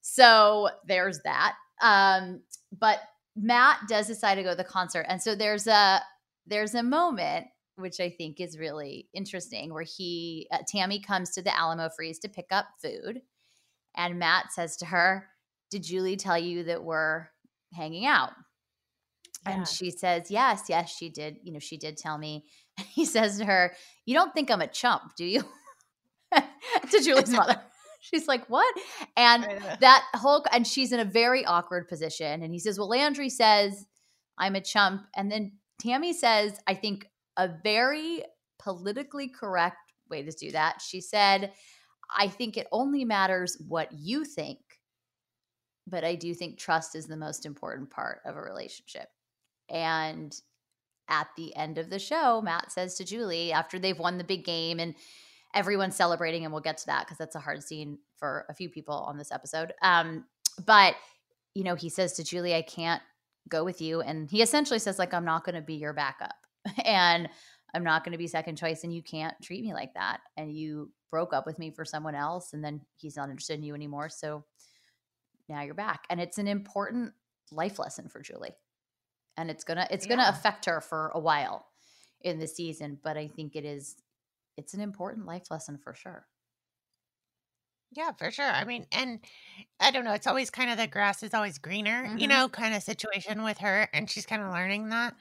so 0.00 0.68
there's 0.86 1.20
that. 1.24 1.54
Um, 1.82 2.42
but 2.78 2.98
Matt 3.40 3.80
does 3.88 4.06
decide 4.06 4.36
to 4.36 4.42
go 4.42 4.50
to 4.50 4.56
the 4.56 4.64
concert. 4.64 5.06
And 5.08 5.22
so 5.22 5.34
there's 5.34 5.66
a 5.66 6.02
there's 6.46 6.74
a 6.74 6.82
moment 6.82 7.46
which 7.76 8.00
I 8.00 8.10
think 8.10 8.40
is 8.40 8.58
really 8.58 9.08
interesting 9.14 9.72
where 9.72 9.84
he 9.84 10.48
uh, 10.50 10.58
Tammy 10.66 11.00
comes 11.00 11.30
to 11.30 11.42
the 11.42 11.56
Alamo 11.56 11.88
Freeze 11.94 12.18
to 12.20 12.28
pick 12.28 12.46
up 12.50 12.66
food 12.82 13.22
and 13.96 14.18
Matt 14.18 14.52
says 14.52 14.76
to 14.78 14.86
her, 14.86 15.28
"Did 15.70 15.82
Julie 15.82 16.16
tell 16.16 16.38
you 16.38 16.64
that 16.64 16.82
we're 16.82 17.28
hanging 17.74 18.06
out?" 18.06 18.32
Yeah. 19.46 19.56
And 19.56 19.68
she 19.68 19.90
says, 19.90 20.30
"Yes, 20.30 20.64
yes, 20.68 20.94
she 20.94 21.08
did. 21.08 21.38
You 21.42 21.52
know, 21.52 21.58
she 21.58 21.76
did 21.76 21.96
tell 21.96 22.18
me." 22.18 22.44
And 22.78 22.86
he 22.86 23.06
says 23.06 23.38
to 23.38 23.44
her, 23.44 23.74
"You 24.06 24.14
don't 24.14 24.32
think 24.32 24.52
I'm 24.52 24.60
a 24.60 24.68
chump, 24.68 25.16
do 25.16 25.24
you?" 25.24 25.42
to 26.32 27.00
Julie's 27.02 27.30
mother. 27.30 27.60
She's 27.98 28.28
like, 28.28 28.48
"What?" 28.48 28.74
And 29.16 29.44
that 29.80 30.04
whole 30.14 30.44
and 30.52 30.66
she's 30.66 30.92
in 30.92 31.00
a 31.00 31.04
very 31.04 31.44
awkward 31.44 31.88
position 31.88 32.42
and 32.42 32.52
he 32.52 32.58
says, 32.58 32.78
"Well, 32.78 32.88
Landry 32.88 33.28
says 33.28 33.86
I'm 34.38 34.54
a 34.54 34.60
chump." 34.60 35.02
And 35.16 35.30
then 35.30 35.52
Tammy 35.78 36.12
says, 36.12 36.58
I 36.66 36.74
think 36.74 37.08
a 37.36 37.48
very 37.62 38.24
politically 38.58 39.28
correct 39.28 39.92
way 40.10 40.22
to 40.22 40.32
do 40.32 40.50
that. 40.50 40.82
She 40.82 41.00
said, 41.00 41.52
I 42.14 42.28
think 42.28 42.56
it 42.56 42.66
only 42.72 43.04
matters 43.04 43.56
what 43.66 43.92
you 43.92 44.24
think, 44.24 44.58
but 45.86 46.04
I 46.04 46.14
do 46.14 46.34
think 46.34 46.58
trust 46.58 46.96
is 46.96 47.06
the 47.06 47.16
most 47.16 47.46
important 47.46 47.90
part 47.90 48.20
of 48.24 48.36
a 48.36 48.42
relationship. 48.42 49.08
And 49.68 50.34
at 51.08 51.28
the 51.36 51.54
end 51.54 51.78
of 51.78 51.90
the 51.90 51.98
show, 51.98 52.42
Matt 52.42 52.72
says 52.72 52.96
to 52.96 53.04
Julie, 53.04 53.52
after 53.52 53.78
they've 53.78 53.98
won 53.98 54.18
the 54.18 54.24
big 54.24 54.44
game 54.44 54.80
and 54.80 54.94
everyone's 55.54 55.96
celebrating, 55.96 56.44
and 56.44 56.52
we'll 56.52 56.62
get 56.62 56.78
to 56.78 56.86
that 56.86 57.06
because 57.06 57.18
that's 57.18 57.36
a 57.36 57.40
hard 57.40 57.62
scene 57.62 57.98
for 58.16 58.46
a 58.48 58.54
few 58.54 58.68
people 58.68 58.94
on 58.94 59.16
this 59.16 59.32
episode. 59.32 59.72
Um, 59.82 60.24
but 60.64 60.94
you 61.54 61.64
know, 61.64 61.74
he 61.74 61.88
says 61.88 62.12
to 62.14 62.24
Julie, 62.24 62.54
I 62.54 62.62
can't 62.62 63.02
go 63.48 63.64
with 63.64 63.80
you. 63.80 64.00
And 64.00 64.30
he 64.30 64.42
essentially 64.42 64.78
says, 64.78 64.98
like, 64.98 65.14
I'm 65.14 65.24
not 65.24 65.44
going 65.44 65.54
to 65.54 65.60
be 65.60 65.74
your 65.74 65.92
backup. 65.92 66.36
and 66.84 67.28
I'm 67.74 67.84
not 67.84 68.04
going 68.04 68.12
to 68.12 68.18
be 68.18 68.26
second 68.26 68.56
choice 68.56 68.84
and 68.84 68.94
you 68.94 69.02
can't 69.02 69.34
treat 69.42 69.64
me 69.64 69.74
like 69.74 69.94
that. 69.94 70.20
And 70.36 70.52
you 70.52 70.92
broke 71.10 71.32
up 71.32 71.46
with 71.46 71.58
me 71.58 71.70
for 71.70 71.84
someone 71.84 72.14
else 72.14 72.52
and 72.52 72.62
then 72.62 72.80
he's 72.96 73.16
not 73.16 73.30
interested 73.30 73.58
in 73.58 73.64
you 73.64 73.74
anymore. 73.74 74.08
So 74.08 74.44
now 75.48 75.62
you're 75.62 75.74
back. 75.74 76.04
And 76.10 76.20
it's 76.20 76.38
an 76.38 76.48
important 76.48 77.12
life 77.50 77.78
lesson 77.78 78.08
for 78.08 78.20
Julie. 78.20 78.54
And 79.36 79.50
it's 79.50 79.64
to 79.64 79.86
it's 79.90 80.06
yeah. 80.06 80.16
going 80.16 80.26
to 80.26 80.30
affect 80.30 80.66
her 80.66 80.80
for 80.80 81.10
a 81.14 81.20
while 81.20 81.66
in 82.20 82.38
the 82.38 82.48
season, 82.48 82.98
but 83.02 83.16
I 83.16 83.28
think 83.28 83.54
it 83.54 83.64
is 83.64 83.96
it's 84.58 84.74
an 84.74 84.82
important 84.82 85.26
life 85.26 85.50
lesson 85.50 85.78
for 85.78 85.94
sure. 85.94 86.28
Yeah, 87.90 88.12
for 88.12 88.30
sure. 88.30 88.44
I 88.50 88.64
mean, 88.64 88.86
and 88.92 89.24
I 89.80 89.90
don't 89.90 90.04
know, 90.04 90.12
it's 90.12 90.26
always 90.26 90.50
kind 90.50 90.70
of 90.70 90.76
the 90.76 90.86
grass 90.86 91.22
is 91.22 91.32
always 91.34 91.58
greener, 91.58 92.10
you 92.14 92.28
Mhm. 92.28 92.28
know, 92.28 92.48
kind 92.48 92.74
of 92.74 92.82
situation 92.82 93.42
with 93.42 93.58
her, 93.58 93.88
and 93.94 94.10
she's 94.10 94.26
kind 94.26 94.42
of 94.42 94.52
learning 94.52 94.90
that. 94.90 95.14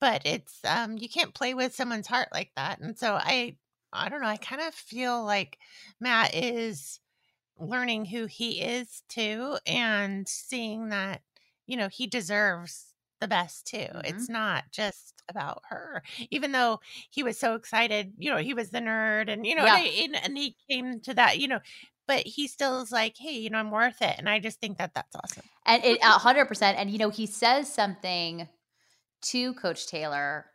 But 0.00 0.22
it's 0.26 0.64
um 0.64 0.96
you 0.98 1.08
can't 1.08 1.34
play 1.34 1.54
with 1.54 1.74
someone's 1.74 2.06
heart 2.06 2.28
like 2.32 2.52
that. 2.56 2.80
And 2.80 2.98
so 2.98 3.14
I 3.16 3.58
I 3.92 4.08
don't 4.08 4.22
know, 4.22 4.28
I 4.28 4.36
kind 4.38 4.62
of 4.62 4.74
feel 4.74 5.24
like 5.24 5.58
Matt 6.00 6.34
is 6.34 7.00
learning 7.58 8.06
who 8.06 8.26
he 8.26 8.62
is 8.62 9.02
too 9.08 9.58
and 9.66 10.28
seeing 10.28 10.90
that, 10.90 11.22
you 11.66 11.76
know, 11.78 11.88
he 11.88 12.06
deserves 12.08 12.94
the 13.20 13.28
best 13.28 13.66
too. 13.66 13.78
Mhm. 13.78 14.02
It's 14.04 14.28
not 14.28 14.64
just 14.70 15.22
about 15.28 15.62
her. 15.68 16.02
Even 16.30 16.52
though 16.52 16.80
he 17.10 17.22
was 17.22 17.38
so 17.38 17.54
excited, 17.54 18.12
you 18.18 18.30
know, 18.30 18.38
he 18.38 18.54
was 18.54 18.70
the 18.70 18.78
nerd 18.78 19.28
and 19.30 19.46
you 19.46 19.54
know, 19.54 19.64
Yeah. 19.64 19.78
and, 19.78 20.16
and 20.16 20.38
he 20.38 20.56
came 20.68 21.00
to 21.00 21.14
that, 21.14 21.38
you 21.38 21.48
know, 21.48 21.60
but 22.06 22.26
he 22.26 22.46
still 22.46 22.80
is 22.80 22.92
like, 22.92 23.16
hey, 23.18 23.32
you 23.32 23.50
know, 23.50 23.58
I'm 23.58 23.70
worth 23.70 24.00
it. 24.00 24.14
And 24.18 24.28
I 24.28 24.38
just 24.38 24.60
think 24.60 24.78
that 24.78 24.94
that's 24.94 25.16
awesome. 25.16 25.44
And 25.64 25.84
it, 25.84 26.00
100%. 26.00 26.62
And, 26.76 26.90
you 26.90 26.98
know, 26.98 27.10
he 27.10 27.26
says 27.26 27.72
something 27.72 28.48
to 29.22 29.54
Coach 29.54 29.88
Taylor 29.88 30.46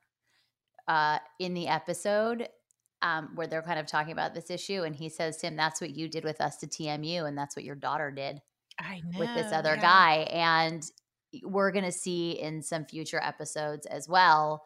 uh, 0.87 1.19
in 1.39 1.53
the 1.53 1.67
episode 1.67 2.47
um, 3.01 3.31
where 3.35 3.47
they're 3.47 3.61
kind 3.61 3.79
of 3.79 3.87
talking 3.87 4.13
about 4.13 4.33
this 4.33 4.49
issue. 4.49 4.83
And 4.83 4.95
he 4.95 5.09
says 5.09 5.37
Tim, 5.37 5.55
that's 5.55 5.81
what 5.81 5.89
you 5.91 6.07
did 6.07 6.23
with 6.23 6.39
us 6.39 6.57
to 6.57 6.67
TMU. 6.67 7.27
And 7.27 7.37
that's 7.37 7.55
what 7.55 7.65
your 7.65 7.75
daughter 7.75 8.11
did 8.11 8.41
know, 8.79 9.19
with 9.19 9.33
this 9.35 9.51
other 9.51 9.75
yeah. 9.75 9.81
guy. 9.81 10.15
And 10.31 10.83
we're 11.43 11.71
going 11.71 11.85
to 11.85 11.91
see 11.91 12.31
in 12.31 12.61
some 12.61 12.85
future 12.85 13.21
episodes 13.21 13.85
as 13.85 14.07
well 14.07 14.65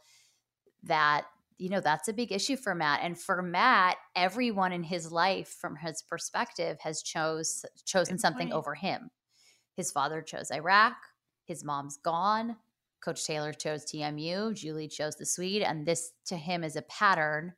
that 0.83 1.25
you 1.57 1.69
know 1.69 1.79
that's 1.79 2.07
a 2.07 2.13
big 2.13 2.31
issue 2.31 2.57
for 2.57 2.75
matt 2.75 2.99
and 3.01 3.17
for 3.17 3.41
matt 3.41 3.97
everyone 4.15 4.71
in 4.71 4.83
his 4.83 5.11
life 5.11 5.47
from 5.47 5.75
his 5.75 6.01
perspective 6.01 6.77
has 6.81 7.01
chose 7.01 7.65
chosen 7.85 8.17
something 8.17 8.51
over 8.51 8.75
him. 8.75 9.09
His 9.75 9.91
father 9.91 10.21
chose 10.21 10.51
iraq 10.51 10.95
his 11.45 11.63
mom's 11.63 11.97
gone 11.97 12.57
coach 13.03 13.25
taylor 13.25 13.53
chose 13.53 13.85
tmu 13.85 14.53
julie 14.53 14.87
chose 14.87 15.15
the 15.15 15.25
swede 15.25 15.61
and 15.61 15.85
this 15.85 16.11
to 16.25 16.35
him 16.35 16.63
is 16.63 16.75
a 16.75 16.81
pattern 16.83 17.53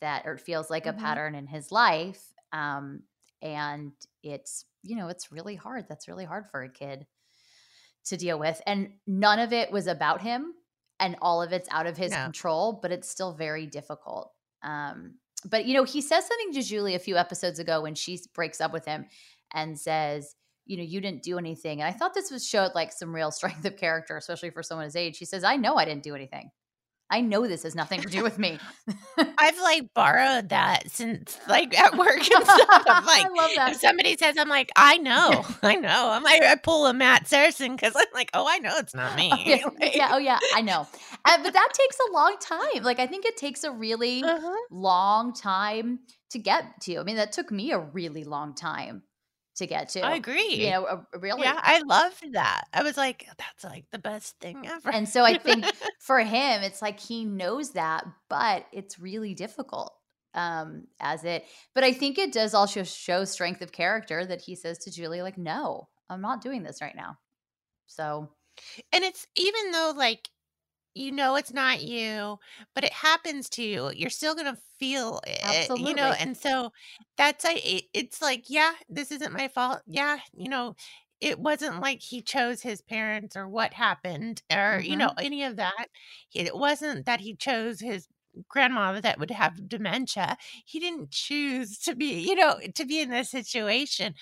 that 0.00 0.22
or 0.26 0.34
it 0.34 0.40
feels 0.40 0.70
like 0.70 0.84
mm-hmm. 0.84 0.98
a 0.98 1.02
pattern 1.02 1.34
in 1.34 1.46
his 1.46 1.72
life 1.72 2.32
um, 2.52 3.02
and 3.42 3.92
it's 4.22 4.64
you 4.82 4.96
know 4.96 5.08
it's 5.08 5.32
really 5.32 5.54
hard. 5.54 5.86
That's 5.88 6.08
really 6.08 6.24
hard 6.24 6.46
for 6.50 6.62
a 6.62 6.68
kid 6.68 7.06
to 8.06 8.16
deal 8.16 8.38
with 8.38 8.60
and 8.66 8.90
none 9.06 9.38
of 9.38 9.52
it 9.52 9.70
was 9.70 9.86
about 9.86 10.22
him 10.22 10.54
and 11.00 11.16
all 11.20 11.42
of 11.42 11.52
it's 11.52 11.68
out 11.70 11.86
of 11.86 11.96
his 11.96 12.12
no. 12.12 12.24
control, 12.24 12.78
but 12.80 12.92
it's 12.92 13.08
still 13.08 13.32
very 13.32 13.66
difficult. 13.66 14.32
Um, 14.62 15.14
but 15.44 15.66
you 15.66 15.74
know, 15.74 15.84
he 15.84 16.00
says 16.00 16.26
something 16.26 16.52
to 16.54 16.62
Julie 16.62 16.94
a 16.94 16.98
few 16.98 17.16
episodes 17.16 17.58
ago 17.58 17.82
when 17.82 17.94
she 17.94 18.18
breaks 18.34 18.60
up 18.60 18.72
with 18.72 18.84
him 18.84 19.06
and 19.52 19.78
says, 19.78 20.34
you 20.64 20.76
know, 20.76 20.82
you 20.82 21.00
didn't 21.00 21.22
do 21.22 21.38
anything. 21.38 21.80
And 21.80 21.88
I 21.88 21.96
thought 21.96 22.14
this 22.14 22.30
was 22.30 22.46
showed 22.46 22.72
like 22.74 22.92
some 22.92 23.14
real 23.14 23.30
strength 23.32 23.64
of 23.64 23.76
character, 23.76 24.16
especially 24.16 24.50
for 24.50 24.62
someone 24.62 24.84
his 24.84 24.96
age. 24.96 25.18
He 25.18 25.24
says, 25.24 25.44
I 25.44 25.56
know 25.56 25.76
I 25.76 25.84
didn't 25.84 26.02
do 26.02 26.14
anything. 26.14 26.50
I 27.08 27.20
know 27.20 27.46
this 27.46 27.62
has 27.62 27.76
nothing 27.76 28.00
to 28.00 28.08
do 28.08 28.22
with 28.24 28.38
me. 28.38 28.58
I've 29.38 29.58
like 29.60 29.94
borrowed 29.94 30.48
that 30.48 30.90
since 30.90 31.38
like 31.48 31.78
at 31.78 31.96
work 31.96 32.18
and 32.18 32.44
stuff. 32.44 32.84
I'm 32.88 33.06
like, 33.06 33.26
I 33.26 33.28
love 33.28 33.50
that. 33.56 33.72
If 33.72 33.80
somebody 33.80 34.16
says, 34.16 34.36
I'm 34.36 34.48
like, 34.48 34.70
I 34.74 34.98
know, 34.98 35.44
I 35.62 35.76
know. 35.76 36.10
I'm 36.10 36.24
like, 36.24 36.42
I 36.42 36.56
pull 36.56 36.86
a 36.86 36.92
Matt 36.92 37.28
Saracen 37.28 37.76
because 37.76 37.94
I'm 37.94 38.06
like, 38.12 38.30
oh, 38.34 38.46
I 38.48 38.58
know 38.58 38.74
it's 38.78 38.94
not 38.94 39.14
me. 39.16 39.30
Oh, 39.32 39.36
yeah. 39.44 39.66
like, 39.80 39.96
yeah. 39.96 40.10
oh 40.12 40.18
yeah, 40.18 40.38
I 40.54 40.62
know. 40.62 40.86
Uh, 41.24 41.42
but 41.42 41.52
that 41.52 41.68
takes 41.72 41.96
a 42.08 42.12
long 42.12 42.36
time. 42.40 42.82
Like, 42.82 42.98
I 42.98 43.06
think 43.06 43.24
it 43.24 43.36
takes 43.36 43.62
a 43.62 43.70
really 43.70 44.24
uh-huh. 44.24 44.56
long 44.70 45.32
time 45.32 46.00
to 46.30 46.38
get 46.40 46.64
to. 46.82 46.98
I 46.98 47.04
mean, 47.04 47.16
that 47.16 47.32
took 47.32 47.52
me 47.52 47.70
a 47.70 47.78
really 47.78 48.24
long 48.24 48.54
time 48.54 49.02
to 49.56 49.66
get 49.66 49.88
to. 49.90 50.00
I 50.00 50.14
agree. 50.14 50.64
You 50.64 50.70
know, 50.70 50.84
a, 50.86 51.18
really. 51.18 51.42
Yeah, 51.42 51.58
I 51.62 51.80
loved 51.80 52.32
that. 52.32 52.64
I 52.72 52.82
was 52.82 52.96
like, 52.96 53.26
that's 53.38 53.64
like 53.64 53.86
the 53.90 53.98
best 53.98 54.38
thing 54.40 54.66
ever. 54.66 54.90
And 54.90 55.08
so 55.08 55.24
I 55.24 55.38
think 55.38 55.64
for 56.00 56.20
him, 56.20 56.62
it's 56.62 56.82
like 56.82 57.00
he 57.00 57.24
knows 57.24 57.72
that, 57.72 58.06
but 58.28 58.66
it's 58.72 58.98
really 58.98 59.34
difficult 59.34 59.92
um 60.34 60.82
as 61.00 61.24
it 61.24 61.46
but 61.74 61.82
i 61.82 61.90
think 61.90 62.18
it 62.18 62.30
does 62.30 62.52
also 62.52 62.82
show 62.82 63.24
strength 63.24 63.62
of 63.62 63.72
character 63.72 64.26
that 64.26 64.42
he 64.42 64.54
says 64.54 64.76
to 64.76 64.90
julie 64.90 65.22
like 65.22 65.38
no 65.38 65.88
i'm 66.10 66.20
not 66.20 66.42
doing 66.42 66.62
this 66.62 66.82
right 66.82 66.94
now 66.94 67.16
so 67.86 68.28
and 68.92 69.02
it's 69.02 69.26
even 69.36 69.70
though 69.70 69.94
like 69.96 70.28
you 70.96 71.12
know 71.12 71.36
it's 71.36 71.52
not 71.52 71.82
you, 71.82 72.38
but 72.74 72.84
it 72.84 72.92
happens 72.92 73.48
to 73.50 73.62
you. 73.62 73.90
You're 73.94 74.10
still 74.10 74.34
gonna 74.34 74.58
feel 74.78 75.20
it, 75.26 75.40
Absolutely. 75.42 75.90
you 75.90 75.94
know. 75.94 76.14
And 76.18 76.36
so 76.36 76.72
that's 77.16 77.44
a. 77.44 77.54
It, 77.56 77.84
it's 77.92 78.22
like, 78.22 78.44
yeah, 78.48 78.72
this 78.88 79.12
isn't 79.12 79.32
my 79.32 79.48
fault. 79.48 79.82
Yeah, 79.86 80.18
you 80.34 80.48
know, 80.48 80.74
it 81.20 81.38
wasn't 81.38 81.80
like 81.80 82.00
he 82.00 82.22
chose 82.22 82.62
his 82.62 82.80
parents 82.80 83.36
or 83.36 83.48
what 83.48 83.74
happened 83.74 84.42
or 84.50 84.78
mm-hmm. 84.78 84.90
you 84.90 84.96
know 84.96 85.12
any 85.18 85.44
of 85.44 85.56
that. 85.56 85.88
It 86.34 86.56
wasn't 86.56 87.06
that 87.06 87.20
he 87.20 87.34
chose 87.34 87.80
his 87.80 88.08
grandma 88.48 89.00
that 89.00 89.18
would 89.18 89.30
have 89.30 89.68
dementia. 89.68 90.36
He 90.64 90.78
didn't 90.80 91.10
choose 91.10 91.78
to 91.80 91.94
be, 91.94 92.20
you 92.20 92.34
know, 92.34 92.58
to 92.74 92.84
be 92.84 93.00
in 93.00 93.10
this 93.10 93.30
situation. 93.30 94.14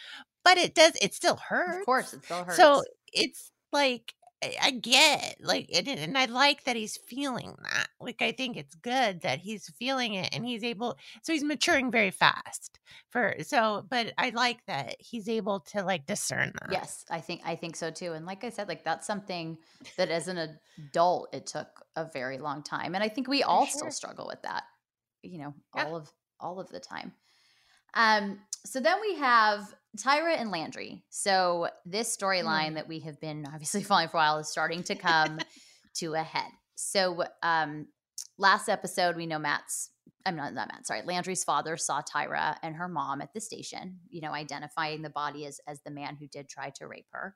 But 0.45 0.59
it 0.59 0.75
does. 0.75 0.97
It 1.01 1.15
still 1.15 1.37
hurts. 1.37 1.79
Of 1.79 1.87
course, 1.87 2.13
it 2.13 2.25
still 2.25 2.45
hurts. 2.45 2.57
So 2.57 2.83
it's 3.13 3.51
like 3.73 4.13
I, 4.43 4.71
get 4.73 5.37
like 5.41 5.67
it, 5.69 5.89
and 5.89 6.19
I 6.19 6.27
like 6.27 6.65
that 6.65 6.77
he's 6.77 6.97
feeling 6.97 7.55
that. 7.63 7.89
Like 8.01 8.21
I 8.21 8.33
think 8.33 8.57
it's 8.57 8.75
good 8.75 9.23
that 9.23 9.39
he's 9.39 9.69
feeling 9.79 10.15
it 10.15 10.35
and 10.35 10.45
he's 10.45 10.63
able. 10.63 10.97
So 11.23 11.33
he's 11.33 11.45
maturing 11.45 11.91
very 11.91 12.11
fast 12.11 12.79
for 13.11 13.37
so. 13.43 13.87
But 13.89 14.13
I 14.19 14.31
like 14.31 14.59
that 14.67 14.97
he's 14.99 15.29
able 15.29 15.61
to 15.73 15.83
like 15.83 16.07
discern 16.07 16.53
that. 16.61 16.73
Yes, 16.73 17.05
I 17.11 17.21
think 17.21 17.41
I 17.45 17.57
think 17.57 17.77
so 17.77 17.91
too. 17.91 18.13
And 18.13 18.27
like 18.27 18.45
I 18.45 18.51
said, 18.51 18.69
like 18.69 18.85
that's 18.85 19.07
something 19.07 19.57
that 19.97 20.11
as 20.11 20.29
an 20.29 20.59
adult 20.79 21.35
it 21.35 21.47
took 21.47 21.69
a 21.97 22.05
very 22.13 22.39
long 22.39 22.63
time, 22.63 22.95
and 22.95 23.03
I 23.03 23.09
think 23.09 23.29
we 23.29 23.43
all 23.43 23.67
sure. 23.67 23.79
still 23.79 23.91
struggle 23.91 24.27
with 24.27 24.43
that. 24.43 24.65
You 25.23 25.39
know, 25.39 25.55
yeah. 25.75 25.85
all 25.85 25.97
of 25.97 26.13
all 26.41 26.61
of 26.61 26.69
the 26.69 26.81
time. 26.81 27.13
Um, 27.95 28.41
so 28.67 28.81
then 28.81 29.01
we 29.01 29.17
have 29.17 29.75
Tyra 29.97 30.39
and 30.39 30.51
Landry. 30.51 31.03
So 31.11 31.69
this 31.85 32.17
storyline 32.17 32.71
mm. 32.71 32.75
that 32.75 32.89
we 32.89 33.01
have 33.01 33.21
been 33.21 33.47
obviously 33.47 33.83
following 33.85 34.09
for 34.09 34.17
a 34.17 34.21
while 34.21 34.39
is 34.39 34.49
starting 34.49 34.83
to 34.85 34.95
come 34.95 35.39
to 35.97 36.15
a 36.15 36.23
head. 36.23 36.51
So 36.75 37.25
um, 37.43 37.87
last 38.39 38.69
episode, 38.69 39.17
we 39.17 39.27
know 39.27 39.39
Matt's 39.39 39.91
I'm 40.27 40.37
not, 40.37 40.55
not 40.55 40.69
Matt, 40.69 40.87
sorry. 40.87 41.03
Landry's 41.05 41.45
father 41.45 41.77
saw 41.77 42.01
Tyra 42.01 42.57
and 42.63 42.77
her 42.77 42.89
mom 42.89 43.21
at 43.21 43.33
the 43.35 43.41
station, 43.41 43.99
you 44.09 44.21
know, 44.21 44.33
identifying 44.33 45.03
the 45.03 45.11
body 45.11 45.45
as, 45.47 45.61
as 45.67 45.83
the 45.83 45.91
man 45.91 46.17
who 46.17 46.27
did 46.27 46.49
try 46.49 46.71
to 46.77 46.87
rape 46.87 47.09
her. 47.13 47.35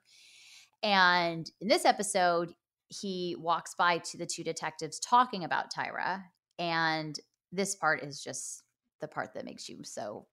And 0.81 1.49
in 1.61 1.67
this 1.67 1.85
episode, 1.85 2.53
he 2.87 3.35
walks 3.37 3.75
by 3.77 3.99
to 3.99 4.17
the 4.17 4.25
two 4.25 4.43
detectives 4.43 4.99
talking 4.99 5.43
about 5.43 5.71
Tyra. 5.71 6.23
And 6.57 7.19
this 7.51 7.75
part 7.75 8.03
is 8.03 8.23
just 8.23 8.63
the 9.01 9.07
part 9.07 9.33
that 9.35 9.45
makes 9.45 9.69
you 9.69 9.83
so, 9.83 10.25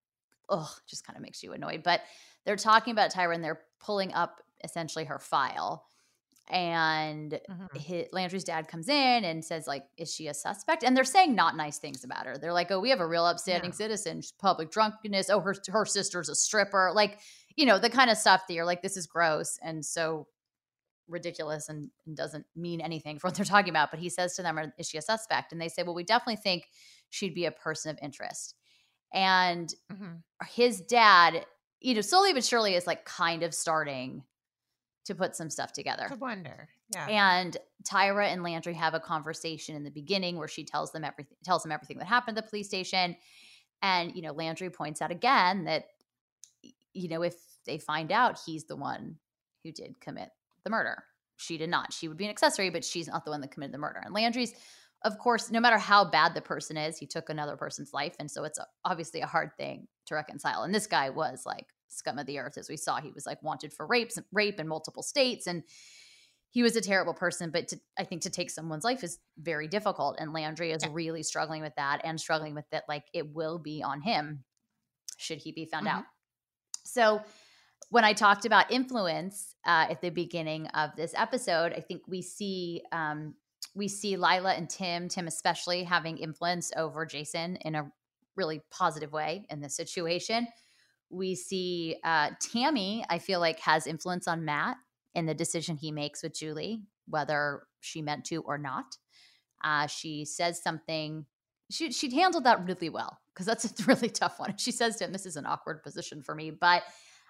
oh, 0.48 0.72
just 0.86 1.06
kind 1.06 1.16
of 1.16 1.22
makes 1.22 1.42
you 1.42 1.52
annoyed. 1.52 1.82
But 1.82 2.00
they're 2.44 2.56
talking 2.56 2.92
about 2.92 3.12
Tyra 3.12 3.34
and 3.34 3.44
they're 3.44 3.62
pulling 3.80 4.12
up 4.12 4.40
essentially 4.64 5.04
her 5.04 5.18
file 5.18 5.86
and 6.48 7.32
mm-hmm. 7.32 7.78
his, 7.78 8.06
Landry's 8.12 8.44
dad 8.44 8.68
comes 8.68 8.88
in 8.88 9.24
and 9.24 9.44
says 9.44 9.66
like 9.66 9.84
is 9.96 10.14
she 10.14 10.28
a 10.28 10.34
suspect 10.34 10.84
and 10.84 10.96
they're 10.96 11.04
saying 11.04 11.34
not 11.34 11.56
nice 11.56 11.78
things 11.78 12.04
about 12.04 12.26
her 12.26 12.38
they're 12.38 12.52
like 12.52 12.70
oh 12.70 12.78
we 12.78 12.90
have 12.90 13.00
a 13.00 13.06
real 13.06 13.24
upstanding 13.24 13.70
yeah. 13.70 13.76
citizen 13.76 14.20
public 14.38 14.70
drunkenness 14.70 15.28
oh 15.28 15.40
her 15.40 15.54
her 15.68 15.84
sister's 15.84 16.28
a 16.28 16.34
stripper 16.34 16.92
like 16.94 17.18
you 17.56 17.66
know 17.66 17.78
the 17.78 17.90
kind 17.90 18.10
of 18.10 18.16
stuff 18.16 18.42
that 18.46 18.54
you're 18.54 18.64
like 18.64 18.82
this 18.82 18.96
is 18.96 19.06
gross 19.06 19.58
and 19.62 19.84
so 19.84 20.26
ridiculous 21.08 21.68
and, 21.68 21.90
and 22.06 22.16
doesn't 22.16 22.44
mean 22.54 22.80
anything 22.80 23.18
for 23.18 23.28
what 23.28 23.34
they're 23.34 23.44
talking 23.44 23.70
about 23.70 23.90
but 23.90 24.00
he 24.00 24.08
says 24.08 24.34
to 24.34 24.42
them 24.42 24.58
is 24.78 24.88
she 24.88 24.98
a 24.98 25.02
suspect 25.02 25.52
and 25.52 25.60
they 25.60 25.68
say 25.68 25.82
well 25.82 25.94
we 25.94 26.04
definitely 26.04 26.36
think 26.36 26.68
she'd 27.10 27.34
be 27.34 27.44
a 27.44 27.50
person 27.50 27.90
of 27.90 27.98
interest 28.02 28.54
and 29.12 29.74
mm-hmm. 29.92 30.14
his 30.48 30.80
dad 30.80 31.46
you 31.80 31.94
know 31.94 32.00
slowly 32.00 32.32
but 32.32 32.44
surely 32.44 32.74
is 32.74 32.86
like 32.86 33.04
kind 33.04 33.42
of 33.42 33.54
starting 33.54 34.22
to 35.06 35.14
put 35.14 35.36
some 35.36 35.48
stuff 35.48 35.72
together. 35.72 36.08
To 36.08 36.16
wonder. 36.16 36.68
Yeah. 36.92 37.06
And 37.08 37.56
Tyra 37.84 38.26
and 38.26 38.42
Landry 38.42 38.74
have 38.74 38.94
a 38.94 39.00
conversation 39.00 39.76
in 39.76 39.84
the 39.84 39.90
beginning 39.90 40.36
where 40.36 40.48
she 40.48 40.64
tells 40.64 40.92
them 40.92 41.04
everything 41.04 41.36
tells 41.44 41.62
them 41.62 41.72
everything 41.72 41.98
that 41.98 42.06
happened 42.06 42.36
at 42.36 42.44
the 42.44 42.50
police 42.50 42.66
station. 42.66 43.16
And, 43.82 44.14
you 44.14 44.22
know, 44.22 44.32
Landry 44.32 44.70
points 44.70 45.00
out 45.00 45.10
again 45.10 45.64
that 45.64 45.86
you 46.92 47.08
know, 47.08 47.22
if 47.22 47.34
they 47.66 47.78
find 47.78 48.10
out 48.10 48.40
he's 48.44 48.64
the 48.64 48.76
one 48.76 49.16
who 49.62 49.70
did 49.70 50.00
commit 50.00 50.30
the 50.64 50.70
murder. 50.70 51.04
She 51.36 51.58
did 51.58 51.68
not. 51.68 51.92
She 51.92 52.08
would 52.08 52.16
be 52.16 52.24
an 52.24 52.30
accessory, 52.30 52.70
but 52.70 52.84
she's 52.84 53.08
not 53.08 53.24
the 53.24 53.30
one 53.30 53.42
that 53.42 53.50
committed 53.50 53.74
the 53.74 53.78
murder. 53.78 54.00
And 54.02 54.14
Landry's 54.14 54.54
of 55.06 55.18
course, 55.18 55.52
no 55.52 55.60
matter 55.60 55.78
how 55.78 56.04
bad 56.04 56.34
the 56.34 56.40
person 56.40 56.76
is, 56.76 56.98
he 56.98 57.06
took 57.06 57.30
another 57.30 57.56
person's 57.56 57.92
life. 57.92 58.16
And 58.18 58.28
so 58.28 58.42
it's 58.42 58.58
obviously 58.84 59.20
a 59.20 59.26
hard 59.26 59.50
thing 59.56 59.86
to 60.06 60.16
reconcile. 60.16 60.64
And 60.64 60.74
this 60.74 60.88
guy 60.88 61.10
was 61.10 61.44
like 61.46 61.66
scum 61.88 62.18
of 62.18 62.26
the 62.26 62.40
earth, 62.40 62.58
as 62.58 62.68
we 62.68 62.76
saw. 62.76 63.00
He 63.00 63.12
was 63.12 63.24
like 63.24 63.40
wanted 63.40 63.72
for 63.72 63.86
rapes, 63.86 64.18
rape 64.32 64.58
in 64.58 64.66
multiple 64.66 65.04
states, 65.04 65.46
and 65.46 65.62
he 66.50 66.64
was 66.64 66.74
a 66.74 66.80
terrible 66.80 67.14
person. 67.14 67.50
But 67.52 67.68
to, 67.68 67.80
I 67.96 68.02
think 68.02 68.22
to 68.22 68.30
take 68.30 68.50
someone's 68.50 68.82
life 68.82 69.04
is 69.04 69.20
very 69.38 69.68
difficult, 69.68 70.16
and 70.18 70.32
Landry 70.32 70.72
is 70.72 70.82
yeah. 70.82 70.90
really 70.92 71.22
struggling 71.22 71.62
with 71.62 71.76
that 71.76 72.00
and 72.02 72.20
struggling 72.20 72.56
with 72.56 72.68
that. 72.72 72.82
Like 72.88 73.04
it 73.14 73.32
will 73.32 73.60
be 73.60 73.84
on 73.84 74.00
him 74.00 74.42
should 75.18 75.38
he 75.38 75.52
be 75.52 75.66
found 75.66 75.86
mm-hmm. 75.86 75.98
out. 75.98 76.04
So 76.84 77.22
when 77.90 78.04
I 78.04 78.12
talked 78.12 78.44
about 78.44 78.72
influence 78.72 79.54
uh, 79.64 79.86
at 79.88 80.00
the 80.00 80.10
beginning 80.10 80.66
of 80.68 80.90
this 80.96 81.14
episode, 81.16 81.72
I 81.72 81.80
think 81.80 82.02
we 82.08 82.22
see 82.22 82.82
um, 82.90 83.34
we 83.74 83.88
see 83.88 84.16
Lila 84.16 84.54
and 84.54 84.68
Tim, 84.68 85.08
Tim 85.08 85.26
especially, 85.26 85.84
having 85.84 86.18
influence 86.18 86.72
over 86.76 87.04
Jason 87.04 87.56
in 87.56 87.74
a 87.74 87.90
really 88.34 88.62
positive 88.70 89.12
way 89.12 89.46
in 89.50 89.60
this 89.60 89.76
situation. 89.76 90.46
We 91.10 91.34
see 91.34 91.96
uh, 92.02 92.30
Tammy, 92.40 93.04
I 93.08 93.18
feel 93.18 93.40
like, 93.40 93.60
has 93.60 93.86
influence 93.86 94.26
on 94.26 94.44
Matt 94.44 94.76
in 95.14 95.26
the 95.26 95.34
decision 95.34 95.76
he 95.76 95.92
makes 95.92 96.22
with 96.22 96.34
Julie, 96.34 96.82
whether 97.08 97.62
she 97.80 98.02
meant 98.02 98.24
to 98.26 98.42
or 98.42 98.58
not. 98.58 98.96
Uh, 99.62 99.86
she 99.86 100.24
says 100.24 100.62
something. 100.62 101.26
She 101.70 101.92
she 101.92 102.14
handled 102.14 102.44
that 102.44 102.66
really 102.66 102.88
well 102.88 103.18
because 103.32 103.46
that's 103.46 103.64
a 103.64 103.84
really 103.86 104.08
tough 104.08 104.38
one. 104.38 104.56
She 104.56 104.72
says 104.72 104.96
to 104.96 105.04
him, 105.04 105.12
"This 105.12 105.26
is 105.26 105.36
an 105.36 105.46
awkward 105.46 105.82
position 105.82 106.22
for 106.22 106.34
me," 106.34 106.50
but 106.50 106.82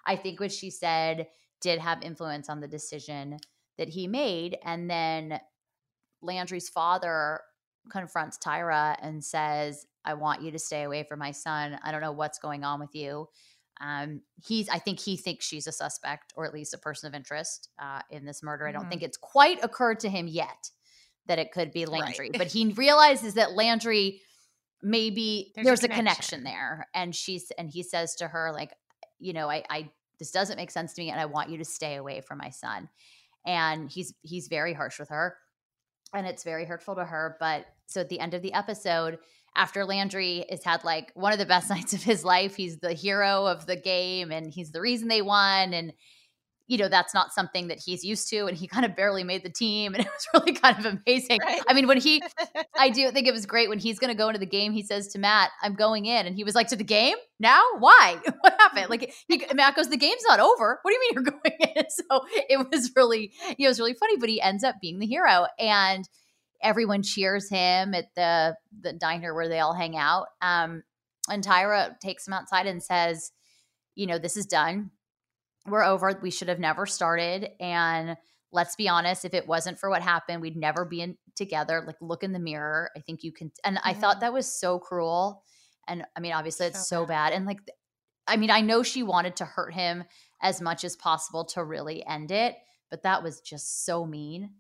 I 0.07 0.17
think 0.17 0.41
what 0.41 0.53
she 0.53 0.71
said 0.71 1.29
did 1.61 1.79
have 1.79 2.03
influence 2.03 2.49
on 2.49 2.61
the 2.61 2.69
decision 2.69 3.39
that 3.79 3.89
he 3.89 4.07
made. 4.07 4.57
And 4.65 4.89
then 4.91 5.41
Landry's 6.27 6.69
father 6.69 7.41
confronts 7.91 8.39
Tyra 8.39 8.97
and 9.01 9.25
says, 9.25 9.87
"I 10.05 10.15
want 10.15 10.43
you 10.43 10.51
to 10.51 10.59
stay 10.59 10.83
away 10.83 11.05
from 11.05 11.19
my 11.19 11.31
son. 11.31 11.79
I 11.83 11.93
don't 11.93 12.01
know 12.01 12.13
what's 12.13 12.39
going 12.39 12.65
on 12.65 12.81
with 12.81 12.95
you." 12.95 13.29
Um, 13.81 14.23
he's, 14.43 14.69
I 14.69 14.79
think 14.79 15.01
he 15.01 15.17
thinks 15.17 15.45
she's 15.45 15.67
a 15.67 15.73
suspect 15.73 16.33
or 16.35 16.47
at 16.47 16.55
least 16.55 16.73
a 16.73 16.79
person 16.79 17.09
of 17.09 17.15
interest 17.15 17.69
uh, 17.79 18.01
in 18.11 18.25
this 18.25 18.43
murder. 18.43 18.65
Mm-hmm. 18.65 18.69
I 18.69 18.73
don't 18.73 18.83
mm-hmm. 18.83 18.91
think 18.91 19.03
it's 19.03 19.19
quite 19.19 19.63
occurred 19.63 20.01
to 20.01 20.09
him 20.09 20.27
yet 20.29 20.71
that 21.27 21.39
it 21.39 21.53
could 21.53 21.73
be 21.73 21.87
Landry, 21.87 22.31
right. 22.31 22.39
but 22.39 22.47
he 22.53 22.73
realizes 22.73 23.35
that 23.35 23.53
Landry 23.53 24.23
maybe 24.83 25.53
there's, 25.55 25.67
there's 25.67 25.85
a, 25.85 25.89
connection. 25.89 26.41
a, 26.41 26.43
connection. 26.43 26.45
there, 26.45 26.87
and 26.95 27.15
she's 27.15 27.51
and 27.59 27.71
he 27.71 27.83
says 27.83 28.15
to 28.17 28.29
her 28.29 28.53
like, 28.53 28.73
you 29.19 29.33
know, 29.33 29.51
I, 29.51 29.65
I 29.69 29.91
this 30.19 30.31
doesn't 30.31 30.57
make 30.57 30.71
sense 30.71 30.95
to 30.95 31.03
me, 31.03 31.11
and 31.11 31.21
I 31.21 31.27
want 31.27 31.51
you 31.51 31.59
to 31.59 31.65
stay 31.65 31.97
away 31.97 32.21
from 32.21 32.39
my 32.39 32.51
son. 32.51 32.89
And 33.45 33.91
he's 33.91 34.15
he's 34.23 34.49
very 34.49 34.73
harsh 34.73 34.99
with 34.99 35.11
her, 35.11 35.37
and 36.17 36.27
it's 36.27 36.43
very 36.43 36.65
hurtful 36.65 36.95
to 36.97 37.05
her. 37.05 37.37
But 37.39 37.67
so 37.87 38.01
at 38.01 38.09
the 38.09 38.21
end 38.21 38.35
of 38.35 38.43
the 38.43 38.53
episode, 38.53 39.19
after 39.55 39.85
Landry 39.85 40.45
has 40.51 40.63
had 40.63 40.85
like 40.85 41.13
one 41.15 41.33
of 41.33 41.39
the 41.39 41.47
best 41.47 41.71
nights 41.71 41.93
of 41.93 42.03
his 42.03 42.25
life. 42.25 42.57
He's 42.57 42.79
the 42.79 42.93
hero 42.93 43.47
of 43.47 43.67
the 43.67 43.77
game 43.77 44.31
and 44.31 44.53
he's 44.53 44.71
the 44.71 44.81
reason 44.81 45.09
they 45.09 45.23
won. 45.23 45.73
And, 45.73 45.93
you 46.69 46.79
know, 46.79 46.89
that's 46.89 47.15
not 47.15 47.33
something 47.33 47.69
that 47.69 47.79
he's 47.79 48.05
used 48.05 48.29
to. 48.31 48.47
And 48.47 48.57
he 48.57 48.67
kind 48.67 48.85
of 48.85 48.97
barely 48.97 49.23
made 49.23 49.45
the 49.45 49.51
team. 49.51 49.95
And 49.97 50.05
it 50.05 50.11
was 50.13 50.27
really 50.35 50.53
kind 50.53 50.79
of 50.79 51.01
amazing. 51.01 51.39
Right. 51.43 51.63
I 51.67 51.73
mean, 51.73 51.87
when 51.87 51.99
he, 51.99 52.23
I 52.79 52.91
do 52.91 53.11
think 53.13 53.27
it 53.27 53.33
was 53.33 53.47
great 53.47 53.69
when 53.69 53.79
he's 53.79 53.99
going 53.99 54.13
to 54.13 54.17
go 54.17 54.29
into 54.29 54.41
the 54.41 54.47
game, 54.47 54.73
he 54.73 54.83
says 54.83 55.09
to 55.09 55.19
Matt, 55.19 55.51
I'm 55.63 55.75
going 55.75 56.07
in. 56.07 56.27
And 56.27 56.37
he 56.37 56.45
was 56.45 56.55
like, 56.55 56.69
To 56.69 56.77
the 56.77 56.85
game? 56.85 57.17
Now? 57.39 57.63
Why? 57.79 58.19
What 58.41 58.55
happened? 58.59 58.91
Like, 58.91 59.15
he, 59.29 59.45
Matt 59.55 59.77
goes, 59.77 59.89
The 59.89 59.97
game's 59.97 60.23
not 60.29 60.41
over. 60.41 60.81
What 60.83 60.91
do 60.91 60.95
you 60.95 61.01
mean 61.01 61.11
you're 61.15 61.23
going 61.23 61.73
in? 61.77 61.85
So 61.89 62.27
it 62.49 62.69
was 62.71 62.91
really, 62.95 63.33
you 63.57 63.65
know, 63.65 63.67
it 63.67 63.69
was 63.69 63.79
really 63.79 63.95
funny, 63.95 64.17
but 64.19 64.29
he 64.29 64.41
ends 64.41 64.65
up 64.65 64.77
being 64.81 64.99
the 64.99 65.07
hero. 65.07 65.47
And, 65.59 66.09
everyone 66.63 67.03
cheers 67.03 67.51
him 67.51 67.95
at 67.95 68.07
the 68.15 68.57
the 68.81 68.93
diner 68.93 69.35
where 69.35 69.47
they 69.47 69.61
all 69.61 69.75
hang 69.75 69.95
out. 69.97 70.29
Um, 70.41 70.83
and 71.29 71.45
Tyra 71.45 71.99
takes 72.01 72.27
him 72.27 72.33
outside 72.33 72.67
and 72.67 72.83
says, 72.83 73.31
"You 73.95 74.07
know, 74.07 74.19
this 74.19 74.37
is 74.39 74.47
done. 74.47 74.91
We're 75.69 75.85
over. 75.85 76.19
We 76.23 76.31
should 76.31 76.49
have 76.49 76.59
never 76.59 76.87
started. 76.87 77.51
And 77.61 78.17
let's 78.53 78.77
be 78.77 78.89
honest, 78.89 79.25
if 79.25 79.35
it 79.35 79.47
wasn't 79.47 79.79
for 79.79 79.91
what 79.91 80.03
happened, 80.03 80.41
we'd 80.41 80.57
never 80.57 80.85
be 80.85 81.01
in 81.01 81.17
together. 81.35 81.83
Like, 81.87 81.97
look 82.01 82.23
in 82.23 82.33
the 82.33 82.39
mirror. 82.39 82.91
I 82.97 83.01
think 83.01 83.23
you 83.23 83.33
can." 83.33 83.51
And 83.65 83.79
I 83.85 83.93
thought 83.93 84.21
that 84.21 84.33
was 84.33 84.47
so 84.47 84.79
cruel. 84.79 85.43
And 85.89 86.05
I 86.17 86.21
mean, 86.21 86.33
obviously, 86.33 86.67
it's 86.67 86.89
so, 86.89 87.03
so 87.03 87.07
bad. 87.07 87.33
And 87.33 87.47
like, 87.47 87.59
I 88.27 88.37
mean, 88.37 88.51
I 88.51 88.61
know 88.61 88.83
she 88.83 89.03
wanted 89.03 89.37
to 89.37 89.45
hurt 89.45 89.73
him 89.73 90.05
as 90.43 90.61
much 90.61 90.85
as 90.85 90.97
possible 90.97 91.45
to 91.45 91.63
really 91.63 92.05
end 92.05 92.31
it, 92.31 92.57
but 92.91 93.03
that 93.05 93.23
was 93.23 93.41
just 93.41 93.85
so 93.85 94.05
mean. 94.05 94.51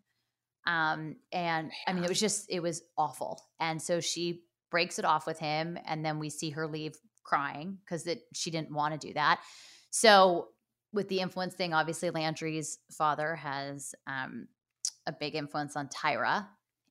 Um, 0.67 1.17
and 1.33 1.71
I 1.87 1.93
mean, 1.93 2.05
it 2.05 2.09
was 2.09 2.21
just, 2.21 2.47
it 2.49 2.61
was 2.61 2.83
awful. 2.97 3.43
And 3.61 3.81
so 3.81 4.01
she 4.01 4.43
breaks 4.71 4.99
it 4.99 5.05
off 5.05 5.27
with 5.27 5.39
him. 5.39 5.79
And 5.87 6.05
then 6.05 6.19
we 6.19 6.31
see 6.31 6.51
her 6.51 6.67
leave 6.67 6.97
crying 7.25 7.79
because 7.85 8.05
that 8.05 8.19
she 8.35 8.51
didn't 8.51 8.73
want 8.73 9.01
to 9.01 9.07
do 9.09 9.15
that. 9.15 9.41
So 9.91 10.49
with 10.97 11.09
the 11.09 11.21
influence 11.21 11.55
thing, 11.55 11.73
obviously 11.73 12.11
Landry's 12.11 12.79
father 12.91 13.37
has 13.37 13.95
um, 14.07 14.49
a 15.07 15.13
big 15.13 15.37
influence 15.37 15.77
on 15.77 15.89
Tyra 15.89 16.47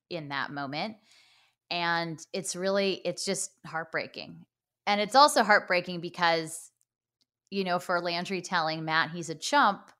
in 0.08 0.28
that 0.28 0.50
moment. 0.50 0.96
And 1.70 2.18
it's 2.32 2.56
really, 2.56 3.02
it's 3.04 3.24
just 3.24 3.50
heartbreaking. 3.66 4.46
And 4.86 5.00
it's 5.00 5.16
also 5.16 5.42
heartbreaking 5.42 6.00
because, 6.00 6.70
you 7.50 7.64
know, 7.64 7.78
for 7.78 8.00
Landry 8.00 8.40
telling 8.40 8.84
Matt 8.84 9.10
he's 9.10 9.28
a 9.28 9.34
chump, 9.34 9.90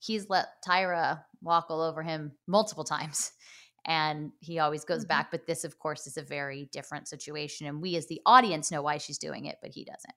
he's 0.00 0.28
let 0.28 0.48
Tyra 0.66 1.22
walk 1.40 1.66
all 1.70 1.80
over 1.80 2.02
him 2.02 2.32
multiple 2.46 2.84
times. 2.84 3.32
And 3.84 4.30
he 4.38 4.60
always 4.60 4.84
goes 4.84 5.00
mm-hmm. 5.00 5.08
back. 5.08 5.32
But 5.32 5.48
this, 5.48 5.64
of 5.64 5.76
course, 5.80 6.06
is 6.06 6.16
a 6.16 6.22
very 6.22 6.68
different 6.70 7.08
situation. 7.08 7.66
And 7.66 7.82
we 7.82 7.96
as 7.96 8.06
the 8.06 8.20
audience 8.24 8.70
know 8.70 8.80
why 8.80 8.98
she's 8.98 9.18
doing 9.18 9.46
it, 9.46 9.56
but 9.60 9.72
he 9.72 9.84
doesn't. 9.84 10.14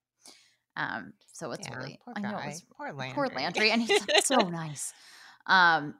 Um, 0.78 1.13
so 1.34 1.51
it's 1.51 1.67
yeah, 1.69 1.78
really 1.78 1.99
poor 2.03 2.13
I 2.17 2.19
know 2.21 2.39
it's 2.43 2.63
poor 2.76 2.91
Landry. 2.93 3.15
Poor 3.15 3.28
Landry. 3.36 3.71
And 3.71 3.82
he's 3.82 4.05
so 4.26 4.36
nice. 4.49 4.93
Um 5.47 5.95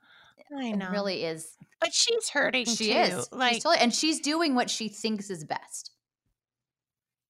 I 0.56 0.72
know. 0.72 0.88
It 0.88 0.92
really 0.92 1.24
is. 1.24 1.58
But 1.80 1.94
she's 1.94 2.30
hurting 2.30 2.66
she 2.66 2.94
too. 2.94 3.00
is. 3.00 3.30
Like 3.32 3.54
she's 3.56 3.64
totally, 3.64 3.82
and 3.84 3.94
she's 3.94 4.20
doing 4.20 4.56
what 4.56 4.70
she 4.70 4.88
thinks 4.90 5.30
is 5.30 5.44
best. 5.44 5.92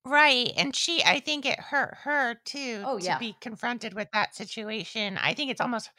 Right, 0.08 0.52
and 0.56 0.76
she 0.76 1.04
I 1.04 1.20
think 1.20 1.48
it 1.48 1.60
hurt 1.60 1.96
her 2.04 2.36
too 2.46 2.86
Oh, 2.86 2.98
to 3.00 3.12
yeah. 3.12 3.16
be 3.16 3.34
confronted 3.42 3.96
with 3.96 4.08
that 4.14 4.36
situation. 4.36 5.18
I 5.18 5.34
think 5.34 5.50
it's 5.50 5.60
almost 5.60 5.90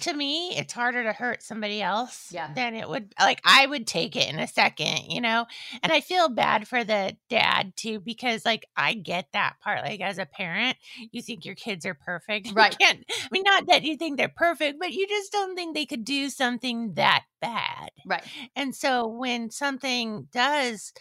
to 0.00 0.14
me, 0.14 0.56
it's 0.56 0.72
harder 0.72 1.02
to 1.04 1.12
hurt 1.12 1.42
somebody 1.42 1.82
else 1.82 2.34
Yeah. 2.34 2.54
than 2.54 2.74
it 2.74 2.88
would 2.88 3.14
like, 3.20 3.40
I 3.44 3.66
would 3.66 3.86
take 3.86 4.16
it 4.16 4.28
in 4.32 4.38
a 4.40 4.46
second, 4.48 5.10
you 5.12 5.20
know? 5.20 5.46
And 5.82 5.92
I 5.92 6.00
feel 6.00 6.28
bad 6.30 6.68
for 6.68 6.84
the 6.84 7.16
dad 7.30 7.76
too 7.76 8.00
because, 8.00 8.44
like, 8.46 8.66
I 8.76 8.94
get 8.94 9.28
that 9.32 9.56
part. 9.62 9.82
Like, 9.84 10.00
as 10.00 10.18
a 10.18 10.26
parent, 10.26 10.78
you 11.12 11.22
think 11.22 11.44
your 11.44 11.56
kids 11.56 11.86
are 11.86 11.94
perfect. 11.94 12.52
You 12.56 12.66
Right. 12.66 12.78
can't 12.80 13.04
I 13.10 13.28
mean, 13.32 13.44
not 13.44 13.66
that 13.68 13.84
you 13.84 13.96
think 13.96 14.16
they're 14.18 14.28
perfect, 14.34 14.78
but 14.80 14.92
you 14.92 15.06
just 15.08 15.32
don't 15.32 15.56
think 15.56 15.74
they 15.74 15.86
could 15.86 16.04
do 16.04 16.30
something 16.30 16.94
that 16.94 17.24
bad. 17.40 17.90
Right. 18.04 18.30
And 18.56 18.74
so 18.74 19.06
when 19.06 19.50
something 19.50 20.28
does 20.32 20.92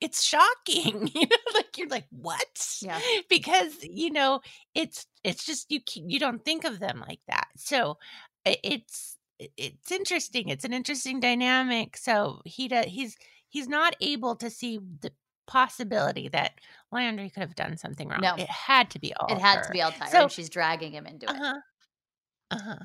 it's 0.00 0.22
shocking, 0.22 1.10
you 1.14 1.26
know, 1.26 1.36
like 1.54 1.76
you're 1.76 1.88
like, 1.88 2.06
"What?" 2.10 2.76
Yeah. 2.82 3.00
Because, 3.28 3.74
you 3.82 4.10
know, 4.10 4.40
it's 4.74 5.06
it's 5.24 5.44
just 5.44 5.70
you 5.70 5.80
you 5.94 6.18
don't 6.18 6.44
think 6.44 6.64
of 6.64 6.78
them 6.80 7.02
like 7.06 7.20
that. 7.28 7.48
So, 7.56 7.98
it's 8.44 9.16
it's 9.38 9.92
interesting. 9.92 10.48
It's 10.48 10.64
an 10.64 10.72
interesting 10.72 11.20
dynamic. 11.20 11.96
So 11.96 12.40
he 12.44 12.68
does 12.68 12.86
he's 12.86 13.16
he's 13.48 13.68
not 13.68 13.94
able 14.00 14.36
to 14.36 14.50
see 14.50 14.78
the 15.00 15.12
possibility 15.46 16.28
that 16.28 16.52
Landry 16.92 17.30
could 17.30 17.40
have 17.42 17.54
done 17.54 17.76
something 17.76 18.08
wrong. 18.08 18.20
No. 18.20 18.34
It 18.34 18.50
had 18.50 18.90
to 18.90 18.98
be 18.98 19.14
all 19.14 19.32
It 19.32 19.40
had 19.40 19.58
her. 19.58 19.64
to 19.64 19.70
be 19.70 19.80
all 19.82 19.92
Tyra, 19.92 20.08
So 20.10 20.22
and 20.24 20.32
she's 20.32 20.50
dragging 20.50 20.92
him 20.92 21.06
into 21.06 21.26
it. 21.26 21.30
Uh-huh. 21.36 21.54
Uh-huh. 22.50 22.76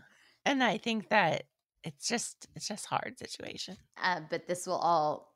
And 0.45 0.63
I 0.63 0.77
think 0.77 1.09
that 1.09 1.43
it's 1.83 2.07
just 2.07 2.47
it's 2.55 2.67
just 2.67 2.85
hard 2.85 3.17
situation. 3.19 3.77
Uh, 4.01 4.21
but 4.29 4.47
this 4.47 4.65
will 4.67 4.77
all 4.77 5.32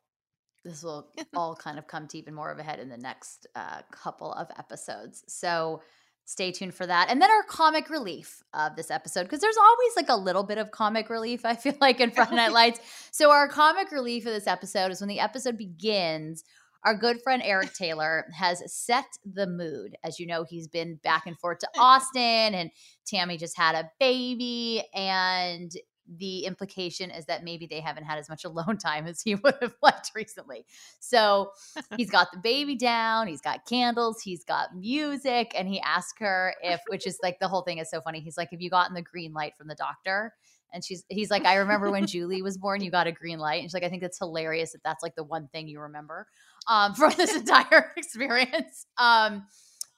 this 0.68 0.82
will 0.82 1.08
all 1.34 1.56
kind 1.56 1.78
of 1.78 1.86
come 1.86 2.06
to 2.08 2.18
even 2.18 2.34
more 2.34 2.50
of 2.50 2.58
a 2.58 2.62
head 2.62 2.78
in 2.80 2.88
the 2.88 2.98
next 2.98 3.46
uh, 3.54 3.80
couple 3.90 4.32
of 4.32 4.48
episodes. 4.58 5.24
So 5.28 5.82
stay 6.28 6.52
tuned 6.52 6.74
for 6.74 6.86
that. 6.86 7.08
And 7.08 7.22
then 7.22 7.30
our 7.30 7.42
comic 7.42 7.88
relief 7.88 8.42
of 8.52 8.76
this 8.76 8.90
episode, 8.90 9.22
because 9.22 9.40
there's 9.40 9.56
always 9.56 9.96
like 9.96 10.10
a 10.10 10.16
little 10.16 10.42
bit 10.42 10.58
of 10.58 10.70
comic 10.70 11.08
relief, 11.08 11.44
I 11.44 11.56
feel 11.56 11.74
like, 11.80 12.00
in 12.00 12.10
Friday 12.10 12.36
Night 12.36 12.52
Lights. 12.52 12.80
So 13.10 13.30
our 13.30 13.48
comic 13.48 13.90
relief 13.90 14.26
of 14.26 14.32
this 14.32 14.46
episode 14.46 14.90
is 14.90 15.00
when 15.00 15.08
the 15.08 15.20
episode 15.20 15.56
begins. 15.56 16.44
Our 16.84 16.94
good 16.94 17.22
friend 17.22 17.42
Eric 17.44 17.72
Taylor 17.72 18.26
has 18.34 18.62
set 18.72 19.06
the 19.24 19.46
mood. 19.46 19.96
As 20.04 20.20
you 20.20 20.26
know, 20.26 20.44
he's 20.44 20.68
been 20.68 21.00
back 21.02 21.26
and 21.26 21.38
forth 21.38 21.60
to 21.60 21.68
Austin, 21.78 22.54
and 22.54 22.70
Tammy 23.06 23.38
just 23.38 23.56
had 23.56 23.74
a 23.74 23.90
baby, 23.98 24.84
and 24.94 25.72
the 26.16 26.44
implication 26.44 27.10
is 27.10 27.26
that 27.26 27.44
maybe 27.44 27.66
they 27.66 27.80
haven't 27.80 28.04
had 28.04 28.18
as 28.18 28.28
much 28.28 28.44
alone 28.46 28.78
time 28.78 29.06
as 29.06 29.20
he 29.20 29.34
would 29.44 29.54
have 29.60 29.74
liked 29.82 30.12
recently. 30.14 30.64
So 31.00 31.50
he's 31.96 32.10
got 32.18 32.28
the 32.32 32.38
baby 32.38 32.76
down, 32.76 33.26
he's 33.26 33.40
got 33.40 33.66
candles, 33.66 34.20
he's 34.22 34.44
got 34.44 34.76
music, 34.76 35.52
and 35.56 35.68
he 35.68 35.80
asked 35.80 36.18
her 36.18 36.54
if, 36.62 36.80
which 36.88 37.06
is 37.06 37.18
like 37.22 37.38
the 37.40 37.48
whole 37.48 37.62
thing 37.62 37.78
is 37.78 37.90
so 37.90 38.00
funny. 38.00 38.20
He's 38.20 38.36
like, 38.36 38.50
Have 38.50 38.60
you 38.60 38.70
gotten 38.70 38.94
the 38.94 39.02
green 39.02 39.32
light 39.32 39.54
from 39.56 39.68
the 39.68 39.74
doctor? 39.74 40.32
And 40.72 40.84
she's, 40.84 41.02
he's 41.08 41.30
like, 41.30 41.46
I 41.46 41.54
remember 41.56 41.90
when 41.90 42.06
Julie 42.06 42.42
was 42.42 42.58
born, 42.58 42.82
you 42.82 42.90
got 42.90 43.06
a 43.06 43.12
green 43.12 43.38
light. 43.38 43.62
And 43.62 43.64
she's 43.64 43.74
like, 43.74 43.84
I 43.84 43.88
think 43.88 44.02
that's 44.02 44.18
hilarious 44.18 44.72
that 44.72 44.82
that's 44.84 45.02
like 45.02 45.14
the 45.14 45.24
one 45.24 45.48
thing 45.48 45.66
you 45.66 45.80
remember 45.80 46.26
um, 46.66 46.94
from 46.94 47.14
this 47.16 47.34
entire 47.34 47.92
experience. 47.96 48.86
Um, 48.98 49.46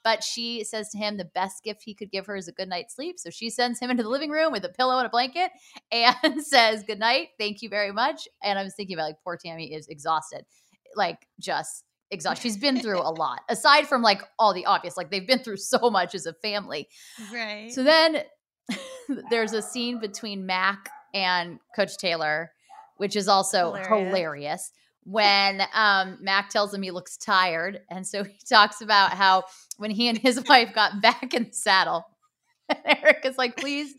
but 0.02 0.24
she 0.24 0.64
says 0.64 0.90
to 0.90 0.98
him 0.98 1.16
the 1.16 1.24
best 1.24 1.62
gift 1.62 1.82
he 1.84 1.94
could 1.94 2.10
give 2.10 2.26
her 2.26 2.36
is 2.36 2.48
a 2.48 2.52
good 2.52 2.68
night's 2.68 2.94
sleep. 2.94 3.18
So 3.18 3.30
she 3.30 3.50
sends 3.50 3.78
him 3.78 3.90
into 3.90 4.02
the 4.02 4.08
living 4.08 4.30
room 4.30 4.52
with 4.52 4.64
a 4.64 4.68
pillow 4.68 4.98
and 4.98 5.06
a 5.06 5.10
blanket 5.10 5.50
and 5.92 6.42
says, 6.44 6.84
Good 6.86 6.98
night. 6.98 7.28
Thank 7.38 7.62
you 7.62 7.68
very 7.68 7.92
much. 7.92 8.28
And 8.42 8.58
I 8.58 8.64
was 8.64 8.74
thinking 8.74 8.96
about 8.96 9.04
like 9.04 9.22
poor 9.22 9.36
Tammy 9.36 9.74
is 9.74 9.88
exhausted. 9.88 10.44
Like 10.96 11.26
just 11.38 11.84
exhausted. 12.10 12.42
She's 12.42 12.56
been 12.56 12.80
through 12.80 13.00
a 13.00 13.10
lot. 13.18 13.40
Aside 13.48 13.86
from 13.86 14.02
like 14.02 14.22
all 14.38 14.54
the 14.54 14.66
obvious, 14.66 14.96
like 14.96 15.10
they've 15.10 15.26
been 15.26 15.40
through 15.40 15.58
so 15.58 15.90
much 15.90 16.14
as 16.14 16.26
a 16.26 16.32
family. 16.34 16.88
Right. 17.32 17.72
So 17.72 17.82
then 17.84 18.22
there's 19.30 19.52
a 19.52 19.62
scene 19.62 20.00
between 20.00 20.46
Mac 20.46 20.88
and 21.14 21.58
Coach 21.74 21.98
Taylor, 21.98 22.52
which 22.96 23.16
is 23.16 23.28
also 23.28 23.74
hilarious, 23.74 23.88
Hilarious. 23.88 24.72
When 25.04 25.62
um, 25.74 26.18
Mac 26.20 26.50
tells 26.50 26.72
him 26.72 26.82
he 26.82 26.90
looks 26.90 27.16
tired. 27.16 27.80
And 27.90 28.06
so 28.06 28.24
he 28.24 28.36
talks 28.48 28.80
about 28.80 29.12
how 29.12 29.44
when 29.78 29.90
he 29.90 30.08
and 30.08 30.18
his 30.18 30.42
wife 30.48 30.74
got 30.74 31.00
back 31.00 31.34
in 31.34 31.44
the 31.44 31.52
saddle, 31.52 32.04
Eric 32.84 33.24
is 33.24 33.36
like, 33.36 33.56
please 33.56 33.92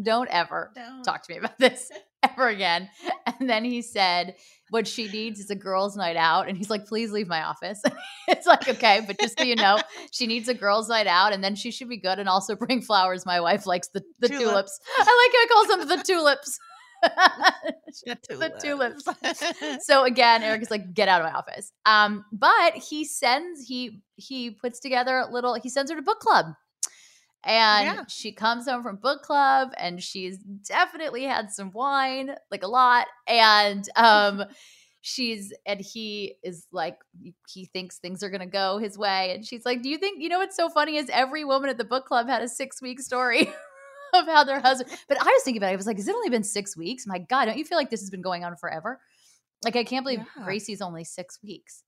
don't 0.00 0.28
ever 0.30 0.70
Don't. 0.74 1.02
talk 1.02 1.26
to 1.26 1.32
me 1.32 1.38
about 1.38 1.58
this 1.58 1.90
ever 2.22 2.48
again. 2.48 2.88
And 3.26 3.50
then 3.50 3.64
he 3.64 3.82
said, 3.82 4.36
what 4.70 4.86
she 4.86 5.08
needs 5.08 5.40
is 5.40 5.50
a 5.50 5.54
girls' 5.54 5.96
night 5.96 6.16
out. 6.16 6.48
And 6.48 6.56
he's 6.56 6.70
like, 6.70 6.86
please 6.86 7.10
leave 7.10 7.28
my 7.28 7.42
office. 7.42 7.82
it's 8.28 8.46
like, 8.46 8.68
okay, 8.68 9.02
but 9.06 9.18
just 9.20 9.38
so 9.38 9.44
you 9.44 9.56
know, 9.56 9.78
she 10.12 10.26
needs 10.26 10.48
a 10.48 10.54
girls' 10.54 10.88
night 10.88 11.06
out 11.06 11.32
and 11.32 11.42
then 11.42 11.54
she 11.54 11.70
should 11.70 11.88
be 11.88 11.98
good 11.98 12.18
and 12.18 12.28
also 12.28 12.56
bring 12.56 12.80
flowers. 12.80 13.26
My 13.26 13.40
wife 13.40 13.66
likes 13.66 13.88
the, 13.88 14.02
the 14.20 14.28
tulips. 14.28 14.44
Tulips. 14.44 14.80
I 14.98 15.00
like 15.00 15.34
how 15.34 15.40
he 15.40 15.48
calls 15.48 15.88
them 15.88 15.98
the 15.98 16.04
tulips. 16.04 16.58
The 17.02 18.18
the 18.28 18.52
tulips. 18.62 19.04
so 19.86 20.04
again, 20.04 20.42
Eric 20.42 20.62
is 20.62 20.70
like, 20.70 20.94
get 20.94 21.08
out 21.08 21.20
of 21.20 21.30
my 21.30 21.38
office. 21.38 21.72
Um, 21.84 22.24
but 22.32 22.74
he 22.74 23.04
sends 23.04 23.66
he 23.66 24.02
he 24.16 24.50
puts 24.50 24.80
together 24.80 25.18
a 25.18 25.30
little. 25.30 25.54
He 25.54 25.68
sends 25.68 25.90
her 25.90 25.96
to 25.96 26.02
book 26.02 26.20
club, 26.20 26.46
and 27.44 27.84
Yeah. 27.86 28.04
she 28.08 28.32
comes 28.32 28.66
home 28.68 28.82
from 28.82 28.96
book 28.96 29.22
club, 29.22 29.70
and 29.76 30.02
she's 30.02 30.38
definitely 30.38 31.24
had 31.24 31.50
some 31.50 31.70
wine, 31.72 32.34
like 32.50 32.62
a 32.62 32.68
lot, 32.68 33.06
and 33.26 33.86
um. 33.96 34.44
She's 35.04 35.52
and 35.66 35.80
he 35.80 36.36
is 36.44 36.68
like 36.70 36.96
he 37.48 37.64
thinks 37.64 37.98
things 37.98 38.22
are 38.22 38.30
gonna 38.30 38.46
go 38.46 38.78
his 38.78 38.96
way, 38.96 39.34
and 39.34 39.44
she's 39.44 39.66
like, 39.66 39.82
"Do 39.82 39.88
you 39.88 39.98
think 39.98 40.22
you 40.22 40.28
know 40.28 40.38
what's 40.38 40.54
so 40.54 40.68
funny 40.68 40.96
is 40.96 41.10
every 41.12 41.44
woman 41.44 41.68
at 41.70 41.76
the 41.76 41.82
book 41.82 42.06
club 42.06 42.28
had 42.28 42.40
a 42.40 42.46
six 42.48 42.80
week 42.80 43.00
story 43.00 43.52
of 44.20 44.26
how 44.26 44.44
their 44.44 44.60
husband." 44.60 44.96
But 45.08 45.20
I 45.20 45.24
was 45.24 45.42
thinking 45.44 45.60
about 45.62 45.70
it. 45.70 45.74
I 45.74 45.76
was 45.76 45.86
like, 45.86 45.96
"Has 45.96 46.08
it 46.08 46.14
only 46.14 46.30
been 46.30 46.44
six 46.44 46.76
weeks? 46.76 47.06
My 47.06 47.18
God, 47.18 47.46
don't 47.46 47.58
you 47.58 47.64
feel 47.64 47.78
like 47.78 47.90
this 47.90 48.00
has 48.00 48.10
been 48.10 48.22
going 48.22 48.44
on 48.44 48.56
forever?" 48.56 49.00
Like 49.64 49.76
I 49.76 49.84
can't 49.84 50.04
believe 50.04 50.20
Yeah. 50.36 50.44
Gracie's 50.44 50.82
only 50.82 51.04
six 51.04 51.38
weeks. 51.42 51.84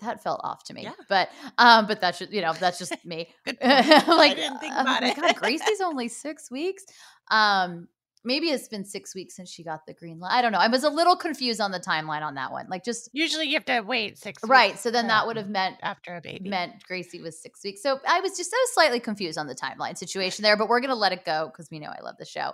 That 0.00 0.22
felt 0.22 0.40
off 0.44 0.64
to 0.64 0.74
me. 0.74 0.82
Yeah. 0.82 0.92
But 1.08 1.30
um, 1.56 1.86
but 1.86 2.00
that's 2.00 2.18
just 2.18 2.32
you 2.32 2.42
know 2.42 2.52
that's 2.52 2.78
just 2.78 2.92
me. 3.04 3.28
Like 3.46 3.62
I 3.62 4.34
didn't 4.34 4.58
think 4.58 4.74
oh 4.76 4.80
about 4.82 5.02
it. 5.02 5.16
God, 5.16 5.34
Gracie's 5.36 5.80
only 5.80 6.08
six 6.08 6.50
weeks. 6.50 6.84
Um, 7.30 7.88
maybe 8.26 8.48
it's 8.48 8.68
been 8.68 8.84
six 8.84 9.14
weeks 9.14 9.36
since 9.36 9.48
she 9.50 9.62
got 9.62 9.86
the 9.86 9.94
green 9.94 10.18
light. 10.18 10.32
I 10.32 10.42
don't 10.42 10.52
know. 10.52 10.58
I 10.58 10.68
was 10.68 10.84
a 10.84 10.90
little 10.90 11.16
confused 11.16 11.60
on 11.60 11.70
the 11.70 11.80
timeline 11.80 12.22
on 12.22 12.34
that 12.34 12.52
one. 12.52 12.66
Like 12.68 12.84
just 12.84 13.08
Usually 13.12 13.46
you 13.46 13.54
have 13.54 13.64
to 13.66 13.80
wait 13.80 14.18
six 14.18 14.42
right. 14.44 14.72
weeks 14.72 14.80
So 14.80 14.90
then 14.90 15.06
that 15.06 15.26
would 15.26 15.36
have 15.36 15.48
meant 15.48 15.76
after 15.82 16.16
a 16.16 16.20
baby. 16.20 16.50
meant 16.50 16.84
Gracie 16.86 17.22
was 17.22 17.40
six 17.40 17.62
weeks. 17.64 17.82
So 17.82 17.98
I 18.06 18.20
was 18.20 18.36
just 18.36 18.50
was 18.52 18.74
slightly 18.74 19.00
confused 19.00 19.38
on 19.38 19.46
the 19.46 19.54
timeline 19.54 19.96
situation 19.96 20.42
there, 20.42 20.56
but 20.56 20.68
we're 20.68 20.80
gonna 20.80 20.94
let 20.94 21.12
it 21.12 21.24
go 21.24 21.50
because 21.50 21.70
we 21.70 21.78
know 21.78 21.88
I 21.88 22.02
love 22.02 22.16
the 22.18 22.26
show. 22.26 22.52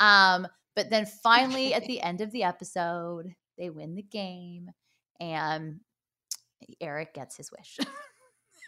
Um, 0.00 0.46
but 0.76 0.90
then 0.90 1.06
finally 1.06 1.72
at 1.72 1.84
the 1.86 2.00
end 2.00 2.20
of 2.20 2.32
the 2.32 2.42
episode, 2.42 3.34
they 3.56 3.70
win 3.70 3.94
the 3.94 4.02
game 4.02 4.68
and 5.20 5.80
Eric 6.80 7.14
gets 7.14 7.36
his 7.36 7.50
wish. 7.50 7.78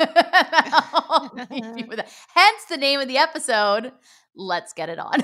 I'll 0.01 1.31
leave 1.51 1.79
you 1.79 1.87
with 1.89 1.97
that. 1.97 2.13
Hence 2.35 2.65
the 2.69 2.77
name 2.77 3.01
of 3.01 3.09
the 3.09 3.19
episode. 3.19 3.93
Let's 4.35 4.73
get 4.73 4.89
it 4.89 4.99
on. 4.99 5.23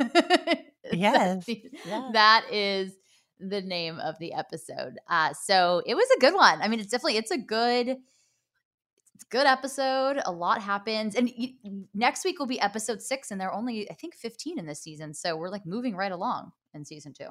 Yes, 0.92 1.44
That- 1.46 1.62
yeah. 1.84 2.10
that 2.12 2.44
is 2.52 2.92
the 3.40 3.60
name 3.60 3.98
of 3.98 4.18
the 4.20 4.32
episode. 4.34 4.98
Uh, 5.08 5.32
so 5.34 5.82
it 5.84 5.94
was 5.94 6.06
a 6.16 6.20
good 6.20 6.34
one. 6.34 6.62
I 6.62 6.68
mean, 6.68 6.78
it's 6.80 6.90
definitely 6.90 7.16
it's 7.18 7.32
a 7.32 7.38
good, 7.38 7.88
it's 7.88 9.24
a 9.24 9.28
good 9.30 9.46
episode. 9.46 10.20
A 10.24 10.30
lot 10.32 10.62
happens, 10.62 11.14
and 11.16 11.30
y- 11.36 11.54
next 11.92 12.24
week 12.24 12.38
will 12.38 12.46
be 12.46 12.60
episode 12.60 13.02
six, 13.02 13.30
and 13.32 13.40
there 13.40 13.50
are 13.50 13.54
only 13.58 13.90
I 13.90 13.94
think 13.94 14.14
fifteen 14.14 14.58
in 14.60 14.66
this 14.66 14.80
season. 14.80 15.12
So 15.12 15.36
we're 15.36 15.50
like 15.50 15.66
moving 15.66 15.96
right 15.96 16.12
along 16.12 16.52
in 16.72 16.84
season 16.84 17.12
two. 17.12 17.28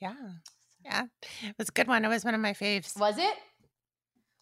Yeah. 0.00 0.14
Yeah. 0.84 1.04
It 1.44 1.54
was 1.58 1.68
a 1.68 1.72
good 1.72 1.86
one. 1.86 2.04
It 2.04 2.08
was 2.08 2.24
one 2.24 2.34
of 2.34 2.40
my 2.40 2.54
faves. 2.54 2.98
Was 2.98 3.18
it? 3.18 3.34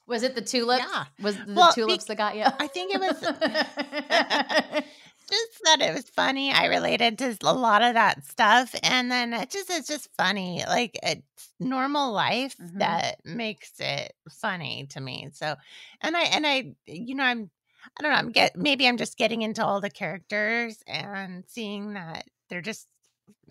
Was 0.07 0.22
it 0.22 0.34
the 0.34 0.40
tulips? 0.42 0.84
Yeah. 0.90 1.05
Was 1.22 1.36
the 1.36 1.55
Well, 1.55 1.72
tulips 1.72 2.05
that 2.05 2.16
got 2.16 2.34
you? 2.36 2.44
I 2.59 2.66
think 2.66 2.92
it 2.94 3.01
was 3.01 4.84
just 5.31 5.61
that 5.64 5.81
it 5.83 5.95
was 5.95 6.09
funny. 6.11 6.53
I 6.53 6.66
related 6.66 7.18
to 7.18 7.37
a 7.43 7.53
lot 7.55 7.83
of 7.83 7.95
that 7.95 8.24
stuff. 8.24 8.74
And 8.83 9.11
then 9.11 9.33
it 9.33 9.51
just 9.51 9.70
it's 9.70 9.89
just 9.89 10.09
funny. 10.16 10.64
Like 10.66 10.99
it's 11.03 11.55
normal 11.61 12.12
life 12.12 12.57
Mhm. 12.59 12.76
that 12.76 13.16
makes 13.24 13.78
it 13.81 14.12
funny 14.31 14.87
to 14.91 15.01
me. 15.01 15.31
So 15.33 15.57
and 16.01 16.16
I 16.16 16.22
and 16.24 16.47
I 16.47 16.74
you 16.87 17.14
know, 17.14 17.24
I'm 17.24 17.51
I 17.99 18.03
don't 18.03 18.12
know, 18.12 18.18
I'm 18.18 18.33
get 18.33 18.57
maybe 18.57 18.87
I'm 18.89 18.97
just 18.97 19.16
getting 19.18 19.43
into 19.43 19.64
all 19.64 19.81
the 19.81 19.91
characters 19.91 20.83
and 20.87 21.45
seeing 21.49 21.95
that 21.95 22.26
they're 22.49 22.61
just 22.62 22.89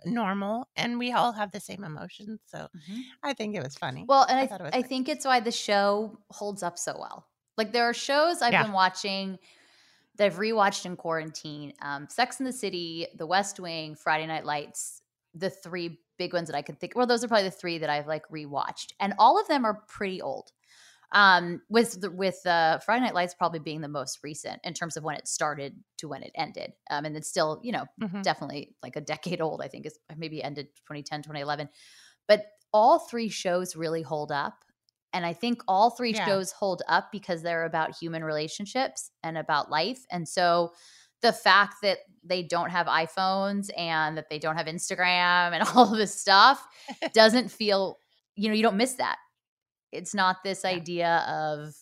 normal 0.05 0.69
and 0.75 0.99
we 0.99 1.13
all 1.13 1.33
have 1.33 1.51
the 1.51 1.59
same 1.61 1.83
emotions. 1.83 2.41
So 2.47 2.69
Mhm. 2.73 3.19
I 3.23 3.33
think 3.33 3.55
it 3.55 3.63
was 3.63 3.77
funny. 3.77 4.07
Well, 4.07 4.25
and 4.29 4.39
I, 4.39 4.49
thought 4.49 4.61
it 4.61 4.65
I 4.73 4.81
funny. 4.81 4.81
think 4.81 5.09
it's 5.09 5.25
why 5.25 5.39
the 5.39 5.51
show 5.51 6.19
holds 6.31 6.63
up 6.63 6.77
so 6.77 6.95
well. 6.99 7.27
Like 7.57 7.71
there 7.71 7.85
are 7.85 7.93
shows 7.93 8.41
I've 8.41 8.57
Yeah. 8.57 8.57
been 8.57 8.71
watching 8.71 9.37
that 10.19 10.25
I've 10.25 10.37
rewatched 10.37 10.85
in 10.85 10.95
quarantine. 10.95 11.73
Um, 11.81 12.07
Sex 12.09 12.39
in 12.39 12.45
the 12.45 12.53
City, 12.53 13.07
The 13.17 13.25
West 13.25 13.59
Wing, 13.59 13.95
Friday 13.95 14.27
Night 14.27 14.45
Lights, 14.45 15.01
the 15.33 15.49
three 15.49 16.01
big 16.19 16.33
ones 16.33 16.47
that 16.49 16.55
I 16.55 16.61
could 16.61 16.79
think. 16.79 16.93
Well, 16.95 17.07
those 17.07 17.23
are 17.23 17.27
probably 17.27 17.45
the 17.45 17.51
three 17.51 17.79
that 17.79 17.89
I've 17.89 18.07
like 18.07 18.27
rewatched, 18.29 18.93
and 18.99 19.15
all 19.17 19.39
of 19.41 19.47
them 19.47 19.65
are 19.65 19.81
pretty 19.87 20.21
old. 20.21 20.51
Um, 21.11 21.63
with 21.69 22.01
the, 22.01 22.11
with 22.11 22.45
uh, 22.45 22.77
Friday 22.79 23.03
Night 23.05 23.15
Lights 23.15 23.33
probably 23.33 23.57
being 23.59 23.81
the 23.81 23.87
most 23.87 24.19
recent 24.23 24.59
in 24.63 24.75
terms 24.75 24.95
of 24.95 25.03
when 25.03 25.15
it 25.15 25.27
started 25.27 25.83
to 25.97 26.07
when 26.07 26.21
it 26.21 26.31
ended. 26.35 26.73
Um, 26.91 27.03
and 27.05 27.17
it's 27.17 27.27
still, 27.27 27.59
you 27.63 27.71
know, 27.71 27.85
Mhm. 27.99 28.21
definitely 28.21 28.75
like 28.83 28.95
a 28.95 29.01
decade 29.01 29.41
old. 29.41 29.61
I 29.63 29.69
think 29.69 29.87
is 29.87 29.97
maybe 30.15 30.43
ended 30.43 30.67
2010, 30.85 31.23
2011. 31.23 31.69
But 32.27 32.45
all 32.71 32.99
three 32.99 33.29
shows 33.29 33.75
really 33.75 34.03
hold 34.03 34.31
up. 34.31 34.65
And 35.13 35.25
I 35.25 35.33
think 35.33 35.61
all 35.67 35.89
three 35.89 36.13
Yeah. 36.13 36.25
shows 36.25 36.51
hold 36.51 36.81
up 36.87 37.11
because 37.11 37.41
they're 37.41 37.65
about 37.65 37.95
human 37.95 38.23
relationships 38.23 39.11
and 39.23 39.37
about 39.37 39.69
life. 39.71 40.05
And 40.11 40.27
so 40.27 40.73
the 41.21 41.33
fact 41.33 41.75
that 41.81 41.99
they 42.23 42.43
don't 42.43 42.69
have 42.69 42.87
iPhones 42.87 43.69
and 43.77 44.17
that 44.17 44.29
they 44.29 44.39
don't 44.39 44.55
have 44.55 44.67
Instagram 44.67 45.53
and 45.53 45.63
all 45.75 45.91
of 45.91 45.97
this 45.97 46.19
stuff 46.19 46.65
doesn't 47.13 47.49
feel, 47.51 47.97
you 48.35 48.47
know, 48.49 48.53
you 48.55 48.63
don't 48.63 48.77
miss 48.77 48.93
that. 48.93 49.17
It's 49.91 50.13
not 50.13 50.43
this 50.43 50.61
Yeah. 50.63 50.69
idea 50.69 51.25
of, 51.27 51.73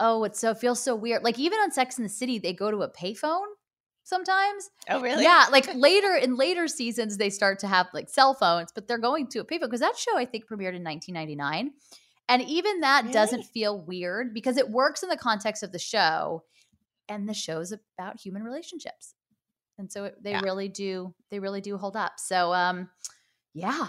oh, 0.00 0.24
it's 0.24 0.40
so 0.40 0.50
it 0.52 0.58
feels 0.58 0.80
so 0.80 0.94
weird. 0.96 1.22
Like 1.22 1.38
even 1.38 1.58
on 1.60 1.70
Sex 1.70 1.98
in 1.98 2.02
the 2.04 2.08
City, 2.10 2.38
they 2.38 2.52
go 2.54 2.70
to 2.70 2.78
a 2.82 2.90
payphone 2.90 3.44
sometimes. 4.02 4.70
Oh, 4.88 5.00
really? 5.00 5.22
Yeah, 5.22 5.46
like 5.52 5.66
later 5.74 6.14
in 6.16 6.36
later 6.36 6.66
seasons, 6.66 7.16
they 7.18 7.30
start 7.30 7.58
to 7.60 7.66
have 7.68 7.86
like 7.94 8.08
cell 8.08 8.34
phones, 8.34 8.72
but 8.74 8.88
they're 8.88 8.98
going 8.98 9.28
to 9.28 9.40
a 9.40 9.44
payphone 9.44 9.60
because 9.62 9.80
that 9.80 9.96
show 9.96 10.16
I 10.16 10.24
think 10.24 10.44
premiered 10.46 10.74
in 10.74 10.82
1999, 10.82 11.70
and 12.28 12.42
even 12.42 12.80
that 12.80 13.12
doesn't 13.12 13.44
feel 13.44 13.80
weird 13.80 14.32
because 14.34 14.56
it 14.56 14.70
works 14.70 15.02
in 15.02 15.08
the 15.08 15.16
context 15.16 15.62
of 15.62 15.72
the 15.72 15.78
show, 15.78 16.42
and 17.08 17.28
the 17.28 17.34
show's 17.34 17.72
about 17.72 18.20
human 18.20 18.42
relationships, 18.42 19.14
and 19.78 19.90
so 19.90 20.04
it, 20.04 20.22
they 20.22 20.32
Yeah. 20.32 20.40
really 20.42 20.68
do 20.68 21.14
they 21.30 21.38
really 21.38 21.60
do 21.60 21.76
hold 21.76 21.96
up. 21.96 22.18
So 22.18 22.52
um, 22.54 22.88
yeah, 23.52 23.88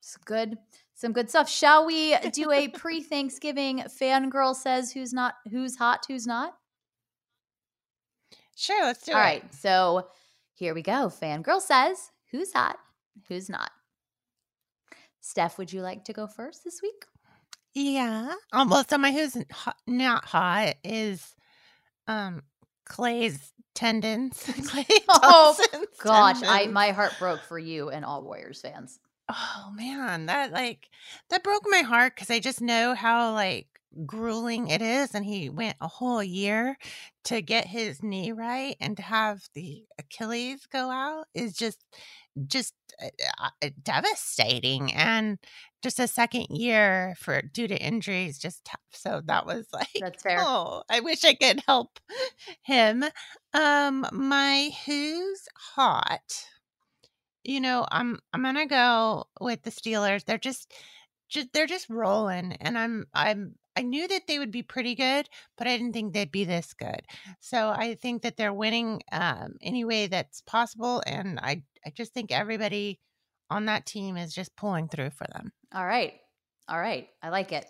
it's 0.00 0.16
good. 0.24 0.58
Some 0.94 1.12
good 1.12 1.28
stuff. 1.28 1.48
Shall 1.50 1.84
we 1.84 2.16
do 2.32 2.50
a 2.50 2.68
pre-Thanksgiving 2.68 3.80
fangirl 4.00 4.54
says 4.56 4.92
who's 4.92 5.12
not 5.12 5.34
who's 5.50 5.76
hot, 5.76 6.06
who's 6.08 6.26
not? 6.26 6.54
Sure, 8.56 8.82
let's 8.84 9.04
do 9.04 9.12
All 9.12 9.18
it. 9.18 9.20
All 9.20 9.26
right. 9.26 9.54
So 9.54 10.08
here 10.54 10.74
we 10.74 10.80
go. 10.80 11.10
Fangirl 11.10 11.60
says, 11.60 12.10
who's 12.30 12.54
hot, 12.54 12.78
who's 13.28 13.50
not? 13.50 13.70
Steph, 15.20 15.58
would 15.58 15.70
you 15.72 15.82
like 15.82 16.04
to 16.04 16.14
go 16.14 16.26
first 16.26 16.64
this 16.64 16.80
week? 16.82 17.04
Yeah. 17.76 18.32
Um, 18.54 18.70
well, 18.70 18.86
so 18.88 18.96
my 18.96 19.12
who's 19.12 19.36
hot, 19.52 19.76
not 19.86 20.24
hot 20.24 20.76
is 20.82 21.34
um 22.08 22.42
Klay's 22.88 23.52
tendons. 23.74 24.32
Klay 24.46 24.86
Oh, 25.10 25.54
Gosh, 26.02 26.42
I 26.42 26.68
my 26.68 26.92
heart 26.92 27.12
broke 27.18 27.42
for 27.42 27.58
you 27.58 27.90
and 27.90 28.02
all 28.02 28.22
Warriors 28.22 28.62
fans. 28.62 28.98
Oh 29.28 29.70
man, 29.74 30.24
that 30.26 30.52
like 30.52 30.88
that 31.28 31.44
broke 31.44 31.64
my 31.68 31.80
heart 31.82 32.14
because 32.14 32.30
I 32.30 32.40
just 32.40 32.62
know 32.62 32.94
how 32.94 33.34
like 33.34 33.66
grueling 34.06 34.68
it 34.68 34.80
is, 34.80 35.14
and 35.14 35.26
he 35.26 35.50
went 35.50 35.76
a 35.78 35.88
whole 35.88 36.22
year 36.22 36.78
to 37.24 37.42
get 37.42 37.66
his 37.66 38.02
knee 38.02 38.32
right, 38.32 38.76
and 38.80 38.96
to 38.96 39.02
have 39.02 39.42
the 39.52 39.84
Achilles 39.98 40.64
go 40.72 40.88
out 40.90 41.26
is 41.34 41.52
just 41.52 41.84
just 42.46 42.74
uh, 43.02 43.08
uh, 43.62 43.70
devastating, 43.82 44.92
and 44.92 45.38
just 45.82 46.00
a 46.00 46.08
second 46.08 46.46
year 46.50 47.14
for 47.18 47.42
due 47.42 47.68
to 47.68 47.76
injuries 47.76 48.38
just 48.38 48.64
tough. 48.64 48.80
So 48.92 49.22
that 49.26 49.46
was 49.46 49.66
like 49.72 49.88
That's 50.00 50.22
fair. 50.22 50.38
oh, 50.40 50.82
I 50.90 51.00
wish 51.00 51.24
I 51.24 51.34
could 51.34 51.62
help 51.66 52.00
him. 52.62 53.04
Um, 53.54 54.06
my 54.12 54.70
who's 54.86 55.48
hot 55.56 56.46
you 57.44 57.60
know, 57.60 57.86
I'm 57.90 58.18
I'm 58.32 58.42
gonna 58.42 58.66
go 58.66 59.26
with 59.40 59.62
the 59.62 59.70
Steelers. 59.70 60.24
They're 60.24 60.38
just, 60.38 60.74
just 61.28 61.52
they're 61.52 61.66
just 61.66 61.88
rolling, 61.88 62.52
and 62.54 62.76
I'm 62.76 63.06
I'm 63.14 63.54
I 63.76 63.82
knew 63.82 64.08
that 64.08 64.26
they 64.26 64.38
would 64.38 64.50
be 64.50 64.62
pretty 64.62 64.94
good, 64.94 65.28
but 65.56 65.66
I 65.66 65.76
didn't 65.76 65.92
think 65.92 66.12
they'd 66.12 66.32
be 66.32 66.44
this 66.44 66.74
good. 66.74 67.02
So 67.40 67.68
I 67.68 67.94
think 67.94 68.22
that 68.22 68.36
they're 68.36 68.52
winning 68.52 69.02
um, 69.12 69.54
any 69.62 69.84
way 69.84 70.08
that's 70.08 70.40
possible, 70.42 71.02
and 71.06 71.38
I 71.40 71.62
I 71.86 71.90
just 71.90 72.12
think 72.12 72.32
everybody 72.32 73.00
on 73.48 73.66
that 73.66 73.86
team 73.86 74.16
is 74.16 74.34
just 74.34 74.56
pulling 74.56 74.88
through 74.88 75.10
for 75.10 75.26
them. 75.32 75.52
All 75.72 75.86
right. 75.86 76.14
All 76.68 76.80
right. 76.80 77.08
I 77.22 77.28
like 77.28 77.52
it. 77.52 77.66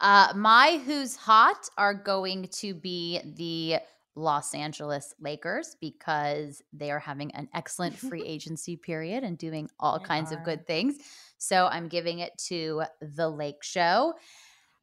Uh, 0.00 0.32
my 0.34 0.80
who's 0.86 1.14
hot 1.14 1.68
are 1.76 1.92
going 1.92 2.48
to 2.52 2.72
be 2.72 3.20
the 3.36 3.80
Los 4.16 4.54
Angeles 4.54 5.14
Lakers 5.20 5.76
because 5.80 6.62
they 6.72 6.90
are 6.90 6.98
having 6.98 7.32
an 7.32 7.48
excellent 7.54 7.98
free 7.98 8.24
agency 8.24 8.76
period 8.76 9.24
and 9.24 9.36
doing 9.36 9.68
all 9.78 9.98
They 9.98 10.06
kinds 10.06 10.32
of 10.32 10.42
good 10.42 10.66
things. 10.66 10.96
So 11.36 11.66
I'm 11.66 11.88
giving 11.88 12.20
it 12.20 12.36
to 12.48 12.84
the 13.00 13.28
Lake 13.28 13.62
Show. 13.62 14.14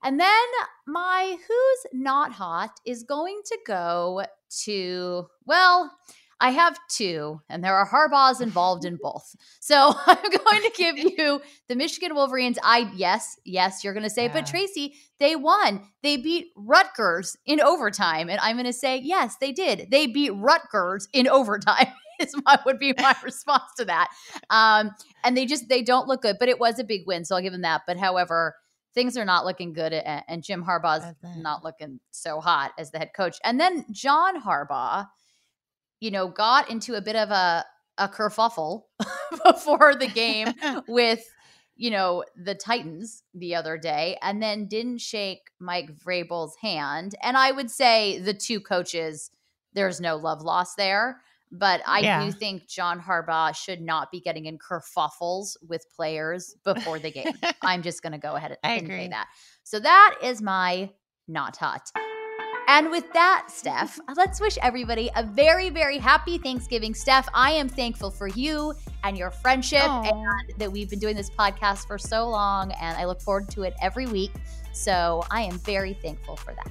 And 0.03 0.19
then 0.19 0.29
my 0.85 1.35
who's 1.47 1.99
not 1.99 2.31
hot 2.31 2.79
is 2.85 3.01
going 3.01 3.41
to 3.45 3.57
go 3.65 4.23
to, 4.65 5.27
well, 5.45 5.91
I 6.39 6.51
have 6.51 6.77
two, 6.89 7.41
and 7.49 7.63
there 7.63 7.75
are 7.75 7.87
Harbaughs 7.89 8.41
involved 8.41 8.85
in 8.85 8.97
both. 9.01 9.35
So 9.59 9.93
I'm 10.05 10.17
going 10.21 10.61
to 10.61 10.71
give 10.75 10.97
you 11.17 11.41
the 11.67 11.75
Michigan 11.75 12.13
Wolverines. 12.15 12.59
I 12.63 12.91
yes, 12.95 13.37
yes, 13.45 13.83
you're 13.83 13.93
going 13.93 14.03
to 14.03 14.09
say, 14.09 14.25
Yeah. 14.25 14.33
but 14.33 14.45
Tracy, 14.45 14.95
they 15.19 15.35
won. 15.35 15.81
They 16.03 16.17
beat 16.17 16.47
Rutgers 16.55 17.35
in 17.45 17.59
overtime, 17.59 18.29
and 18.29 18.39
I'm 18.39 18.55
going 18.55 18.65
to 18.67 18.73
say, 18.73 18.97
yes, 18.97 19.37
they 19.41 19.51
did. 19.51 19.89
They 19.89 20.05
beat 20.07 20.31
Rutgers 20.35 21.07
in 21.13 21.27
overtime. 21.27 21.87
Is 22.19 22.33
my 22.45 22.57
would 22.65 22.79
be 22.79 22.95
my 22.97 23.15
response 23.23 23.71
to 23.77 23.85
that. 23.85 24.09
Um, 24.49 24.89
and 25.23 25.37
they 25.37 25.45
just 25.45 25.69
they 25.69 25.83
don't 25.83 26.07
look 26.07 26.23
good, 26.23 26.37
but 26.39 26.49
it 26.49 26.59
was 26.59 26.79
a 26.79 26.83
big 26.83 27.01
win, 27.05 27.25
so 27.25 27.35
I'll 27.35 27.43
give 27.43 27.53
them 27.53 27.61
that. 27.61 27.81
But 27.85 27.97
however, 27.97 28.55
things 28.95 29.15
are 29.17 29.25
not 29.25 29.45
looking 29.45 29.71
good, 29.73 29.93
and 29.93 30.43
Jim 30.43 30.63
Harbaugh's 30.63 31.05
not 31.37 31.63
looking 31.63 31.99
so 32.09 32.41
hot 32.41 32.71
as 32.79 32.89
the 32.89 32.97
head 32.97 33.11
coach. 33.15 33.37
And 33.43 33.59
then 33.59 33.85
John 33.91 34.41
Harbaugh, 34.41 35.05
you 35.99 36.11
know, 36.11 36.27
got 36.27 36.69
into 36.69 36.95
a 36.95 37.01
bit 37.01 37.15
of 37.15 37.31
a 37.31 37.65
a 37.99 38.07
kerfuffle 38.07 38.83
before 39.45 39.95
the 39.95 40.07
game 40.07 40.53
with 40.87 41.23
you 41.75 41.89
know 41.89 42.23
the 42.35 42.55
Titans 42.55 43.23
the 43.33 43.55
other 43.55 43.77
day, 43.77 44.17
and 44.21 44.41
then 44.41 44.67
didn't 44.67 44.99
shake 44.99 45.49
Mike 45.59 45.95
Vrabel's 45.95 46.55
hand. 46.61 47.15
And 47.21 47.35
I 47.37 47.51
would 47.51 47.71
say 47.71 48.19
the 48.19 48.33
two 48.33 48.59
coaches, 48.59 49.31
there's 49.73 49.99
no 49.99 50.15
love 50.15 50.41
lost 50.41 50.77
there. 50.77 51.21
But 51.49 51.81
I 51.87 52.01
Yeah. 52.01 52.25
do 52.25 52.31
think 52.33 52.67
John 52.67 52.99
Harbaugh 52.99 53.55
should 53.55 53.79
not 53.81 54.11
be 54.11 54.19
getting 54.19 54.47
in 54.47 54.57
kerfuffles 54.57 55.55
with 55.65 55.85
players 55.95 56.55
before 56.65 56.99
the 56.99 57.09
game. 57.09 57.33
I'm 57.61 57.81
just 57.83 58.01
going 58.03 58.11
to 58.11 58.17
go 58.19 58.35
ahead 58.35 58.57
and 58.63 58.87
say 58.87 59.07
that. 59.07 59.27
So 59.63 59.79
that 59.79 60.17
is 60.21 60.41
my 60.41 60.89
not 61.27 61.55
hot. 61.55 61.89
And 62.69 62.91
with 62.91 63.11
that, 63.13 63.47
Steph, 63.47 63.97
let's 64.17 64.41
wish 64.41 64.57
everybody 64.61 65.09
a 65.15 65.23
very, 65.23 65.69
very 65.69 65.97
happy 65.97 66.37
Thanksgiving. 66.37 66.93
Steph, 66.93 67.29
I 67.33 67.51
am 67.51 67.69
thankful 67.69 68.11
for 68.11 68.27
you 68.27 68.73
and 69.05 69.17
your 69.17 69.31
friendship 69.31 69.87
Aw. 69.87 70.03
and 70.03 70.59
that 70.59 70.69
we've 70.69 70.89
been 70.89 70.99
doing 70.99 71.15
this 71.15 71.29
podcast 71.29 71.87
for 71.87 71.97
so 71.97 72.27
long, 72.27 72.73
and 72.73 72.97
I 72.97 73.05
look 73.05 73.21
forward 73.21 73.49
to 73.51 73.63
it 73.63 73.73
every 73.81 74.05
week. 74.05 74.31
So 74.73 75.23
I 75.31 75.43
am 75.43 75.57
very 75.59 75.93
thankful 75.93 76.35
for 76.35 76.53
that. 76.55 76.69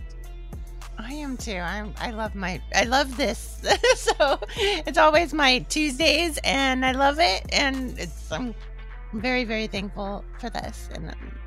I 0.99 1.14
am 1.14 1.38
too. 1.38 1.57
I'm. 1.57 1.94
I 1.99 2.11
love 2.11 2.34
my. 2.34 2.61
I 2.74 2.84
love 2.84 3.16
this. 3.16 3.62
so 3.97 4.38
it's 4.59 4.99
always 4.99 5.32
my 5.32 5.61
Tuesdays, 5.61 6.38
and 6.44 6.84
I 6.84 6.92
love 6.92 7.18
it. 7.20 7.47
And 7.53 7.99
it's. 7.99 8.30
I'm 8.30 8.55
very, 9.14 9.44
very 9.44 9.66
thankful 9.66 10.24
for 10.38 10.51
this, 10.51 10.90
and 10.94 11.09
um, 11.09 11.38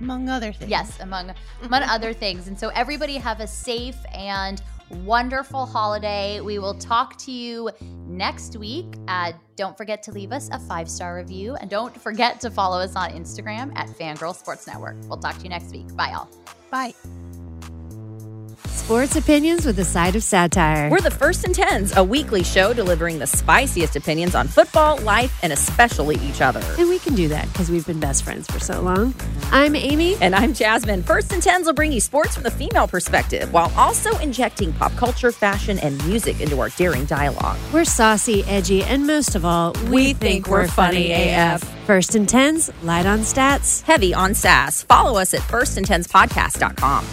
among 0.00 0.28
other 0.28 0.52
things. 0.52 0.70
Yes, 0.70 0.98
among 1.00 1.32
among 1.62 1.82
other 1.82 2.12
things. 2.12 2.48
And 2.48 2.58
so 2.58 2.68
everybody 2.68 3.16
have 3.16 3.40
a 3.40 3.46
safe 3.46 3.96
and 4.12 4.62
wonderful 4.90 5.66
holiday. 5.66 6.40
We 6.40 6.58
will 6.58 6.74
talk 6.74 7.16
to 7.18 7.32
you 7.32 7.70
next 8.06 8.56
week. 8.56 8.94
Uh, 9.08 9.32
don't 9.56 9.76
forget 9.76 10.02
to 10.04 10.12
leave 10.12 10.32
us 10.32 10.48
a 10.52 10.58
five 10.58 10.88
star 10.88 11.16
review, 11.16 11.54
and 11.56 11.70
don't 11.70 11.98
forget 12.00 12.40
to 12.40 12.50
follow 12.50 12.78
us 12.78 12.96
on 12.96 13.10
Instagram 13.10 13.72
at 13.76 13.88
Fangirl 13.88 14.34
Sports 14.34 14.66
Network. 14.66 14.96
We'll 15.08 15.18
talk 15.18 15.36
to 15.38 15.44
you 15.44 15.50
next 15.50 15.72
week. 15.72 15.94
Bye, 15.96 16.12
all. 16.12 16.28
Bye. 16.70 16.94
Sports 18.84 19.14
opinions 19.14 19.64
with 19.64 19.78
a 19.78 19.84
side 19.84 20.16
of 20.16 20.24
satire. 20.24 20.90
We're 20.90 21.00
the 21.00 21.10
First 21.10 21.44
and 21.44 21.54
Tens, 21.54 21.96
a 21.96 22.02
weekly 22.02 22.42
show 22.42 22.74
delivering 22.74 23.20
the 23.20 23.26
spiciest 23.28 23.94
opinions 23.94 24.34
on 24.34 24.48
football, 24.48 24.98
life, 24.98 25.38
and 25.44 25.52
especially 25.52 26.16
each 26.16 26.40
other. 26.40 26.60
and 26.78 26.88
we 26.88 26.98
can 26.98 27.14
do 27.14 27.28
that 27.28 27.46
because 27.52 27.70
we've 27.70 27.86
been 27.86 28.00
best 28.00 28.24
friends 28.24 28.50
for 28.50 28.58
so 28.58 28.82
long. 28.82 29.14
I'm 29.52 29.76
Amy. 29.76 30.16
And 30.20 30.34
I'm 30.34 30.52
Jasmine. 30.52 31.04
First 31.04 31.32
and 31.32 31.40
Tens 31.40 31.66
will 31.66 31.74
bring 31.74 31.92
you 31.92 32.00
sports 32.00 32.34
from 32.34 32.42
the 32.42 32.50
female 32.50 32.88
perspective 32.88 33.52
while 33.52 33.72
also 33.76 34.18
injecting 34.18 34.72
pop 34.72 34.92
culture, 34.96 35.30
fashion, 35.30 35.78
and 35.78 36.04
music 36.08 36.40
into 36.40 36.60
our 36.60 36.70
daring 36.70 37.04
dialogue. 37.04 37.58
We're 37.72 37.84
saucy, 37.84 38.42
edgy, 38.44 38.82
and 38.82 39.06
most 39.06 39.36
of 39.36 39.44
all, 39.44 39.74
we, 39.90 40.12
think 40.12 40.48
we're 40.48 40.66
funny 40.66 41.12
AF. 41.12 41.62
First 41.86 42.16
and 42.16 42.28
tens, 42.28 42.68
light 42.82 43.06
on 43.06 43.20
stats. 43.20 43.82
Heavy 43.82 44.12
on 44.12 44.34
sass. 44.34 44.82
Follow 44.82 45.20
us 45.20 45.34
at 45.34 45.40
firstandtenspodcast.com. 45.40 47.06